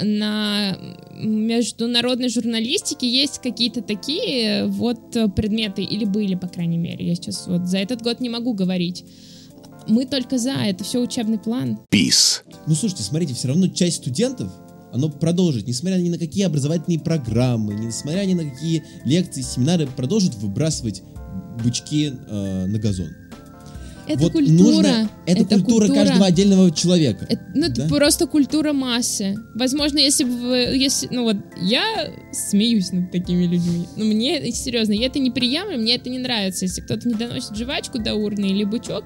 на 0.00 0.76
международной 1.14 2.28
журналистике 2.28 3.08
есть 3.08 3.40
какие-то 3.42 3.82
такие 3.82 4.66
вот 4.66 5.16
э, 5.16 5.28
предметы, 5.28 5.82
или 5.82 6.04
были, 6.04 6.34
по 6.34 6.48
крайней 6.48 6.78
мере. 6.78 7.06
Я 7.06 7.14
сейчас 7.14 7.46
вот 7.46 7.66
за 7.66 7.78
этот 7.78 8.02
год 8.02 8.20
не 8.20 8.30
могу 8.30 8.54
говорить. 8.54 9.04
Мы 9.88 10.06
только 10.06 10.38
за, 10.38 10.52
это 10.52 10.84
все 10.84 10.98
учебный 10.98 11.38
план. 11.38 11.78
Peace. 11.90 12.42
Ну, 12.66 12.74
слушайте, 12.74 13.02
смотрите, 13.02 13.34
все 13.34 13.48
равно 13.48 13.66
часть 13.68 13.96
студентов, 13.96 14.50
оно 14.92 15.08
продолжит, 15.08 15.66
несмотря 15.66 15.96
ни 15.96 16.08
на 16.08 16.18
какие 16.18 16.44
образовательные 16.44 17.00
программы, 17.00 17.74
несмотря 17.74 18.24
ни 18.24 18.34
на 18.34 18.48
какие 18.48 18.84
лекции, 19.04 19.42
семинары, 19.42 19.86
продолжит 19.86 20.34
выбрасывать 20.36 21.02
бычки 21.64 22.12
э, 22.28 22.66
на 22.66 22.78
газон. 22.78 23.08
Это 24.08 24.24
вот 24.24 24.32
культура. 24.32 24.58
нужно... 24.58 25.10
Это, 25.26 25.42
Это 25.42 25.54
культура, 25.54 25.86
культура. 25.86 26.04
каждого 26.06 26.26
отдельного 26.26 26.70
человека. 26.72 27.24
Это, 27.28 27.42
ну, 27.54 27.66
это 27.66 27.82
Да? 27.82 27.88
просто 27.88 28.26
культура 28.26 28.72
массы. 28.72 29.36
Возможно, 29.54 29.98
если 29.98 30.24
бы 30.24 30.30
вы, 30.30 30.56
если, 30.76 31.08
ну 31.12 31.22
вот, 31.22 31.36
я 31.60 32.10
смеюсь 32.32 32.90
над 32.90 33.12
такими 33.12 33.44
людьми. 33.44 33.86
Но 33.96 34.04
мне, 34.04 34.50
серьезно, 34.50 34.92
я 34.92 35.06
это 35.06 35.20
не 35.20 35.30
приемлю, 35.30 35.78
мне 35.78 35.94
это 35.94 36.10
не 36.10 36.18
нравится. 36.18 36.64
Если 36.64 36.80
кто-то 36.80 37.08
не 37.08 37.14
доносит 37.14 37.56
жвачку 37.56 38.00
до 38.00 38.14
урны 38.14 38.46
или 38.46 38.64
бычок, 38.64 39.04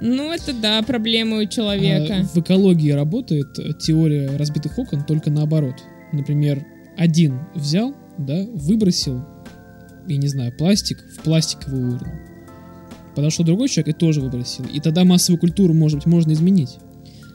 ну, 0.00 0.32
это 0.32 0.52
да, 0.52 0.82
проблема 0.82 1.38
у 1.38 1.46
человека. 1.46 2.16
А 2.20 2.24
в 2.24 2.36
экологии 2.38 2.90
работает 2.90 3.78
теория 3.78 4.36
разбитых 4.36 4.76
окон 4.78 5.04
только 5.04 5.30
наоборот. 5.30 5.76
Например, 6.12 6.66
один 6.96 7.38
взял, 7.54 7.94
да, 8.18 8.44
выбросил, 8.54 9.24
я 10.06 10.16
не 10.16 10.28
знаю, 10.28 10.52
пластик 10.56 10.98
в 10.98 11.22
пластиковую 11.22 11.96
урну. 11.96 12.12
Подошел 13.14 13.44
другой 13.44 13.68
человек 13.68 13.94
и 13.94 13.98
тоже 13.98 14.20
выбросил. 14.20 14.64
И 14.66 14.80
тогда 14.80 15.04
массовую 15.04 15.40
культуру, 15.40 15.72
может 15.72 15.98
быть, 15.98 16.06
можно 16.06 16.32
изменить. 16.32 16.78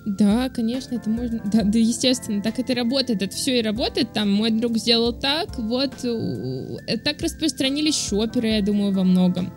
Да, 0.05 0.49
конечно, 0.49 0.95
это 0.95 1.09
можно. 1.09 1.41
Да, 1.45 1.63
да, 1.63 1.77
естественно, 1.77 2.41
так 2.41 2.59
это 2.59 2.73
работает. 2.73 3.21
Это 3.21 3.35
все 3.35 3.59
и 3.59 3.61
работает. 3.61 4.13
Там 4.13 4.31
мой 4.31 4.51
друг 4.51 4.77
сделал 4.77 5.13
так, 5.13 5.57
вот 5.59 6.03
э, 6.03 6.97
так 7.03 7.21
распространились 7.21 7.95
шоперы, 7.95 8.49
я 8.49 8.61
думаю, 8.61 8.93
во 8.93 9.03
многом. 9.03 9.53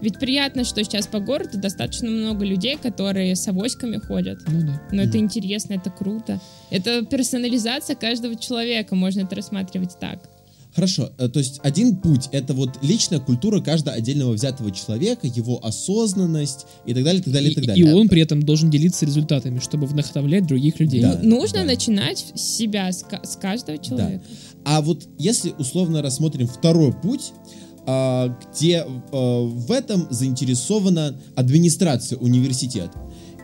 Ведь 0.00 0.18
приятно, 0.18 0.64
что 0.64 0.82
сейчас 0.82 1.06
по 1.06 1.20
городу 1.20 1.58
достаточно 1.58 2.10
много 2.10 2.44
людей, 2.44 2.76
которые 2.76 3.36
с 3.36 3.46
авоськами 3.46 3.98
ходят. 3.98 4.40
Ну 4.48 4.62
да. 4.62 4.82
Но 4.90 5.02
это 5.02 5.18
интересно, 5.18 5.74
это 5.74 5.90
круто. 5.90 6.40
Это 6.70 7.04
персонализация 7.04 7.94
каждого 7.94 8.34
человека, 8.34 8.96
можно 8.96 9.20
это 9.20 9.36
рассматривать 9.36 9.96
так. 10.00 10.18
Хорошо, 10.74 11.10
э, 11.18 11.28
то 11.28 11.38
есть 11.38 11.60
один 11.62 11.96
путь— 11.96 12.28
это 12.32 12.54
вот 12.54 12.78
личная 12.82 13.20
культура 13.20 13.60
каждого 13.60 13.94
отдельного 13.94 14.32
взятого 14.32 14.70
человека, 14.70 15.26
его 15.26 15.64
осознанность 15.64 16.66
и 16.86 16.94
так 16.94 17.04
далее, 17.04 17.20
и 17.20 17.24
так 17.24 17.32
далее, 17.32 17.52
и, 17.52 17.54
так 17.54 17.64
далее. 17.66 17.86
и 17.86 17.92
он 17.92 18.08
при 18.08 18.22
этом 18.22 18.42
должен 18.42 18.70
делиться 18.70 19.04
результатами, 19.04 19.58
чтобы 19.58 19.86
вдохновлять 19.86 20.46
других 20.46 20.80
людей. 20.80 21.02
Да. 21.02 21.20
Ну, 21.22 21.40
Нужно 21.40 21.58
да. 21.60 21.64
начинать 21.64 22.24
с 22.34 22.40
себя, 22.40 22.90
с, 22.90 23.04
с 23.22 23.36
каждого 23.36 23.76
человека. 23.78 24.22
А 24.64 24.80
вот 24.80 25.06
если 25.18 25.54
условно 25.58 26.00
рассмотрим 26.00 26.46
второй 26.46 26.92
путь, 26.92 27.32
а, 27.84 28.38
где 28.54 28.86
а, 28.86 29.42
в 29.42 29.72
этом 29.72 30.06
заинтересована 30.10 31.18
администрация 31.34 32.16
университета. 32.18 32.92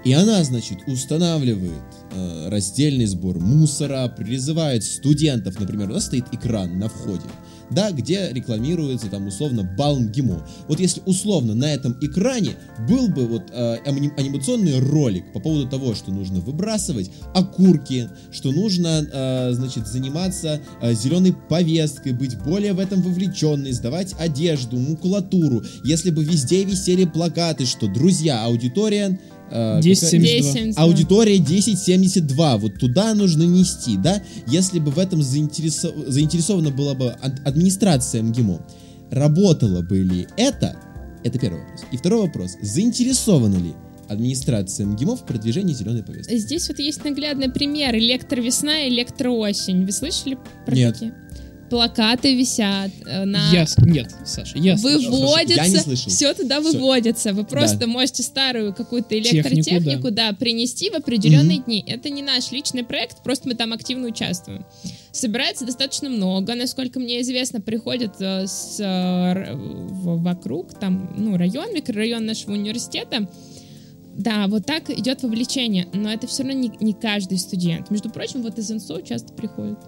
И 0.05 0.12
она, 0.12 0.42
значит, 0.44 0.78
устанавливает 0.86 1.82
э, 2.12 2.49
раздельный 2.49 3.07
сбор 3.07 3.38
мусора, 3.40 4.09
призывает 4.09 4.84
студентов, 4.84 5.59
например, 5.59 5.90
у 5.90 5.94
нас 5.94 6.07
стоит 6.07 6.26
экран 6.32 6.78
на 6.78 6.88
входе, 6.88 7.26
да, 7.70 7.90
где 7.90 8.30
рекламируется 8.32 9.09
там 9.09 9.26
условно 9.26 9.64
Балм 9.76 10.09
ГИМО. 10.09 10.46
Вот 10.68 10.80
если 10.80 11.03
условно 11.05 11.55
на 11.55 11.74
этом 11.74 11.96
экране 12.01 12.53
был 12.88 13.09
бы 13.09 13.26
вот 13.26 13.51
э, 13.51 13.78
ани- 13.84 14.12
анимационный 14.16 14.78
ролик 14.78 15.32
по 15.32 15.40
поводу 15.40 15.68
того, 15.68 15.94
что 15.94 16.12
нужно 16.12 16.38
выбрасывать 16.40 17.11
окурки, 17.34 18.09
что 18.30 18.53
нужно, 18.53 19.05
э, 19.12 19.53
значит, 19.53 19.88
заниматься 19.88 20.61
э, 20.80 20.94
зеленой 20.94 21.34
повесткой, 21.49 22.12
быть 22.12 22.38
более 22.38 22.72
в 22.72 22.78
этом 22.78 23.03
вовлеченной, 23.03 23.72
сдавать 23.72 24.14
одежду, 24.18 24.78
макулатуру, 24.78 25.64
если 25.84 26.11
бы 26.11 26.24
везде 26.24 26.62
висели 26.64 27.05
плакаты, 27.05 27.66
что, 27.66 27.88
друзья, 27.88 28.44
аудитория... 28.44 29.18
э, 29.51 29.80
1072. 29.80 30.53
какая- 30.72 30.84
Аудитория 30.84 31.36
1072, 31.40 32.57
вот 32.59 32.78
туда 32.78 33.14
нужно 33.14 33.42
нести, 33.44 33.96
да? 33.96 34.22
Если 34.46 34.78
бы 34.78 34.90
в 34.90 34.99
этом 34.99 35.20
заинтересо- 35.20 36.09
заинтересована 36.11 36.70
была 36.70 36.94
бы 36.94 37.11
ад- 37.20 37.40
администрация 37.46 38.22
МГИМО, 38.22 38.61
работало 39.11 39.82
бы 39.82 39.99
ли 39.99 40.26
это? 40.36 40.76
Это 41.24 41.38
первый 41.38 41.61
вопрос. 41.62 41.80
И 41.92 41.96
второй 41.96 42.22
вопрос. 42.22 42.53
Заинтересована 42.62 43.57
ли 43.57 43.72
администрация 44.09 44.86
МГИМО 44.86 45.16
в 45.16 45.26
продвижении 45.26 45.74
зеленой 45.74 46.03
повестки? 46.03 46.36
Здесь 46.38 46.68
вот 46.68 46.78
есть 46.78 47.05
наглядный 47.05 47.51
пример. 47.51 47.94
Электровесна 47.96 48.86
и 48.86 48.90
электроосень. 48.90 49.84
Вы 49.84 49.92
слышали 49.92 50.38
про 50.64 50.74
Нет. 50.74 50.94
такие? 50.94 51.14
Плакаты 51.71 52.35
висят 52.35 52.91
э, 53.07 53.25
на... 53.25 53.51
Я 53.53 53.66
Нет, 53.79 54.14
Саша, 54.25 54.59
я 54.59 54.77
слышал. 54.77 55.11
Выводится, 55.11 55.62
Я 55.62 55.69
не 55.69 55.77
слышал. 55.77 56.11
все 56.11 56.35
туда 56.35 56.61
выводится. 56.61 57.33
Вы 57.33 57.45
просто 57.45 57.79
Да. 57.79 57.87
можете 57.87 58.23
старую 58.23 58.73
какую-то 58.75 59.11
Технику, 59.11 59.49
электротехнику, 59.49 60.11
да. 60.11 60.33
принести 60.33 60.91
в 60.91 60.95
определенные 60.95 61.59
дни. 61.59 61.85
Это 61.87 62.11
не 62.11 62.23
наш 62.23 62.51
личный 62.53 62.85
проект, 62.85 63.23
просто 63.23 63.49
мы 63.49 63.55
там 63.55 63.73
активно 63.73 64.09
участвуем. 64.09 64.64
Собирается 65.12 65.66
достаточно 65.66 66.09
много, 66.09 66.55
насколько 66.55 67.01
мне 67.01 67.21
известно, 67.23 67.61
приходят 67.61 68.21
э, 68.21 68.47
с, 68.47 68.79
э, 68.81 69.55
вокруг, 69.55 70.79
там, 70.79 71.12
ну, 71.16 71.37
район, 71.37 71.75
микрорайон 71.75 72.25
нашего 72.25 72.53
университета. 72.53 73.29
Да, 74.16 74.47
вот 74.49 74.66
так 74.66 74.91
идет 74.91 75.23
вовлечение, 75.23 75.87
но 75.93 76.12
это 76.12 76.27
все 76.27 76.43
равно 76.43 76.59
не, 76.59 76.73
не 76.81 76.93
каждый 76.93 77.39
студент. 77.39 77.91
Между 77.91 78.11
прочим, 78.11 78.43
вот 78.43 78.59
из 78.59 78.71
ИНСО 78.71 79.03
часто 79.03 79.33
приходят. 79.33 79.79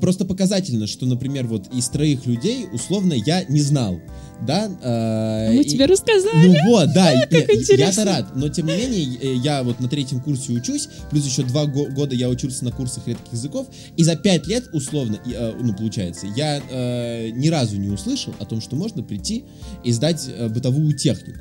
Просто 0.00 0.24
показательно, 0.24 0.86
что, 0.86 1.04
например, 1.06 1.46
вот 1.46 1.66
из 1.74 1.88
троих 1.88 2.26
людей, 2.26 2.66
условно, 2.72 3.12
я 3.12 3.44
не 3.44 3.60
знал, 3.60 4.00
да? 4.46 4.70
э, 4.82 5.52
Мы 5.54 5.62
и- 5.62 5.68
тебе 5.68 5.86
рассказали. 5.86 6.46
Ну 6.46 6.70
вот, 6.70 6.92
да, 6.94 7.10
я- 7.10 7.26
я- 7.30 7.40
интересно. 7.40 8.00
я-то 8.00 8.04
рад, 8.04 8.36
но 8.36 8.48
тем 8.48 8.66
не 8.66 8.76
менее, 8.76 9.18
э, 9.20 9.34
я 9.36 9.62
вот 9.62 9.80
на 9.80 9.88
третьем 9.88 10.20
курсе 10.20 10.52
учусь, 10.52 10.88
плюс 11.10 11.26
еще 11.26 11.42
два 11.42 11.66
го- 11.66 11.86
года 11.86 12.14
я 12.14 12.28
учился 12.28 12.64
на 12.64 12.70
курсах 12.72 13.06
редких 13.08 13.32
языков, 13.32 13.66
и 13.96 14.02
за 14.04 14.16
пять 14.16 14.46
лет, 14.46 14.68
условно, 14.72 15.18
и, 15.26 15.32
э, 15.32 15.52
ну, 15.60 15.74
получается, 15.74 16.26
я 16.36 16.62
э, 16.70 17.30
ни 17.30 17.48
разу 17.48 17.76
не 17.76 17.88
услышал 17.90 18.32
о 18.38 18.44
том, 18.46 18.60
что 18.60 18.76
можно 18.76 19.02
прийти 19.02 19.44
и 19.84 19.92
сдать 19.92 20.26
э, 20.28 20.48
бытовую 20.48 20.96
технику. 20.96 21.38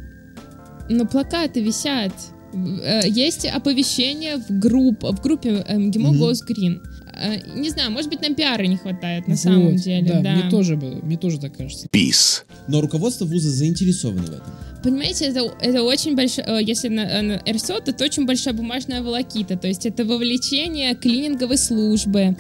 Но 0.89 1.05
плакаты 1.05 1.61
висят. 1.61 2.13
Э, 2.51 3.01
Есть 3.07 3.45
оповещение 3.45 4.37
в, 4.37 4.49
групп, 4.59 5.03
в 5.03 5.21
группе 5.21 5.63
э, 5.67 5.77
МГИМО 5.77 6.11
Мгм. 6.13 6.23
Goes 6.23 6.39
Green. 6.49 6.79
Э, 7.19 7.39
Не 7.55 7.69
знаю, 7.69 7.91
может 7.91 8.09
быть, 8.09 8.21
нам 8.21 8.35
пиара 8.35 8.63
не 8.63 8.77
хватает 8.77 9.27
на 9.27 9.35
самом 9.35 9.71
Вот, 9.71 9.75
деле. 9.75 10.07
Да, 10.07 10.21
Да, 10.21 10.35
Мне, 10.35 10.49
тоже, 10.49 10.75
мне 10.75 11.17
тоже 11.17 11.39
так 11.39 11.57
кажется. 11.57 11.87
Peace. 11.87 12.43
Но 12.67 12.81
руководство 12.81 13.25
вуза 13.25 13.49
заинтересовано 13.49 14.23
в 14.23 14.29
этом. 14.29 14.53
Понимаете, 14.83 15.25
это, 15.25 15.41
это 15.59 15.83
очень 15.83 16.15
большое, 16.15 16.63
если 16.63 16.87
на, 16.87 17.21
на 17.21 17.41
РСО, 17.49 17.81
то 17.81 17.91
это 17.91 18.05
очень 18.05 18.25
большая 18.25 18.53
бумажная 18.53 19.01
волокита, 19.01 19.57
то 19.57 19.67
есть 19.67 19.85
это 19.85 20.05
вовлечение 20.05 20.95
клининговой 20.95 21.57
службы. 21.57 22.19
Э, 22.19 22.35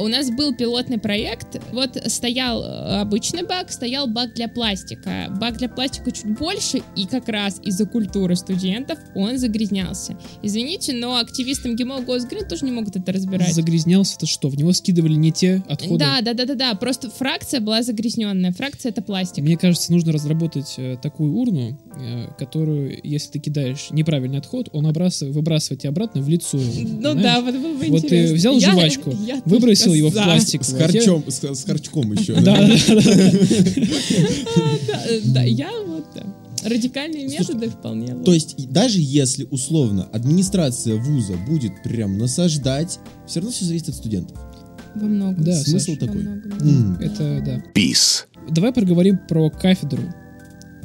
У 0.00 0.08
нас 0.08 0.30
был 0.30 0.54
пилотный 0.54 0.98
проект, 0.98 1.60
вот 1.72 1.96
стоял 2.06 2.62
э, 2.62 3.00
обычный 3.00 3.44
бак, 3.44 3.70
стоял 3.70 4.06
бак 4.08 4.34
для 4.34 4.48
пластика. 4.48 5.26
Бак 5.40 5.58
для 5.58 5.68
пластика 5.68 6.10
чуть 6.10 6.26
больше, 6.26 6.82
и 6.96 7.06
как 7.06 7.28
раз 7.28 7.60
из-за 7.62 7.86
культуры 7.86 8.34
студентов 8.36 8.98
он 9.14 9.38
загрязнялся. 9.38 10.16
Извините, 10.42 10.92
но 10.92 11.18
активисты 11.18 11.68
МГИМО 11.68 12.00
Госгрин 12.00 12.48
тоже 12.48 12.64
не 12.64 12.72
могут 12.72 12.96
это 12.96 13.12
разбирать. 13.12 13.54
Загрязнялся 13.54 14.16
это 14.16 14.26
что? 14.26 14.48
В 14.48 14.56
него 14.56 14.72
скидывали 14.72 15.14
не 15.14 15.30
те 15.32 15.62
отходы? 15.68 16.04
Да, 16.04 16.20
да, 16.20 16.34
да, 16.34 16.44
да, 16.46 16.54
да. 16.54 16.74
Просто 16.74 17.10
фракция 17.10 17.60
была 17.60 17.82
загрязненная. 17.82 18.52
Фракция 18.52 18.90
это 18.90 19.02
пластик. 19.02 19.44
Мне 19.44 19.56
кажется, 19.56 19.92
нужно 19.92 20.12
разработать 20.12 20.74
э, 20.78 20.96
такую 21.00 21.34
урну, 21.34 21.75
э, 21.98 22.26
которую, 22.38 22.98
если 23.02 23.32
ты 23.32 23.38
кидаешь 23.38 23.88
неправильный 23.90 24.38
отход, 24.38 24.68
он 24.72 24.86
обрас- 24.86 25.28
выбрасывает 25.30 25.80
тебе 25.82 25.90
обратно 25.90 26.20
в 26.22 26.28
лицо. 26.28 26.58
его, 26.58 26.88
Ну 27.00 27.14
да, 27.20 27.40
вот 27.40 27.54
было 27.54 27.74
бы 27.74 27.86
Вот 27.88 28.06
ты 28.08 28.32
взял 28.34 28.56
Я- 28.58 28.72
жвачку, 28.72 29.14
я 29.26 29.40
выбросил 29.44 29.86
только 29.86 29.96
его 29.98 30.10
в 30.10 30.14
за. 30.14 30.22
пластик. 30.24 30.64
С 30.64 30.74
а 30.74 30.78
харчом, 30.78 31.24
с, 31.28 31.42
с 31.42 31.64
харчком 31.64 32.12
еще. 32.12 32.34
Да, 32.40 32.56
да, 32.56 32.66
да. 32.66 33.02
Да, 35.24 35.44
э, 35.44 35.48
я 35.50 35.70
вот 35.86 36.06
да. 36.14 36.22
радикальные 36.68 37.28
Слушай, 37.28 37.40
методы 37.54 37.68
вполне. 37.70 38.14
То 38.24 38.32
есть 38.32 38.68
даже 38.70 38.98
если 39.00 39.46
условно 39.50 40.04
администрация 40.12 40.96
вуза 40.96 41.34
будет 41.46 41.82
прям 41.82 42.18
насаждать, 42.18 42.98
все 43.26 43.40
равно 43.40 43.52
все 43.52 43.64
зависит 43.64 43.88
от 43.90 43.94
студентов. 43.96 44.36
во 44.94 45.06
многом. 45.06 45.44
Да, 45.44 45.54
Смысл 45.54 45.96
такой. 45.96 46.22
многом, 46.22 46.58
да. 46.58 46.64
М. 46.64 46.98
Это 47.00 47.42
да. 47.44 47.62
Peace. 47.74 48.24
Давай 48.50 48.72
поговорим 48.72 49.18
про 49.28 49.50
кафедру 49.50 50.02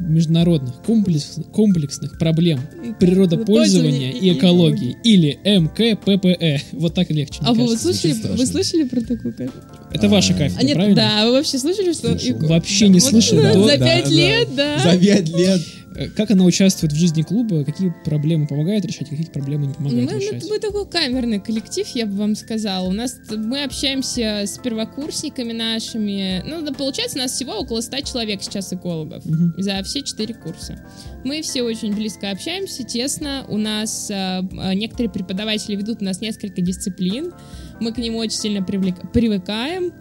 международных 0.10 0.76
комплекс- 0.86 1.40
комплексных 1.52 2.18
проблем 2.18 2.60
природопользования 3.00 4.12
и 4.12 4.34
экологии 4.34 4.98
или 5.04 5.40
МКППЭ. 5.44 6.62
Вот 6.74 6.94
так 6.94 7.10
легче. 7.12 7.40
А 7.42 7.54
вы 7.54 7.62
вот 7.62 7.72
кажется. 7.80 7.94
слышали, 7.94 8.38
вы 8.38 8.46
слышали 8.46 8.84
про 8.84 9.02
такую 9.02 9.34
кафедру? 9.34 9.62
Это 9.94 10.08
ваша 10.10 10.34
А, 10.34 10.38
кафедра, 10.38 10.60
А 10.60 10.64
нет, 10.64 10.76
правильно? 10.76 10.96
да, 10.96 11.26
вы 11.26 11.32
вообще 11.34 11.58
слышали, 11.58 11.94
что... 11.94 12.18
Слышал. 12.18 12.42
и- 12.42 12.46
Вообще 12.48 12.86
да, 12.86 12.94
не 12.94 13.00
вот 13.00 13.10
слышал, 13.10 13.38
За 13.38 13.44
да, 13.44 13.78
пять 13.78 14.04
да, 14.06 14.10
лет, 14.10 14.48
да. 14.56 14.80
За 14.80 14.98
пять 14.98 15.30
лет. 15.30 15.62
Э, 15.96 16.08
Как 16.10 16.32
она 16.32 16.46
участвует 16.46 16.94
в 16.94 16.96
жизни 16.96 17.22
клуба, 17.22 17.64
какие 17.66 17.94
проблемы 18.06 18.48
помогает 18.48 18.86
решать, 18.86 19.10
какие 19.10 19.26
проблемы 19.28 19.64
не 19.68 19.70
Мы, 19.70 19.76
помогает 19.76 20.10
ну, 20.12 20.20
решать. 20.20 20.50
мы 20.50 20.60
такой 20.60 20.88
камерный 20.88 21.40
коллектив, 21.40 21.88
я 21.96 22.06
бы 22.06 22.16
вам 22.16 22.36
сказала. 22.36 22.88
У 22.88 22.92
нас 22.94 23.18
мы 23.30 23.64
общаемся 23.64 24.44
с 24.46 24.58
первокурсниками 24.60 25.52
нашими. 25.52 26.44
Ну, 26.48 26.62
да, 26.62 26.72
получается, 26.74 27.18
у 27.18 27.22
нас 27.22 27.32
всего 27.34 27.54
около 27.60 27.82
100 27.82 28.02
человек 28.02 28.42
сейчас 28.42 28.72
экологов 28.72 29.26
Мгм. 29.26 29.56
за 29.58 29.82
все 29.84 30.02
четыре 30.02 30.34
курса. 30.34 30.84
Мы 31.24 31.42
все 31.42 31.62
очень 31.62 31.94
близко 31.94 32.32
общаемся, 32.32 32.84
тесно. 32.84 33.46
У 33.50 33.58
нас 33.58 34.10
э, 34.10 34.14
э, 34.14 34.74
некоторые 34.76 35.10
преподаватели 35.12 35.76
ведут 35.76 36.02
у 36.02 36.06
нас 36.06 36.22
несколько 36.22 36.62
дисциплин. 36.62 37.34
Мы 37.80 37.92
к 37.92 37.98
ним 37.98 38.16
очень 38.16 38.38
сильно 38.38 38.60
привлек- 38.64 39.12
привыкаем. 39.12 39.92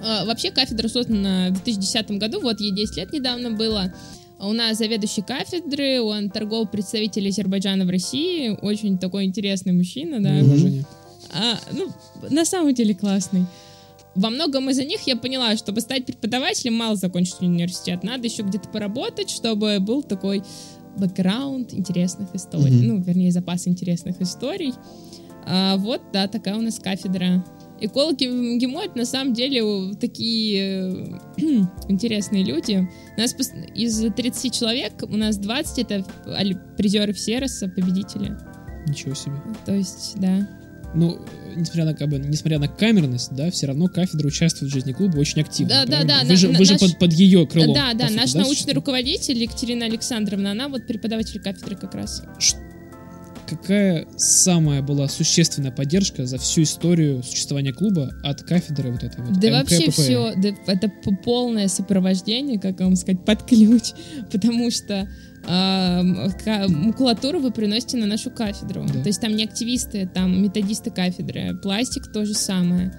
Э, 0.00 0.24
Вообще 0.26 0.50
кафедра 0.52 0.88
создана 0.88 1.48
в 1.48 1.54
2010 1.64 2.12
году, 2.18 2.40
вот 2.40 2.60
ей 2.60 2.70
10 2.72 2.96
лет 2.96 3.12
недавно 3.12 3.50
было. 3.50 3.92
У 4.40 4.52
нас 4.52 4.78
заведующий 4.78 5.22
кафедры, 5.22 6.00
он 6.00 6.30
торговый 6.30 6.68
представитель 6.68 7.28
Азербайджана 7.28 7.84
в 7.84 7.90
России, 7.90 8.56
очень 8.62 8.98
такой 8.98 9.24
интересный 9.24 9.72
мужчина, 9.72 10.22
да. 10.22 10.30
Уважение. 10.30 10.84
А, 11.34 11.58
ну, 11.72 11.88
на 12.30 12.44
самом 12.44 12.72
деле 12.72 12.94
классный. 12.94 13.44
Во 14.14 14.30
многом 14.30 14.70
из-за 14.70 14.84
них 14.84 15.00
я 15.06 15.16
поняла, 15.16 15.56
чтобы 15.56 15.80
стать 15.80 16.06
преподавателем, 16.06 16.74
мало 16.74 16.96
закончить 16.96 17.40
университет. 17.40 18.02
Надо 18.02 18.26
еще 18.26 18.42
где-то 18.42 18.68
поработать, 18.68 19.30
чтобы 19.30 19.78
был 19.80 20.02
такой 20.02 20.42
бэкграунд 20.96 21.74
интересных 21.74 22.34
историй. 22.34 22.76
Мгм. 22.76 22.86
Ну, 22.86 22.98
вернее, 22.98 23.30
запас 23.30 23.68
интересных 23.68 24.20
историй. 24.20 24.72
А, 25.46 25.76
вот, 25.76 26.00
да, 26.12 26.26
такая 26.28 26.56
у 26.56 26.60
нас 26.60 26.78
кафедра. 26.78 27.44
Экологи 27.80 28.26
в 28.26 28.32
МГИМО 28.34 28.84
это 28.84 28.98
на 28.98 29.04
самом 29.04 29.34
деле 29.34 29.94
такие 30.00 30.92
э, 30.92 31.06
интересные 31.88 32.44
люди. 32.44 32.88
У 33.16 33.20
нас 33.20 33.34
из 33.74 34.00
30 34.14 34.52
человек 34.52 34.94
у 35.02 35.16
нас 35.16 35.36
20 35.38 35.78
это 35.78 36.04
призеры 36.76 37.12
Всероса, 37.12 37.68
победители. 37.68 38.36
Ничего 38.86 39.14
себе. 39.14 39.34
То 39.64 39.74
есть, 39.74 40.14
да. 40.16 40.48
Ну, 40.94 41.18
несмотря 41.54 41.84
на, 41.84 41.94
как 41.94 42.08
бы, 42.08 42.18
несмотря 42.18 42.58
на 42.58 42.66
камерность, 42.66 43.34
да, 43.34 43.50
все 43.50 43.66
равно 43.66 43.88
кафедра 43.88 44.26
участвует 44.26 44.72
в 44.72 44.74
жизни 44.74 44.92
клуба 44.92 45.18
очень 45.18 45.42
активно. 45.42 45.68
Да, 45.68 45.80
да, 45.84 45.86
правильно? 45.86 46.08
да, 46.14 46.22
Вы 46.22 46.28
на- 46.30 46.36
же, 46.36 46.48
вы 46.48 46.64
же 46.64 46.72
наш- 46.72 46.80
под, 46.80 46.98
под 46.98 47.12
ее 47.12 47.46
крылом. 47.46 47.74
Да, 47.74 47.92
да, 47.92 48.06
сути, 48.08 48.16
наш 48.16 48.34
научный 48.34 48.48
существуете? 48.48 48.76
руководитель 48.78 49.42
Екатерина 49.42 49.84
Александровна, 49.84 50.52
она 50.52 50.68
вот 50.68 50.86
преподаватель 50.86 51.40
кафедры 51.40 51.76
как 51.76 51.94
раз. 51.94 52.22
Какая 53.48 54.06
самая 54.16 54.82
была 54.82 55.08
существенная 55.08 55.70
поддержка 55.70 56.26
за 56.26 56.38
всю 56.38 56.62
историю 56.62 57.22
существования 57.22 57.72
клуба 57.72 58.10
от 58.22 58.42
кафедры 58.42 58.90
вот 58.92 59.02
этой 59.02 59.24
вот 59.24 59.40
Да 59.40 59.48
МКПП? 59.48 59.70
вообще 59.70 59.90
все, 59.90 60.34
это 60.66 60.88
п- 60.88 61.16
полное 61.24 61.68
сопровождение, 61.68 62.58
как 62.58 62.80
вам 62.80 62.96
сказать, 62.96 63.24
под 63.24 63.42
ключ, 63.44 63.92
потому 64.32 64.70
что 64.70 65.08
а, 65.46 66.02
макулатуру 66.68 67.40
вы 67.40 67.50
приносите 67.50 67.96
на 67.96 68.06
нашу 68.06 68.30
кафедру. 68.30 68.84
Да. 68.86 69.00
То 69.02 69.08
есть 69.08 69.20
там 69.20 69.34
не 69.34 69.44
активисты, 69.44 70.06
там 70.12 70.42
методисты 70.42 70.90
кафедры. 70.90 71.56
Пластик 71.62 72.12
то 72.12 72.26
же 72.26 72.34
самое. 72.34 72.92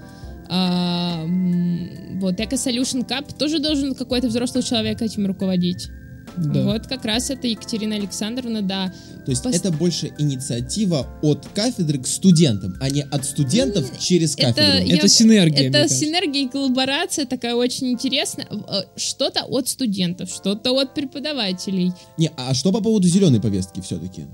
А, 0.48 1.24
вот 1.24 2.40
Eco 2.40 2.54
Solution 2.54 3.06
Cup 3.06 3.36
тоже 3.38 3.60
должен 3.60 3.94
какой-то 3.94 4.26
взрослый 4.28 4.64
человек 4.64 5.00
этим 5.00 5.26
руководить. 5.26 5.90
Да. 6.40 6.62
Вот 6.64 6.86
как 6.86 7.04
раз 7.04 7.30
это 7.30 7.46
Екатерина 7.46 7.96
Александровна, 7.96 8.62
да. 8.62 8.92
То 9.24 9.30
есть 9.30 9.44
Пос- 9.44 9.54
это 9.54 9.70
больше 9.70 10.12
инициатива 10.18 11.06
от 11.22 11.46
кафедры 11.54 11.98
к 11.98 12.06
студентам, 12.06 12.76
а 12.80 12.88
не 12.90 13.02
от 13.02 13.24
студентов 13.24 13.86
через 13.98 14.34
кафедру. 14.36 14.62
Это, 14.62 14.82
я- 14.84 14.96
Это 14.96 15.08
синергия, 15.08 15.68
мне 15.68 15.78
Это 15.78 15.88
синергия 15.88 16.44
и 16.44 16.48
коллаборация 16.48 17.26
такая 17.26 17.54
очень 17.54 17.88
интересная. 17.90 18.46
Э, 18.50 18.82
Что-то 18.96 19.44
от 19.44 19.68
студентов, 19.68 20.30
что-то 20.30 20.72
от 20.80 20.94
преподавателей. 20.94 21.92
Не, 22.16 22.30
а 22.36 22.54
что 22.54 22.72
по 22.72 22.80
поводу 22.80 23.06
зеленой 23.08 23.40
повестки 23.40 23.80
все-таки? 23.80 24.26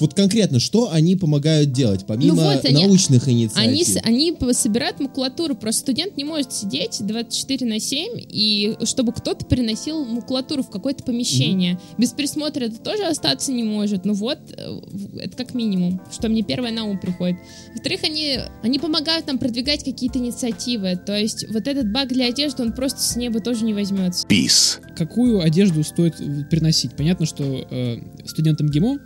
вот 0.00 0.14
конкретно, 0.14 0.58
что 0.58 0.90
они 0.92 1.14
помогают 1.14 1.70
делать, 1.72 2.04
помимо 2.06 2.34
Ну 2.34 2.42
вот 2.42 2.64
они- 2.64 2.82
научных 2.84 3.28
инициатив? 3.28 3.62
Они, 3.70 3.84
с- 3.84 3.96
они 4.02 4.36
собирают 4.52 4.98
макулатуру. 4.98 5.54
Просто 5.54 5.82
студент 5.82 6.16
не 6.16 6.24
может 6.24 6.52
сидеть 6.52 6.98
24 7.00 7.64
на 7.66 7.78
7, 7.78 8.14
и 8.16 8.76
чтобы 8.84 9.12
кто-то 9.12 9.46
приносил 9.46 10.04
макулатуру 10.04 10.64
в 10.64 10.70
какое-то 10.82 11.04
помещение. 11.04 11.78
Без 11.96 12.10
присмотра 12.10 12.64
это 12.64 12.78
тоже 12.78 13.04
остаться 13.04 13.52
не 13.52 13.62
может. 13.62 14.04
Ну 14.04 14.14
вот, 14.14 14.38
э, 14.56 14.80
это 15.20 15.36
как 15.36 15.54
минимум, 15.54 16.00
что 16.10 16.28
мне 16.28 16.42
первое 16.42 16.72
на 16.72 16.84
ум 16.84 16.98
приходит. 16.98 17.38
Во-вторых, 17.72 18.00
они, 18.02 18.38
они 18.62 18.80
помогают 18.80 19.28
нам 19.28 19.38
продвигать 19.38 19.84
какие-то 19.84 20.18
инициативы. 20.18 20.96
То 20.96 21.16
есть 21.16 21.46
вот 21.52 21.68
этот 21.68 21.92
баг 21.92 22.08
для 22.08 22.26
одежды, 22.26 22.64
он 22.64 22.72
просто 22.72 23.00
с 23.00 23.14
неба 23.14 23.38
тоже 23.40 23.64
не 23.64 23.74
возьмется. 23.74 24.26
Peace. 24.26 24.80
Какую 24.96 25.40
одежду 25.40 25.84
стоит 25.84 26.20
э, 26.20 26.44
приносить? 26.50 26.96
Понятно, 26.96 27.26
что 27.26 27.44
э, 27.44 27.98
студентам 28.26 28.68
ГИМО 28.68 28.98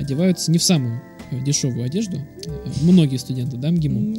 одеваются 0.00 0.50
не 0.50 0.58
в 0.58 0.62
самую 0.64 1.00
э, 1.30 1.44
дешевую 1.44 1.84
одежду. 1.84 2.18
Многие 2.82 3.18
студенты, 3.18 3.56
да, 3.56 3.70
МГИМО. 3.70 3.98
М, 3.98 4.16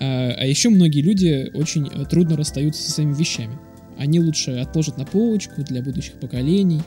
А, 0.00 0.32
а 0.38 0.46
еще 0.46 0.68
многие 0.68 1.00
люди 1.00 1.50
очень 1.54 1.88
трудно 2.06 2.36
расстаются 2.36 2.80
со 2.82 2.92
своими 2.92 3.14
вещами. 3.14 3.58
Они 3.98 4.20
лучше 4.20 4.52
отложат 4.52 4.96
на 4.96 5.04
полочку 5.04 5.62
для 5.62 5.82
будущих 5.82 6.14
поколений. 6.14 6.80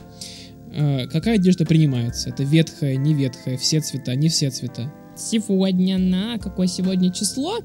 А, 0.74 1.06
какая 1.06 1.36
одежда 1.36 1.66
принимается? 1.66 2.30
Это 2.30 2.42
ветхая, 2.42 2.96
не 2.96 3.14
ветхая, 3.14 3.56
все 3.56 3.80
цвета, 3.80 4.14
не 4.14 4.28
все 4.28 4.50
цвета. 4.50 4.92
Сегодня 5.16 5.98
на 5.98 6.38
какое 6.38 6.66
сегодня 6.66 7.12
число? 7.12 7.58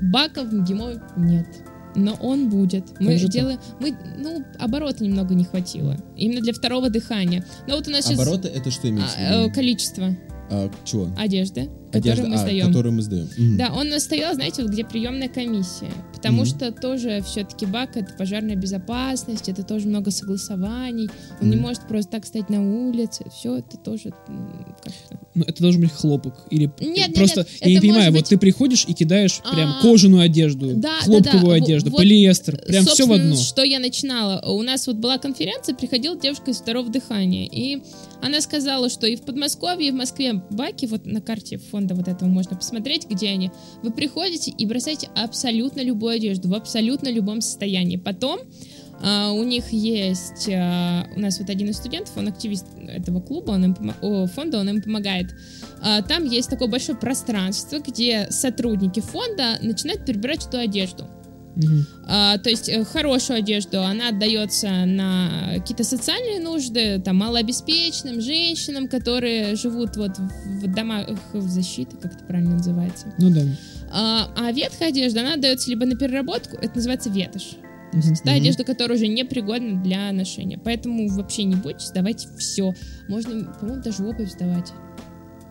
Баков 0.00 0.48
в 0.48 0.54
МГИМО 0.54 1.02
нет. 1.16 1.46
Но 1.94 2.14
он 2.14 2.48
будет. 2.48 2.84
Мы 3.00 3.18
же 3.18 3.28
делаем... 3.28 3.58
Мы, 3.80 3.96
ну, 4.18 4.44
оборота 4.58 5.04
немного 5.04 5.34
не 5.34 5.44
хватило. 5.44 5.96
Именно 6.16 6.40
для 6.40 6.52
второго 6.52 6.88
дыхания. 6.90 7.44
Но 7.66 7.76
вот 7.76 7.88
у 7.88 7.90
нас 7.90 8.06
сейчас... 8.06 8.20
Обороты 8.20 8.48
это 8.48 8.70
что 8.70 8.88
имеется 8.88 9.16
в 9.16 9.20
а, 9.20 9.22
э, 9.22 9.42
виду? 9.44 9.54
количество 9.54 10.16
А, 10.50 10.70
чего? 10.84 11.08
одежды, 11.18 11.68
Одежда, 11.92 12.22
которую 12.22 12.28
мы 12.30 12.34
а, 12.36 12.38
сдаем. 12.38 12.66
которую 12.68 12.92
мы 12.94 13.02
сдаем. 13.02 13.28
Мгм. 13.36 13.56
Да, 13.58 13.72
он 13.72 14.00
стоял, 14.00 14.34
знаете, 14.34 14.62
вот 14.62 14.70
где 14.72 14.84
приемная 14.84 15.28
комиссия. 15.28 15.90
Потому 16.14 16.38
Мгм. 16.42 16.46
что 16.46 16.72
тоже 16.72 17.22
все-таки 17.26 17.66
БАК— 17.66 17.96
это 17.98 18.12
пожарная 18.16 18.54
безопасность, 18.56 19.48
это 19.48 19.62
тоже 19.64 19.88
много 19.88 20.10
согласований. 20.10 21.08
Он 21.40 21.48
не 21.50 21.56
Мгм. 21.56 21.62
может 21.66 21.88
просто 21.88 22.12
так 22.12 22.26
стоять 22.26 22.48
на 22.50 22.62
улице. 22.62 23.24
Все 23.36 23.56
это 23.56 23.76
тоже 23.76 24.10
как-то... 24.82 25.18
Ну, 25.34 25.44
это 25.44 25.62
должен 25.62 25.80
быть 25.80 25.92
хлопок. 25.92 26.34
Или 26.50 26.70
Нет, 26.80 26.96
нет, 27.08 27.14
просто, 27.14 27.40
нет, 27.40 27.48
я 27.60 27.66
не 27.68 27.72
это 27.74 27.80
понимаю, 27.82 28.02
может 28.04 28.14
вот 28.14 28.20
быть- 28.22 28.28
ты 28.28 28.38
приходишь 28.38 28.84
и 28.86 28.92
кидаешь 28.92 29.40
прям 29.54 29.76
А, 29.78 29.82
кожаную 29.82 30.22
одежду, 30.22 30.74
да, 30.74 30.90
да, 30.98 31.04
хлопковую 31.04 31.58
да, 31.58 31.64
одежду, 31.64 31.90
вот, 31.90 31.96
полиэстер, 31.98 32.58
прям 32.66 32.84
все 32.84 33.06
в 33.06 33.12
одно. 33.12 33.34
что 33.36 33.62
я 33.62 33.78
начинала. 33.78 34.42
У 34.46 34.60
нас 34.62 34.86
вот 34.86 34.96
была 34.96 35.18
конференция, 35.18 35.74
приходила 35.74 36.16
девушка 36.18 36.50
из 36.50 36.58
второго 36.58 36.90
дыхания, 36.90 37.48
и 37.50 37.82
она 38.20 38.40
сказала, 38.40 38.88
что 38.90 39.06
и 39.06 39.16
в 39.16 39.22
Подмосковье, 39.22 39.88
и 39.88 39.90
в 39.90 39.94
Москве 39.94 40.34
баки, 40.50 40.86
вот 40.86 41.06
на 41.06 41.20
карте 41.20 41.58
фонда 41.82 41.94
вот 41.94 42.08
этого 42.08 42.28
можно 42.28 42.56
посмотреть, 42.56 43.08
где 43.08 43.30
они. 43.30 43.50
Вы 43.82 43.90
приходите 43.90 44.50
и 44.50 44.66
бросаете 44.66 45.08
абсолютно 45.14 45.80
любую 45.82 46.14
одежду, 46.14 46.48
в 46.48 46.54
абсолютно 46.54 47.08
любом 47.08 47.40
состоянии. 47.40 47.96
Потом 47.96 48.40
а, 49.02 49.32
у 49.32 49.42
них 49.42 49.72
есть, 49.72 50.48
а, 50.52 51.06
у 51.16 51.20
нас 51.20 51.38
вот 51.40 51.50
один 51.50 51.70
из 51.70 51.76
студентов, 51.76 52.16
он 52.16 52.28
активист 52.28 52.66
этого 52.88 53.20
клуба, 53.20 53.52
он 53.52 53.64
им 53.64 53.72
помо- 53.72 53.96
о, 54.00 54.26
фонда, 54.26 54.58
он 54.60 54.68
им 54.68 54.82
помогает. 54.82 55.34
А, 55.82 56.02
Там 56.02 56.24
есть 56.24 56.48
такое 56.48 56.68
большое 56.68 56.96
пространство, 56.96 57.78
где 57.78 58.28
сотрудники 58.30 59.00
фонда 59.00 59.58
начинают 59.60 60.06
перебирать 60.06 60.46
эту 60.46 60.58
одежду. 60.58 61.08
Мгм. 61.56 61.86
А, 62.06 62.38
то 62.38 62.50
есть 62.50 62.68
э, 62.68 62.84
хорошую 62.84 63.38
одежду, 63.38 63.82
она 63.82 64.08
отдается 64.08 64.86
на 64.86 65.54
какие-то 65.56 65.84
социальные 65.84 66.40
нужды, 66.40 67.00
там, 67.04 67.16
малообеспеченным, 67.16 68.20
женщинам, 68.20 68.88
которые 68.88 69.54
живут 69.56 69.96
вот 69.96 70.18
в 70.18 70.74
домах 70.74 71.08
в 71.32 71.48
защиты, 71.48 71.96
как 71.96 72.14
это 72.14 72.24
правильно 72.24 72.54
называется. 72.54 73.12
Ну 73.18 73.30
да. 73.30 73.42
А, 73.90 74.30
а 74.36 74.52
ветхая 74.52 74.88
одежда, 74.88 75.20
она 75.20 75.34
отдается 75.34 75.68
либо 75.68 75.84
на 75.84 75.96
переработку, 75.96 76.56
это 76.56 76.76
называется 76.76 77.10
ветошь. 77.10 77.56
То 77.92 77.98
есть 77.98 78.22
та 78.22 78.32
одежда, 78.32 78.64
которая 78.64 78.96
уже 78.96 79.06
непригодна 79.06 79.82
для 79.82 80.10
ношения. 80.12 80.58
Поэтому 80.58 81.08
вообще 81.08 81.44
не 81.44 81.56
бойтесь, 81.56 81.88
сдавайте 81.88 82.26
все. 82.38 82.72
Можно, 83.06 83.52
по-моему, 83.60 83.82
даже 83.82 84.02
обувь 84.02 84.30
сдавать. 84.30 84.72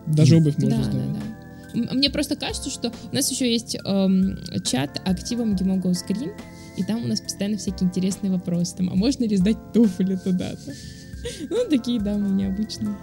Даже 0.06 0.36
обувь 0.36 0.58
можно 0.58 0.78
да, 0.78 0.82
сдавать. 0.82 1.12
да, 1.12 1.20
да. 1.20 1.41
Мне 1.74 2.10
просто 2.10 2.36
кажется, 2.36 2.70
что 2.70 2.92
у 3.10 3.14
нас 3.14 3.30
еще 3.30 3.50
есть 3.50 3.76
эм, 3.84 4.38
чат 4.64 5.00
активом 5.04 5.56
Гемогоус 5.56 6.04
Green, 6.08 6.32
и 6.76 6.82
там 6.84 7.04
у 7.04 7.08
нас 7.08 7.20
постоянно 7.20 7.58
всякие 7.58 7.88
интересные 7.88 8.32
вопросы. 8.32 8.76
Там, 8.76 8.90
а 8.90 8.94
можно 8.94 9.24
ли 9.24 9.36
сдать 9.36 9.72
туфли 9.72 10.16
туда-то? 10.16 10.72
Ну, 11.50 11.58
такие, 11.70 12.00
да, 12.00 12.18
мы 12.18 12.30
необычные. 12.30 12.96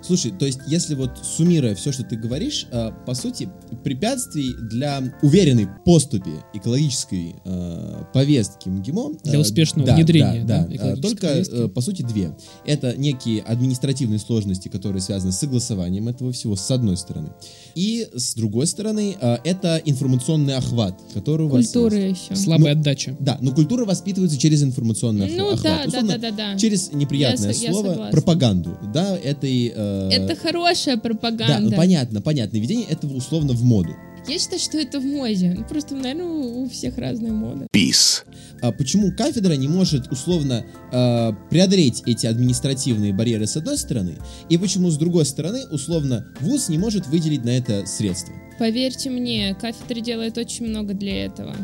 Слушай, 0.00 0.30
то 0.30 0.46
есть, 0.46 0.60
если 0.68 0.94
вот 0.94 1.18
суммируя 1.20 1.74
все, 1.74 1.90
что 1.90 2.04
ты 2.04 2.14
говоришь, 2.14 2.68
э, 2.70 2.92
по 3.04 3.14
сути, 3.14 3.48
препятствий 3.82 4.54
для 4.70 5.02
уверенной 5.20 5.66
поступи 5.84 6.30
экологической 6.54 7.34
э, 7.44 8.04
повестки 8.14 8.68
МГИМО... 8.68 9.10
э, 9.24 9.30
Для 9.30 9.40
успешного 9.40 9.88
да, 9.88 9.96
внедрения, 9.96 10.44
Да, 10.44 10.64
да, 10.64 10.94
да, 10.94 11.02
только, 11.02 11.26
повестки. 11.26 11.54
э, 11.54 11.68
по 11.68 11.80
сути, 11.80 12.02
две. 12.02 12.36
Это 12.64 12.96
некие 12.96 13.42
административные 13.42 14.20
сложности, 14.20 14.68
которые 14.68 15.02
связаны 15.02 15.32
с 15.32 15.38
согласованием 15.38 16.06
этого 16.06 16.30
всего, 16.30 16.54
с 16.54 16.70
одной 16.70 16.96
стороны. 16.96 17.30
И, 17.76 18.08
с 18.14 18.34
другой 18.34 18.66
стороны, 18.66 19.14
э, 19.20 19.36
это 19.44 19.80
информационный 19.84 20.56
охват, 20.56 20.98
который 21.12 21.44
у 21.44 21.48
вас 21.50 21.60
есть. 21.60 21.72
еще. 22.08 22.34
Слабая 22.34 22.74
Ну, 22.74 22.80
отдача. 22.80 23.14
Да, 23.20 23.36
но 23.42 23.52
культура 23.52 23.84
воспитывается 23.84 24.38
через 24.38 24.62
информационный 24.62 25.30
Ну 25.36 25.52
охват. 25.52 25.62
да, 25.62 25.78
да, 25.82 25.88
Условно, 25.88 26.18
да, 26.18 26.30
да, 26.30 26.52
да. 26.54 26.58
Через 26.58 26.90
неприятное 26.92 27.52
Я 27.52 27.60
я 27.68 27.72
слово 27.72 27.88
согласна. 27.88 28.12
пропаганду, 28.12 28.78
да, 28.94 29.14
этой... 29.18 29.72
э, 29.76 30.08
Это 30.10 30.34
хорошая 30.36 30.96
да, 30.96 31.02
пропаганда. 31.02 31.70
ну 31.70 31.76
понятно, 31.76 32.22
понятно. 32.22 32.56
Введение 32.56 32.86
этого 32.88 33.14
условно 33.14 33.52
в 33.52 33.62
моду. 33.62 33.94
Я 34.28 34.38
считаю, 34.38 34.60
что 34.60 34.78
это 34.78 34.98
в 35.00 35.04
моде. 35.04 35.54
Ну, 35.56 35.64
просто, 35.64 35.94
наверное, 35.94 36.26
у 36.26 36.68
всех 36.68 36.98
разная 36.98 37.32
мода. 37.32 37.66
Peace. 37.72 38.24
А 38.60 38.72
почему 38.72 39.12
кафедра 39.12 39.52
не 39.54 39.68
может 39.68 40.10
условно 40.10 40.64
э, 40.92 41.32
преодолеть 41.50 42.02
эти 42.06 42.26
административные 42.26 43.12
барьеры 43.14 43.46
с 43.46 43.56
одной 43.56 43.78
стороны, 43.78 44.14
и 44.48 44.58
почему 44.58 44.90
с 44.90 44.96
другой 44.96 45.26
стороны 45.26 45.66
условно 45.70 46.26
ВУЗ 46.40 46.70
не 46.70 46.78
может 46.78 47.06
выделить 47.06 47.44
на 47.44 47.50
это 47.50 47.86
средства? 47.86 48.34
Поверьте 48.58 49.10
мне, 49.10 49.54
кафедра 49.60 50.00
делает 50.00 50.38
очень 50.38 50.66
много 50.66 50.94
для 50.94 51.26
этого. 51.26 51.54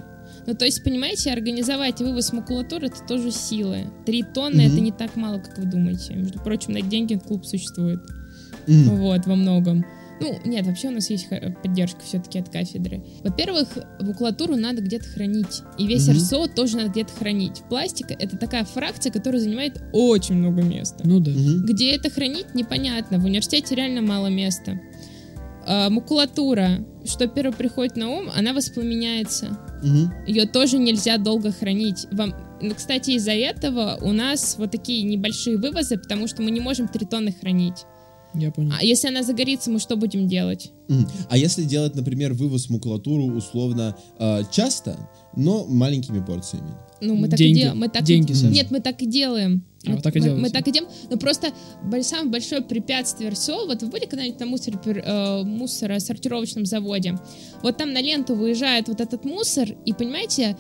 Ну, 0.47 0.55
то 0.55 0.65
есть, 0.65 0.83
понимаете, 0.85 1.31
организовать 1.31 2.01
вывоз 2.01 2.33
макулатуры 2.33 2.89
это 2.89 2.99
тоже 3.07 3.31
силы. 3.31 3.87
Три 4.05 4.23
тонны 4.23 4.65
Мгм. 4.65 4.73
это 4.73 4.81
не 4.81 4.93
так 4.93 5.17
мало, 5.17 5.39
как 5.39 5.57
вы 5.59 5.65
думаете. 5.65 6.15
Между 6.15 6.39
прочим, 6.41 6.73
на 6.73 6.79
эти 6.79 6.87
деньги 6.87 7.15
клуб 7.15 7.45
существует. 7.47 8.01
М. 8.67 8.97
Вот, 8.97 9.27
во 9.27 9.35
многом. 9.37 9.85
Ну, 10.23 10.39
нет, 10.45 10.67
вообще 10.67 10.89
у 10.89 10.93
нас 10.93 11.11
есть 11.11 11.29
поддержка 11.63 12.01
все-таки 12.01 12.39
от 12.39 12.49
кафедры. 12.49 13.05
Во-первых, 13.23 13.69
макулатуру 14.01 14.57
надо 14.57 14.81
где-то 14.83 15.05
хранить. 15.05 15.63
И 15.79 15.87
весь 15.87 16.07
Мгм. 16.07 16.17
РСО 16.17 16.47
тоже 16.49 16.77
надо 16.77 16.91
где-то 16.91 17.13
хранить. 17.13 17.63
Пластика— 17.69 18.15
это 18.19 18.37
такая 18.37 18.65
фракция, 18.65 19.13
которая 19.13 19.41
занимает 19.41 19.83
очень 19.93 20.37
много 20.37 20.63
места. 20.63 21.03
Ну 21.05 21.21
да. 21.21 21.31
Мгм. 21.33 21.65
Где 21.67 21.95
это 21.97 22.09
хранить, 22.11 22.55
непонятно. 22.55 23.19
В 23.19 23.25
университете 23.25 23.75
реально 23.75 24.03
мало 24.03 24.29
места. 24.29 24.81
А, 25.67 25.91
макулатура, 25.91 26.85
что 27.05 27.29
первое 27.29 27.53
приходит 27.57 27.97
на 27.97 28.11
ум, 28.11 28.29
она 28.37 28.53
воспламеняется. 28.53 29.59
Мгм. 29.83 30.13
Ее 30.27 30.47
тоже 30.47 30.79
нельзя 30.79 31.19
долго 31.19 31.53
хранить. 31.53 32.07
Вам... 32.13 32.35
ну, 32.61 32.75
Кстати, 32.75 33.13
из-за 33.13 33.33
этого 33.33 33.99
у 34.03 34.13
нас 34.13 34.57
вот 34.59 34.71
такие 34.71 35.03
небольшие 35.03 35.57
вывозы, 35.57 35.99
потому 35.99 36.27
что 36.27 36.43
мы 36.43 36.51
не 36.51 36.61
можем 36.61 36.89
3 36.89 37.07
тонны 37.07 37.33
хранить. 37.33 37.85
Я 38.35 38.51
понял. 38.51 38.73
А 38.79 38.85
если 38.85 39.09
она 39.09 39.23
загорится, 39.23 39.71
мы 39.71 39.79
что 39.79 39.97
будем 39.97 40.27
делать? 40.29 40.71
Мгм. 40.89 41.07
А 41.29 41.37
если 41.37 41.65
делать, 41.65 41.95
например, 41.95 42.33
вывоз 42.33 42.71
макулатуру 42.71 43.25
условно 43.35 43.97
э, 44.19 44.43
часто, 44.51 44.97
но 45.37 45.65
маленькими 45.67 46.25
порциями? 46.25 46.71
Ну, 47.01 47.15
мы 47.17 47.29
так 47.29 47.39
Деньги. 47.39 47.59
и 47.59 47.61
делаем. 47.63 47.79
Мы 47.81 47.89
так 47.89 48.03
и- 48.03 48.07
Деньги, 48.07 48.33
Саш. 48.33 48.51
Нет, 48.51 48.71
мы 48.71 48.81
так 48.81 49.03
и 49.03 49.07
делаем. 49.07 49.65
А, 49.85 49.91
мы, 49.91 49.97
вы 49.97 50.03
так 50.03 50.15
и 50.17 50.19
мы- 50.21 50.25
делаете. 50.25 50.43
мы 50.43 50.51
так 50.51 50.69
и 50.69 50.73
делаем. 50.73 50.93
Но 51.11 51.17
просто 51.19 51.49
самое 52.03 52.31
большое 52.31 52.63
препятствие 52.63 53.31
РСО, 53.31 53.67
вот 53.67 53.83
вы 53.83 53.89
были 53.89 54.07
когда-нибудь 54.07 54.39
на 54.41 54.47
мусор, 54.47 54.75
э, 54.85 55.43
мусоросортировочном 55.45 56.65
заводе? 56.67 57.19
Вот 57.63 57.77
там 57.77 57.93
на 57.93 58.01
ленту 58.01 58.35
выезжает 58.35 58.89
вот 58.89 59.01
этот 59.01 59.25
мусор, 59.25 59.69
и 59.85 59.93
понимаете, 59.93 60.57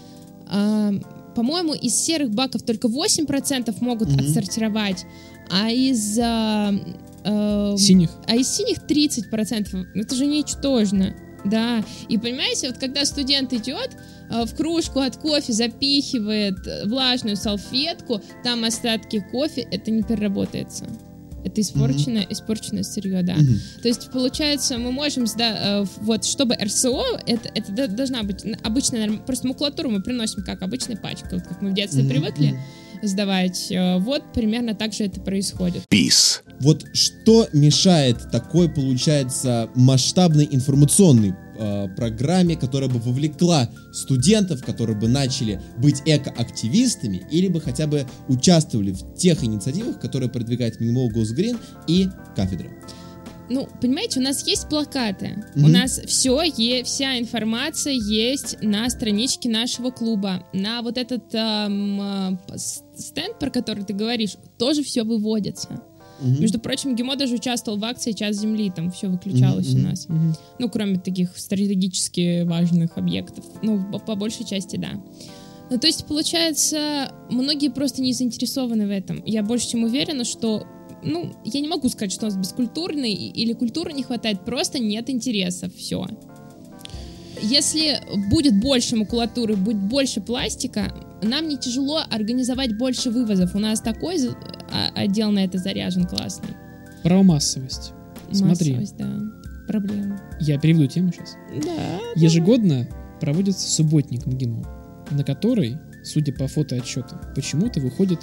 а, 0.48 0.92
по-моему, 1.36 1.72
из 1.74 1.94
серых 1.94 2.30
баков 2.30 2.62
только 2.62 2.88
8% 2.88 3.80
могут 3.80 4.08
Мгм. 4.10 4.20
отсортировать, 4.20 5.06
а 5.50 5.70
из... 5.70 6.18
а, 6.20 6.74
э, 7.24 7.74
Синих. 7.78 8.10
а 8.26 8.34
из 8.36 8.48
синих 8.48 8.78
30%. 8.86 9.68
Ну, 9.94 10.02
Это 10.02 10.14
же 10.14 10.26
ничтожно. 10.26 11.14
Да, 11.44 11.82
и 12.08 12.18
понимаете, 12.18 12.68
вот 12.68 12.78
когда 12.78 13.04
студент 13.04 13.52
идет, 13.52 13.90
э, 14.30 14.44
в 14.44 14.54
кружку 14.54 15.00
от 15.00 15.16
кофе 15.16 15.52
запихивает 15.52 16.54
влажную 16.86 17.36
салфетку, 17.36 18.20
там 18.44 18.62
остатки 18.64 19.24
кофе, 19.32 19.62
это 19.70 19.90
не 19.90 20.02
переработается. 20.02 20.86
Это 21.44 21.60
испорченное, 21.60 22.24
испорченное 22.30 22.84
сырье, 22.84 23.24
да. 23.24 23.34
Мгм. 23.34 23.58
То 23.82 23.88
есть, 23.88 24.12
получается, 24.12 24.78
мы 24.78 24.92
можем, 24.92 25.24
сда- 25.24 25.82
э, 25.82 25.86
вот, 26.02 26.24
чтобы 26.24 26.54
РСО, 26.54 27.02
это, 27.26 27.50
это 27.52 27.72
до- 27.72 27.88
должна 27.88 28.22
быть 28.22 28.44
обычная, 28.62 29.10
просто 29.18 29.48
макулатуру 29.48 29.90
мы 29.90 30.00
приносим 30.00 30.44
как 30.44 30.62
обычная 30.62 30.96
пачка, 30.96 31.30
вот 31.32 31.42
как 31.42 31.60
мы 31.60 31.70
в 31.70 31.74
детстве 31.74 32.04
Мгм, 32.04 32.10
привыкли 32.12 32.46
мгм. 32.52 32.58
Сдавать. 33.02 33.70
Э, 33.70 33.98
Вот 33.98 34.32
примерно 34.32 34.74
так 34.74 34.92
же 34.92 35.04
это 35.04 35.20
происходит. 35.20 35.82
Peace. 35.90 36.40
Вот 36.60 36.84
что 36.94 37.48
мешает 37.52 38.30
такой, 38.30 38.68
получается, 38.68 39.68
масштабной 39.74 40.48
информационной 40.50 41.34
э, 41.58 41.88
программе, 41.96 42.56
которая 42.56 42.88
бы 42.88 42.98
вовлекла 42.98 43.68
студентов, 43.92 44.64
которые 44.64 44.96
бы 44.96 45.08
начали 45.08 45.60
быть 45.78 46.02
экоактивистами 46.04 47.22
или 47.30 47.48
бы 47.48 47.60
хотя 47.60 47.86
бы 47.86 48.06
участвовали 48.28 48.92
в 48.92 49.14
тех 49.16 49.42
инициативах, 49.42 50.00
которые 50.00 50.30
продвигает 50.30 50.80
МИМО 50.80 51.08
Госгрин 51.10 51.58
и 51.88 52.08
кафедра? 52.36 52.70
Ну, 53.52 53.68
понимаете, 53.82 54.18
у 54.18 54.22
нас 54.22 54.46
есть 54.46 54.68
плакаты. 54.70 55.44
У 55.54 55.60
Мгм. 55.60 55.72
нас 55.72 56.00
все, 56.06 56.40
вся 56.84 57.18
информация 57.18 57.92
есть 57.92 58.56
на 58.62 58.88
страничке 58.88 59.50
нашего 59.50 59.90
клуба. 59.90 60.46
На 60.54 60.80
вот 60.80 60.96
этот 60.96 61.28
п- 61.30 62.38
с- 62.56 62.82
стенд, 62.96 63.38
про 63.38 63.50
который 63.50 63.84
ты 63.84 63.92
говоришь, 63.92 64.36
тоже 64.58 64.82
все 64.82 65.02
выводится. 65.02 65.82
Мгм. 66.20 66.40
Между 66.40 66.60
прочим, 66.60 66.96
Гемо 66.96 67.16
даже 67.16 67.34
участвовал 67.34 67.78
в 67.78 67.84
акции 67.84 68.12
«Час 68.12 68.36
земли», 68.36 68.72
там 68.74 68.90
все 68.90 69.08
выключалось 69.08 69.74
Мгм, 69.74 69.84
у 69.84 69.88
нас. 69.88 70.06
Ну, 70.58 70.68
кроме 70.70 70.98
таких 70.98 71.36
стратегически 71.36 72.44
важных 72.44 72.96
объектов. 72.96 73.44
Ну, 73.62 73.84
по, 73.92 73.98
по 73.98 74.14
большей 74.14 74.46
части, 74.46 74.76
да. 74.76 74.92
Ну, 75.70 75.78
то 75.78 75.86
есть, 75.86 76.06
получается, 76.06 77.12
многие 77.30 77.68
просто 77.70 78.02
не 78.02 78.12
заинтересованы 78.12 78.86
в 78.86 78.90
этом. 78.90 79.22
Я 79.26 79.42
больше 79.42 79.68
чем 79.70 79.84
уверена, 79.84 80.24
что 80.24 80.66
ну, 81.02 81.32
я 81.44 81.60
не 81.60 81.68
могу 81.68 81.88
сказать, 81.88 82.12
что 82.12 82.26
у 82.26 82.28
нас 82.28 82.36
бескультурный 82.36 83.12
или 83.12 83.52
культуры 83.52 83.92
не 83.92 84.02
хватает, 84.02 84.44
просто 84.44 84.78
нет 84.78 85.10
интереса, 85.10 85.68
все. 85.70 86.06
Если 87.40 87.98
будет 88.30 88.60
больше 88.60 88.96
макулатуры, 88.96 89.56
будет 89.56 89.78
больше 89.78 90.20
пластика, 90.20 90.94
нам 91.22 91.48
не 91.48 91.56
тяжело 91.56 92.00
организовать 92.10 92.76
больше 92.76 93.10
вывозов. 93.10 93.54
У 93.54 93.58
нас 93.58 93.80
такой 93.80 94.16
а- 94.70 94.90
отдел 94.94 95.30
на 95.30 95.44
это 95.44 95.58
заряжен 95.58 96.06
классный. 96.06 96.50
Про 97.02 97.22
массовость. 97.22 97.92
Смотри, 98.30 98.74
Массовость, 98.76 98.96
да. 98.96 99.20
Проблема. 99.66 100.20
я 100.40 100.58
переведу 100.58 100.86
тему 100.86 101.12
сейчас. 101.12 101.36
Да. 101.64 101.98
Ежегодно 102.16 102.88
проводится 103.20 103.68
субботник 103.68 104.26
МГИМО, 104.26 105.06
на 105.10 105.24
который, 105.24 105.78
судя 106.04 106.32
по 106.32 106.46
фотоотчету, 106.48 107.16
почему-то 107.34 107.80
выходит 107.80 108.20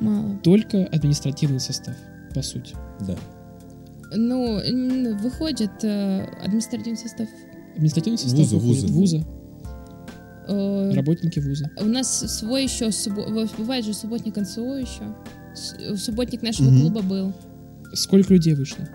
Мало. 0.00 0.36
только 0.42 0.84
административный 0.86 1.60
состав, 1.60 1.94
по 2.34 2.42
сути. 2.42 2.74
Да. 3.06 3.16
Ну, 4.14 4.60
выходит 5.22 5.70
э, 5.82 6.24
административный 6.44 6.96
состав. 6.98 7.26
Административный 7.74 8.18
состав 8.18 8.38
Вуза, 8.40 8.56
выходит 8.56 8.90
вуза. 8.90 9.16
вуза, 9.18 9.26
Э, 10.48 10.92
работники 10.94 11.38
вуза. 11.38 11.70
У 11.80 11.84
нас 11.84 12.08
свой 12.38 12.64
еще, 12.64 12.90
вот 13.06 13.50
бывает 13.56 13.84
же 13.84 13.94
субботник 13.94 14.36
НСО 14.36 14.60
еще. 14.76 15.14
С- 15.54 16.02
Субботник 16.04 16.42
нашего 16.42 16.68
Мгм. 16.70 16.80
клуба 16.80 17.02
был. 17.02 17.32
Сколько 17.94 18.34
людей 18.34 18.54
вышло? 18.54 18.86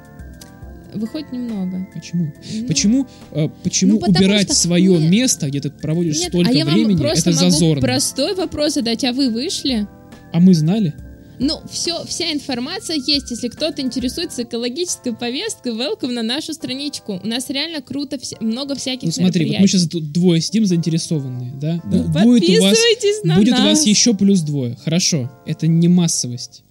Выходит 0.93 1.31
немного. 1.31 1.87
Почему? 1.93 2.33
Ну, 2.53 2.67
Почему, 2.67 3.07
э, 3.31 3.49
почему 3.63 3.93
Ну, 3.99 4.07
убирать 4.07 4.47
что- 4.47 4.55
свое 4.55 4.97
нет. 4.99 5.09
место, 5.09 5.47
где 5.47 5.61
ты 5.61 5.69
проводишь 5.69 6.19
Нет, 6.19 6.29
столько 6.29 6.49
а 6.49 6.53
я 6.53 6.65
вам 6.65 6.73
времени, 6.73 6.95
это 7.11 7.29
могу 7.29 7.39
зазорно? 7.39 7.81
простой 7.81 8.35
вопрос 8.35 8.73
задать, 8.73 9.03
а 9.03 9.13
вы 9.13 9.29
вышли? 9.29 9.87
А 10.33 10.39
мы 10.39 10.53
знали? 10.53 10.93
Ну, 11.39 11.61
все, 11.69 12.03
вся 12.05 12.31
информация 12.33 12.95
есть. 12.95 13.29
Если 13.29 13.47
кто-то 13.49 13.81
интересуется 13.83 14.41
экологической 14.43 15.15
повесткой, 15.15 15.73
welcome 15.73 16.11
на 16.11 16.23
нашу 16.23 16.53
страничку. 16.53 17.19
У 17.23 17.27
нас 17.27 17.49
реально 17.49 17.81
круто, 17.81 18.17
вся- 18.17 18.37
много 18.41 18.73
всяких 18.75 19.03
Ну 19.05 19.11
смотри, 19.11 19.45
вот 19.45 19.59
мы 19.59 19.67
сейчас 19.67 19.87
тут 19.87 20.11
двое 20.11 20.41
сидим 20.41 20.65
заинтересованные, 20.65 21.53
да? 21.61 21.79
Да. 21.85 21.97
Бу- 21.99 22.23
Будет 22.23 22.49
у 22.49 22.61
вас, 22.61 22.77
Подписывайтесь 22.77 23.23
на 23.23 23.35
будет 23.35 23.53
у 23.53 23.57
нас. 23.57 23.77
вас 23.77 23.85
еще 23.85 24.15
плюс 24.15 24.41
двое. 24.41 24.77
Хорошо, 24.83 25.29
это 25.45 25.67
не 25.67 25.87
массовость. 25.87 26.63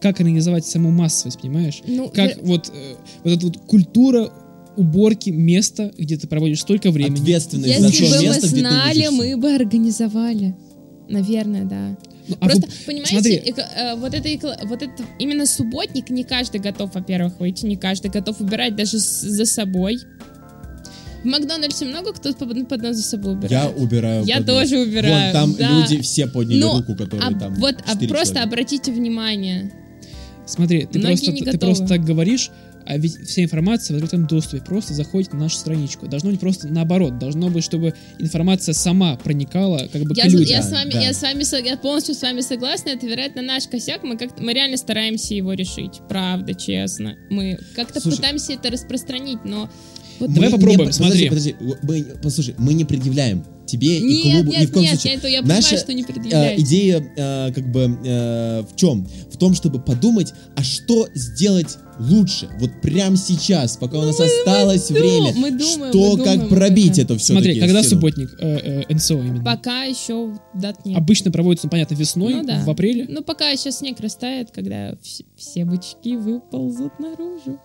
Как 0.00 0.18
организовать 0.20 0.66
саму 0.66 0.90
массовость, 0.90 1.40
понимаешь? 1.40 1.82
Ну, 1.86 2.08
Как 2.10 2.32
вер- 2.36 2.38
вот, 2.42 2.68
э, 2.68 2.94
вот 3.24 3.32
эта 3.32 3.46
вот 3.46 3.58
культура 3.66 4.30
уборки 4.76 5.30
места, 5.30 5.90
где 5.96 6.16
ты 6.18 6.26
проводишь 6.26 6.60
столько 6.60 6.90
времени. 6.90 7.20
Ответственность 7.22 7.78
за 7.80 7.86
Если 7.86 8.04
то 8.06 8.10
бы 8.10 8.16
мы 8.16 8.22
место, 8.24 8.40
ты 8.50 8.58
знали, 8.58 9.08
мы 9.08 9.36
бы 9.36 9.54
организовали. 9.54 10.54
Наверное, 11.08 11.64
да. 11.64 11.96
Ну, 12.28 12.36
а 12.40 12.44
Просто, 12.46 12.66
вы- 12.66 12.72
понимаете, 12.86 13.12
смотри. 13.14 13.36
эко- 13.44 13.68
э, 13.76 13.94
вот, 13.96 14.14
это, 14.14 14.28
эко- 14.34 14.58
вот 14.64 14.82
это 14.82 14.92
именно 15.18 15.46
субботник, 15.46 16.10
не 16.10 16.24
каждый 16.24 16.60
готов, 16.60 16.94
во-первых, 16.94 17.38
выйти, 17.38 17.66
не 17.66 17.76
каждый 17.76 18.10
готов 18.10 18.40
убирать 18.40 18.74
даже 18.76 18.98
с- 18.98 19.20
за 19.22 19.44
собой. 19.46 19.98
В 21.22 21.28
Макдональдсе 21.28 21.84
много 21.86 22.12
кто 22.12 22.32
под, 22.34 22.68
поднос 22.68 22.96
за 22.96 23.02
собой 23.02 23.32
убирает? 23.32 23.50
Я 23.50 23.68
убираю. 23.82 24.24
Я 24.24 24.36
поднос. 24.38 24.54
тоже 24.70 24.78
убираю, 24.78 25.32
Вон 25.32 25.32
там 25.32 25.54
да. 25.56 25.70
люди 25.80 26.00
все 26.00 26.26
подняли 26.26 26.60
Но, 26.60 26.78
руку, 26.78 26.94
которые 26.94 27.22
а, 27.28 27.32
там. 27.38 27.54
вот, 27.54 27.74
а 27.86 27.96
просто 27.96 28.06
человека. 28.06 28.42
обратите 28.42 28.92
внимание. 28.92 29.72
Смотри, 30.46 30.86
ты 30.86 30.98
Многие 31.00 31.16
просто, 31.26 31.32
не 31.32 31.50
ты 31.50 31.58
просто 31.58 31.86
так 31.88 32.04
говоришь, 32.04 32.50
а 32.86 32.96
ведь 32.98 33.28
вся 33.28 33.42
информация 33.42 33.94
в 33.94 34.02
открытом 34.02 34.26
доступе. 34.26 34.62
Просто 34.62 34.94
заходите 34.94 35.32
на 35.34 35.44
нашу 35.44 35.56
страничку. 35.56 36.06
Должно 36.06 36.30
быть 36.30 36.40
просто 36.40 36.68
наоборот. 36.68 37.18
Должно 37.18 37.48
быть, 37.48 37.64
чтобы 37.64 37.94
информация 38.18 38.72
сама 38.72 39.16
проникала 39.16 39.88
как 39.92 40.02
бы 40.02 40.14
Я, 40.14 40.24
к 40.24 40.26
людям. 40.28 40.46
я 40.46 40.62
с 40.62 40.70
вами, 40.70 40.90
да. 40.92 41.00
я 41.00 41.12
с 41.12 41.22
вами, 41.22 41.66
я 41.66 41.76
полностью 41.76 42.14
с 42.14 42.22
вами 42.22 42.40
согласна. 42.40 42.90
Это, 42.90 43.06
вероятно, 43.06 43.42
наш 43.42 43.66
косяк. 43.66 44.02
Мы 44.04 44.16
как 44.16 44.38
мы 44.38 44.52
реально 44.52 44.76
стараемся 44.76 45.34
его 45.34 45.52
решить. 45.52 46.00
Правда, 46.08 46.54
честно. 46.54 47.16
Мы 47.30 47.58
как-то 47.74 48.00
Слушай, 48.00 48.16
пытаемся 48.16 48.52
это 48.52 48.70
распространить, 48.70 49.44
но 49.44 49.68
вот 50.18 50.32
Давай 50.32 50.50
Мы 50.50 50.56
попробуем, 50.56 50.86
не- 50.86 50.92
смотри. 50.92 51.28
Подожди, 51.28 51.52
подожди. 51.52 51.78
Мы, 51.82 52.16
послушай, 52.22 52.54
мы 52.58 52.74
не 52.74 52.84
предъявляем 52.84 53.44
тебе 53.66 53.98
и 53.98 54.02
Нет, 54.02 54.22
клубу 54.34 54.52
ни 54.52 54.56
нет, 54.60 54.68
в 54.70 54.72
коем 54.72 54.84
нет, 54.84 54.94
случае. 55.00 55.12
я, 55.12 55.18
это- 55.18 55.28
я 55.28 55.42
понимаю, 55.42 55.62
Наша, 55.62 55.76
что 55.78 55.92
не 55.94 56.02
э, 56.02 56.06
предъявляете. 56.06 56.62
идея 56.62 57.12
э, 57.16 57.52
как 57.52 57.70
бы 57.70 57.98
э, 58.04 58.62
в 58.72 58.76
чем? 58.76 59.06
В 59.30 59.36
том, 59.36 59.54
чтобы 59.54 59.80
подумать, 59.80 60.32
а 60.56 60.62
что 60.62 61.08
сделать 61.14 61.78
лучше, 61.98 62.48
вот 62.60 62.70
прямо 62.82 63.16
сейчас, 63.16 63.76
пока 63.78 63.98
у 63.98 64.02
нас 64.02 64.20
осталось 64.20 64.88
дум- 64.88 64.98
время, 64.98 65.32
мы 65.36 65.50
думаем, 65.50 65.92
что, 65.92 66.16
мы 66.16 66.24
как 66.24 66.34
думаем 66.34 66.40
об 66.42 66.48
пробить 66.48 66.98
этом. 66.98 67.16
это 67.16 67.18
все 67.18 67.32
Смотри, 67.32 67.58
когда 67.58 67.82
субботник, 67.82 68.30
э, 68.38 68.82
э, 68.88 68.94
НСО 68.94 69.14
именно? 69.14 69.42
Пока 69.44 69.84
еще 69.84 70.34
дат 70.54 70.84
нет. 70.84 70.96
Обычно 70.98 71.30
проводится, 71.30 71.68
понятно, 71.68 71.94
весной, 71.94 72.34
Ну 72.34 72.44
да. 72.44 72.62
в 72.64 72.70
апреле. 72.70 73.06
Ну, 73.08 73.22
пока 73.22 73.54
сейчас 73.56 73.78
снег 73.78 73.98
растает, 74.00 74.50
когда 74.50 74.92
вс- 74.92 75.24
все 75.36 75.64
бычки 75.64 76.16
выползут 76.16 76.92
наружу. 77.00 77.58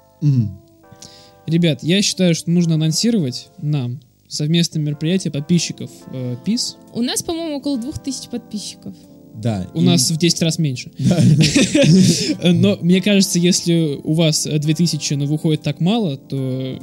Ребят, 1.48 1.84
я 1.84 2.02
считаю, 2.02 2.36
что 2.36 2.50
нужно 2.52 2.76
анонсировать 2.76 3.50
нам 3.58 4.00
совместное 4.32 4.82
мероприятие 4.82 5.30
подписчиков 5.32 5.92
э, 6.14 6.38
ПИС. 6.46 6.78
У 6.94 7.02
нас, 7.02 7.22
по-моему, 7.22 7.58
около 7.58 7.78
двух 7.78 8.00
тысяч 8.02 8.30
подписчиков. 8.30 8.96
Да. 9.36 9.68
У 9.74 9.82
и- 9.82 9.84
нас 9.84 10.10
в 10.10 10.18
10 10.18 10.42
раз 10.42 10.58
меньше. 10.58 10.92
Но 12.44 12.78
мне 12.82 13.02
кажется, 13.02 13.40
если 13.40 14.00
у 14.02 14.14
вас 14.14 14.46
э, 14.46 14.58
2000, 14.58 15.14
но 15.16 15.26
выходит 15.26 15.62
так 15.64 15.82
мало, 15.82 16.16
то 16.18 16.80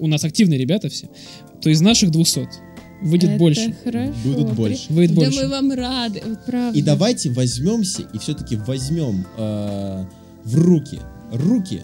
у 0.00 0.06
нас 0.08 0.24
активные 0.24 0.58
ребята 0.58 0.88
все, 0.88 1.08
то 1.60 1.70
из 1.70 1.80
наших 1.80 2.10
200 2.10 2.48
выйдет 3.02 3.30
Это 3.30 3.38
больше. 3.38 3.74
хорошо. 3.84 4.12
Будут 4.24 4.52
больше. 4.54 4.92
Выйдет 4.92 5.14
Да 5.16 5.22
больше. 5.22 5.40
мы 5.40 5.48
вам 5.48 5.72
рады, 5.72 6.22
правда. 6.46 6.76
И 6.78 6.82
давайте 6.82 7.30
возьмемся 7.30 8.02
и 8.12 8.18
все-таки 8.18 8.56
возьмем 8.56 9.24
э, 9.38 10.04
в 10.44 10.54
руки 10.56 10.98
руки 11.32 11.82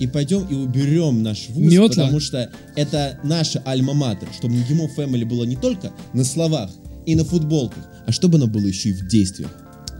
и 0.00 0.06
пойдем 0.06 0.44
и 0.50 0.54
уберем 0.54 1.22
наш 1.22 1.48
вуз, 1.50 1.70
Метла. 1.72 1.88
потому 1.88 2.18
что 2.20 2.50
это 2.74 3.20
наша 3.22 3.62
альма-матер, 3.64 4.28
чтобы 4.36 4.54
МГИМО 4.54 4.88
Family 4.96 5.24
было 5.24 5.44
не 5.44 5.56
только 5.56 5.92
на 6.14 6.24
словах 6.24 6.70
и 7.06 7.14
на 7.14 7.24
футболках, 7.24 7.86
а 8.06 8.12
чтобы 8.12 8.36
оно 8.38 8.46
было 8.48 8.66
еще 8.66 8.88
и 8.88 8.92
в 8.92 9.06
действиях. 9.06 9.50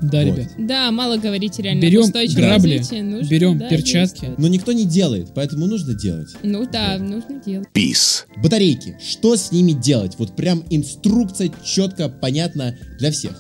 Да, 0.03 0.25
Вот. 0.25 0.39
ребят. 0.39 0.49
Да, 0.57 0.91
мало 0.91 1.19
говорить 1.19 1.59
реально 1.59 1.83
Берем 1.83 2.11
грабли. 2.35 2.79
Нужно, 2.79 3.29
берем 3.29 3.59
да, 3.59 3.69
перчатки. 3.69 4.21
действовать. 4.21 4.39
Но 4.39 4.49
никто 4.49 4.73
не 4.73 4.87
делает, 4.87 5.29
поэтому 5.35 5.67
нужно 5.67 5.93
делать. 5.93 6.29
Ну 6.43 6.67
да, 6.67 6.97
нужно 6.97 7.39
делать. 7.45 7.69
Peace. 7.75 8.25
Батарейки. 8.43 8.97
Что 9.07 9.37
с 9.37 9.53
ними 9.53 9.73
делать? 9.73 10.15
Вот 10.17 10.35
прям 10.35 10.65
инструкция 10.71 11.51
четко, 11.63 12.09
понятно 12.09 12.75
для 12.99 13.11
всех. 13.11 13.33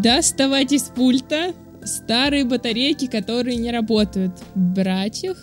Доставать 0.00 0.72
из 0.72 0.82
пульта 0.82 1.52
старые 1.84 2.44
батарейки, 2.44 3.06
которые 3.06 3.56
не 3.56 3.72
работают. 3.72 4.32
Брать 4.54 5.24
их, 5.24 5.36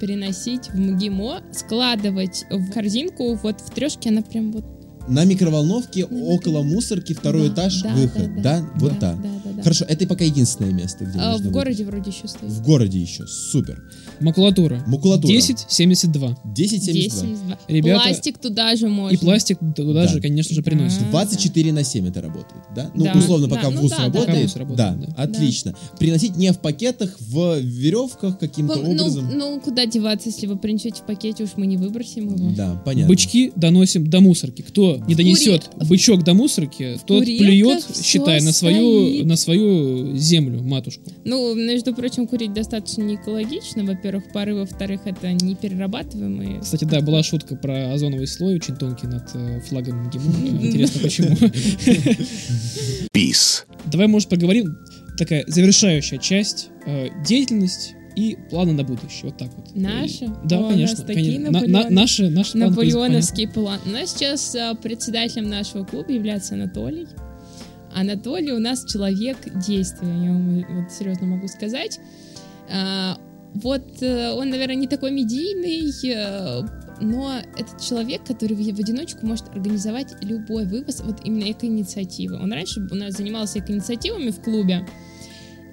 переносить 0.00 0.70
в 0.70 0.78
МГИМО, 0.78 1.42
складывать 1.52 2.46
в 2.50 2.72
корзинку. 2.72 3.34
Вот 3.34 3.60
в 3.60 3.70
трешке 3.70 4.08
она 4.08 4.22
прям 4.22 4.50
вот... 4.52 4.64
На 5.08 5.24
микроволновке 5.24 6.06
На 6.06 6.24
около 6.24 6.62
мусорки, 6.62 7.12
второй 7.14 7.48
Да, 7.48 7.54
этаж, 7.54 7.82
да, 7.82 7.94
выход. 7.94 8.34
да, 8.36 8.42
Да, 8.42 8.60
да, 8.60 8.66
Вот 8.76 8.92
да, 8.94 8.98
так. 9.12 9.22
да, 9.22 9.28
да, 9.60 9.64
да. 9.70 9.74
Хорошо, 9.76 9.84
это 9.88 10.06
пока 10.06 10.24
единственное 10.24 10.72
место, 10.72 11.04
где 11.04 11.18
А 11.18 11.36
в 11.36 11.50
городе 11.50 11.84
выпить. 11.84 11.86
вроде 12.04 12.10
еще 12.10 12.28
стоит. 12.28 12.50
В 12.50 12.62
городе 12.62 12.98
еще. 12.98 13.26
Супер. 13.26 13.82
Макулатура. 14.20 14.82
Макулатура. 14.86 15.32
10,72. 15.32 16.36
1072. 16.44 17.26
10,72. 17.26 17.58
Ребята, 17.68 18.02
Пластик 18.04 18.38
туда 18.38 18.76
же 18.76 18.88
можно. 18.88 19.14
И 19.14 19.18
пластик 19.18 19.58
туда 19.76 20.02
Да. 20.02 20.08
же, 20.08 20.20
конечно 20.20 20.54
же, 20.54 20.60
Да. 20.62 20.70
приносит. 20.70 21.10
24 21.10 21.72
на 21.72 21.84
7 21.84 22.08
это 22.08 22.20
работает, 22.20 22.62
да? 22.74 22.90
Ну, 22.94 23.04
Да, 23.04 23.12
условно, 23.16 23.46
да, 23.48 23.56
пока 23.56 23.70
ну 23.70 23.80
ВУЗ 23.80 23.90
да, 23.90 23.96
да, 23.96 24.02
работает. 24.04 24.26
да. 24.36 24.42
ВУЗ 24.42 24.56
работает, 24.56 25.00
да, 25.00 25.06
да. 25.06 25.22
отлично. 25.22 25.74
Приносить 25.98 26.36
не 26.36 26.52
в 26.52 26.58
пакетах, 26.60 27.16
в 27.20 27.58
веревках 27.60 28.38
каким-то 28.38 28.76
ну, 28.76 28.90
образом. 28.92 29.30
ну, 29.36 29.60
куда 29.60 29.86
деваться, 29.86 30.28
если 30.28 30.46
вы 30.46 30.56
принесете 30.56 31.00
в 31.02 31.06
пакете, 31.06 31.44
уж 31.44 31.50
мы 31.56 31.66
не 31.66 31.76
выбросим 31.76 32.34
его. 32.34 32.50
Да, 32.56 32.80
понятно. 32.84 33.08
Бычки 33.08 33.52
доносим 33.56 34.08
до 34.08 34.20
мусорки. 34.20 34.62
Кто 34.62 34.96
не 35.08 35.14
донесет 35.14 35.70
бычок 35.88 36.24
до 36.24 36.34
мусорки, 36.34 36.98
тот 37.06 37.24
плюет, 37.24 37.82
всё 37.84 38.02
считай, 38.02 38.40
на 38.42 38.52
свою, 38.52 39.06
стоит. 39.06 39.26
на 39.26 39.36
свою 39.36 39.49
землю, 40.16 40.62
матушку. 40.62 41.10
Ну, 41.24 41.54
между 41.54 41.94
прочим, 41.94 42.26
курить 42.26 42.52
достаточно 42.52 43.02
не 43.02 43.14
экологично, 43.16 43.84
во-первых. 43.84 44.24
Пары, 44.32 44.54
во-вторых, 44.54 45.02
это 45.04 45.32
не 45.32 45.54
перерабатываемые. 45.54 46.60
Кстати, 46.60 46.84
да, 46.84 47.00
была 47.00 47.22
шутка 47.22 47.56
про 47.56 47.92
озоновый 47.92 48.26
слой, 48.26 48.56
очень 48.56 48.76
тонкий 48.76 49.06
над 49.06 49.24
э, 49.34 49.60
флагом 49.60 50.04
МГИМО. 50.06 50.32
Интересно, 50.66 51.00
почему. 51.02 51.28
Peace. 53.14 53.64
Давай, 53.86 54.06
может, 54.06 54.28
поговорим. 54.28 54.76
Такая 55.18 55.44
завершающая 55.46 56.18
часть. 56.18 56.68
э, 56.86 57.08
Деятельность 57.26 57.94
и 58.16 58.36
планы 58.50 58.72
на 58.72 58.82
будущее. 58.84 59.24
Вот 59.24 59.36
так 59.38 59.48
вот. 59.56 59.74
Наши? 59.74 60.28
Да, 60.44 60.58
О, 60.58 60.66
у 60.66 60.70
конечно. 60.70 61.04
конечно. 61.04 61.50
На- 61.50 61.60
на- 61.60 61.66
Наполеон- 61.66 61.90
Наши, 61.90 62.28
наши 62.30 62.52
планы, 62.52 62.66
Наполеоновский 62.70 63.48
план. 63.48 63.78
У 63.86 63.90
нас 63.90 64.12
сейчас 64.12 64.54
а, 64.54 64.74
председателем 64.74 65.48
нашего 65.48 65.84
клуба 65.84 66.10
является 66.12 66.54
Анатолий. 66.54 67.06
Анатолий 67.94 68.52
у 68.52 68.58
нас 68.58 68.84
человек 68.84 69.36
действия, 69.66 70.08
я 70.08 70.32
вам 70.32 70.64
вот 70.82 70.92
серьезно 70.92 71.26
могу 71.26 71.48
сказать. 71.48 72.00
А, 72.72 73.18
вот 73.54 74.02
э, 74.02 74.32
он, 74.32 74.50
наверное, 74.50 74.76
не 74.76 74.86
такой 74.86 75.10
медийный, 75.10 75.90
э, 76.14 76.62
но 77.00 77.32
это 77.56 77.82
человек, 77.82 78.22
который 78.24 78.54
в, 78.54 78.60
одиночку 78.60 79.26
может 79.26 79.48
организовать 79.48 80.14
любой 80.22 80.66
вывоз, 80.66 81.00
вот 81.00 81.20
именно 81.24 81.50
эко-инициативы. 81.50 82.36
Он 82.36 82.52
раньше 82.52 82.86
у 82.90 82.94
нас 82.94 83.14
занимался 83.14 83.58
эко-инициативами 83.58 84.30
в 84.30 84.40
клубе, 84.40 84.86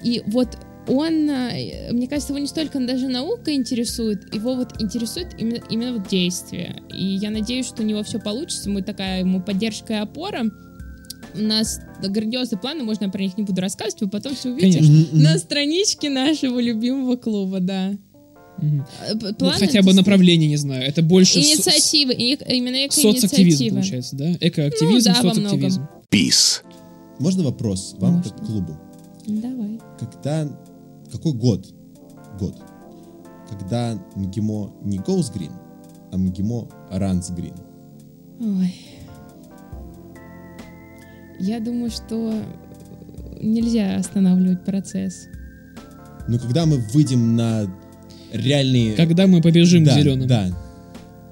и 0.03 0.23
вот 0.25 0.57
он, 0.87 1.29
э, 1.29 1.91
мне 1.91 2.07
кажется, 2.07 2.33
его 2.33 2.39
не 2.39 2.47
столько 2.47 2.79
даже 2.79 3.07
наука 3.07 3.53
интересует, 3.53 4.33
его 4.33 4.55
вот 4.55 4.81
интересует 4.81 5.35
именно, 5.37 5.59
именно 5.69 5.93
вот 5.93 6.07
действие. 6.07 6.81
И 6.89 7.03
я 7.03 7.29
надеюсь, 7.29 7.67
что 7.67 7.83
у 7.83 7.85
него 7.85 8.03
все 8.03 8.19
получится, 8.19 8.69
мы 8.69 8.81
такая 8.81 9.19
ему 9.19 9.41
поддержка 9.41 9.93
и 9.93 9.97
опора. 9.97 10.45
У 11.35 11.39
нас 11.41 11.79
грандиозные 12.01 12.59
планы, 12.59 12.83
можно 12.83 13.05
я 13.05 13.11
про 13.11 13.21
них 13.21 13.37
не 13.37 13.43
буду 13.43 13.61
рассказывать, 13.61 14.01
вы 14.01 14.07
потом 14.09 14.35
все 14.35 14.49
увидите 14.51 14.79
Конечно. 14.79 15.19
на 15.19 15.37
страничке 15.37 16.09
нашего 16.09 16.59
любимого 16.59 17.15
клуба, 17.15 17.59
да. 17.59 17.93
Мгм. 18.59 18.85
Э, 19.07 19.15
п- 19.15 19.27
Ну, 19.27 19.33
планы 19.35 19.59
хотя 19.59 19.81
бы 19.83 19.93
направление, 19.93 20.49
не 20.49 20.57
знаю. 20.57 20.83
Это 20.83 21.03
больше 21.03 21.33
со- 21.33 21.39
Инициативы, 21.39 22.13
и- 22.13 22.33
именно 22.55 22.91
соцактивизм, 22.91 23.27
эко-инициативы. 23.27 23.75
получается, 23.75 24.15
да? 24.15 24.31
Экоактивизм, 24.41 25.09
Ну 25.09 25.15
да, 25.15 25.21
соцактивизм. 25.33 25.87
Peace. 26.11 26.61
Можно 27.19 27.43
вопрос 27.43 27.95
вам 27.99 28.15
Можно. 28.15 28.31
как 28.31 28.45
клубу? 28.45 28.77
Давай. 29.27 29.79
Когда... 29.99 30.49
Какой 31.11 31.33
год? 31.33 31.67
Год. 32.39 32.55
Когда 33.49 33.97
МГИМО 34.15 34.73
не 34.83 34.97
goes 34.97 35.31
green, 35.33 35.51
а 36.11 36.17
МГИМО 36.17 36.67
runs 36.91 37.31
green. 37.35 37.55
Ой. 38.39 38.75
Я 41.39 41.59
думаю, 41.59 41.89
что 41.89 42.33
нельзя 43.41 43.95
останавливать 43.97 44.63
процесс. 44.63 45.27
Ну, 46.27 46.39
когда 46.39 46.65
мы 46.65 46.77
выйдем 46.77 47.35
на 47.35 47.67
реальные... 48.33 48.95
Когда 48.95 49.27
мы 49.27 49.41
побежим 49.41 49.83
да, 49.83 49.99
зеленым. 49.99 50.27
Да, 50.27 50.47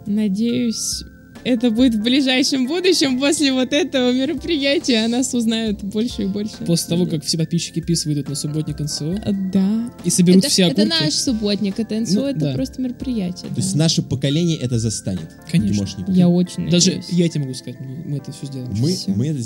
Надеюсь, 0.06 1.04
это 1.46 1.72
будет 1.72 1.96
в 1.96 2.02
ближайшем 2.02 2.68
будущем 2.68 3.20
после 3.20 3.54
вот 3.54 3.72
этого 3.72 4.12
мероприятия. 4.12 5.06
О 5.06 5.08
нас 5.08 5.34
узнают 5.34 5.84
больше 5.84 6.24
и 6.24 6.26
больше. 6.26 6.56
После 6.66 6.90
того, 6.90 7.06
как 7.06 7.24
все 7.24 7.38
подписчики 7.38 7.80
ПИС 7.80 8.06
выйдут 8.06 8.28
на 8.30 8.36
субботник 8.36 8.80
НСО 8.80 9.16
А, 9.26 9.32
Да. 9.32 9.94
и 10.04 10.10
соберут 10.10 10.40
это, 10.44 10.50
все 10.50 10.64
это 10.64 10.82
окурки. 10.84 11.04
наш 11.04 11.14
субботник, 11.14 11.80
это 11.80 12.00
НСО, 12.00 12.16
Ну, 12.20 12.26
это 12.28 12.40
да. 12.40 12.54
просто 12.54 12.82
мероприятие. 12.82 13.50
то 13.50 13.56
да. 13.56 13.62
есть 13.62 13.76
наше 13.76 14.02
поколение 14.02 14.58
это 14.58 14.80
застанет. 14.80 15.30
Конечно. 15.50 16.04
Я 16.08 16.28
очень 16.28 16.70
Даже 16.70 16.88
надеюсь. 16.88 17.10
я 17.10 17.30
тебе 17.30 17.42
могу 17.42 17.54
сказать, 17.54 17.80
мы, 17.80 18.18
это 18.18 18.32
все 18.32 18.46
сделаем. 18.48 18.72
Мы, 18.80 18.94
Всё. 18.94 19.12
мы 19.12 19.28
это... 19.28 19.40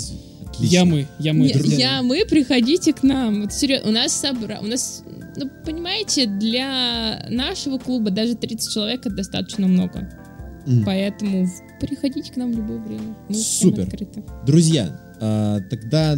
Отлично. 0.50 0.72
Я 0.74 0.84
мы, 0.84 1.06
я 1.20 1.32
мы 1.32 1.44
Не- 1.44 1.50
это 1.50 1.58
сделаем. 1.60 1.78
я, 1.80 2.02
мы, 2.02 2.24
приходите 2.26 2.92
к 2.92 3.02
нам. 3.04 3.42
Вот 3.42 3.52
серьезно, 3.52 3.90
у 3.90 3.92
нас 3.92 4.12
собра... 4.12 4.58
У 4.60 4.66
нас, 4.66 5.04
ну, 5.36 5.48
понимаете, 5.64 6.26
для 6.26 7.24
нашего 7.30 7.78
клуба 7.78 8.10
даже 8.10 8.34
30 8.34 8.72
человек 8.72 9.00
это 9.06 9.14
достаточно 9.14 9.68
много. 9.68 10.10
Мгм. 10.70 10.84
Поэтому 10.84 11.48
приходите 11.80 12.32
к 12.32 12.36
нам 12.36 12.52
в 12.52 12.56
любое 12.56 12.78
время. 12.78 13.16
Мы 13.28 13.34
Супер. 13.34 13.82
открыты. 13.82 14.22
Друзья, 14.46 15.00
а, 15.20 15.60
тогда 15.68 16.16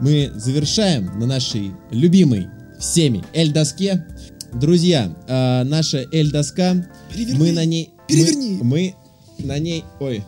мы 0.00 0.30
завершаем 0.34 1.18
на 1.18 1.26
нашей 1.26 1.72
любимой 1.90 2.48
всеми 2.78 3.24
L-доске. 3.32 4.06
Друзья, 4.52 5.16
а, 5.26 5.64
наша 5.64 6.04
L-доска, 6.12 6.86
мы 7.34 7.52
на 7.52 7.64
ней... 7.64 7.90
Мы, 8.10 8.54
мы 8.62 8.94
на 9.38 9.58
ней... 9.58 9.84
Ой. 10.00 10.22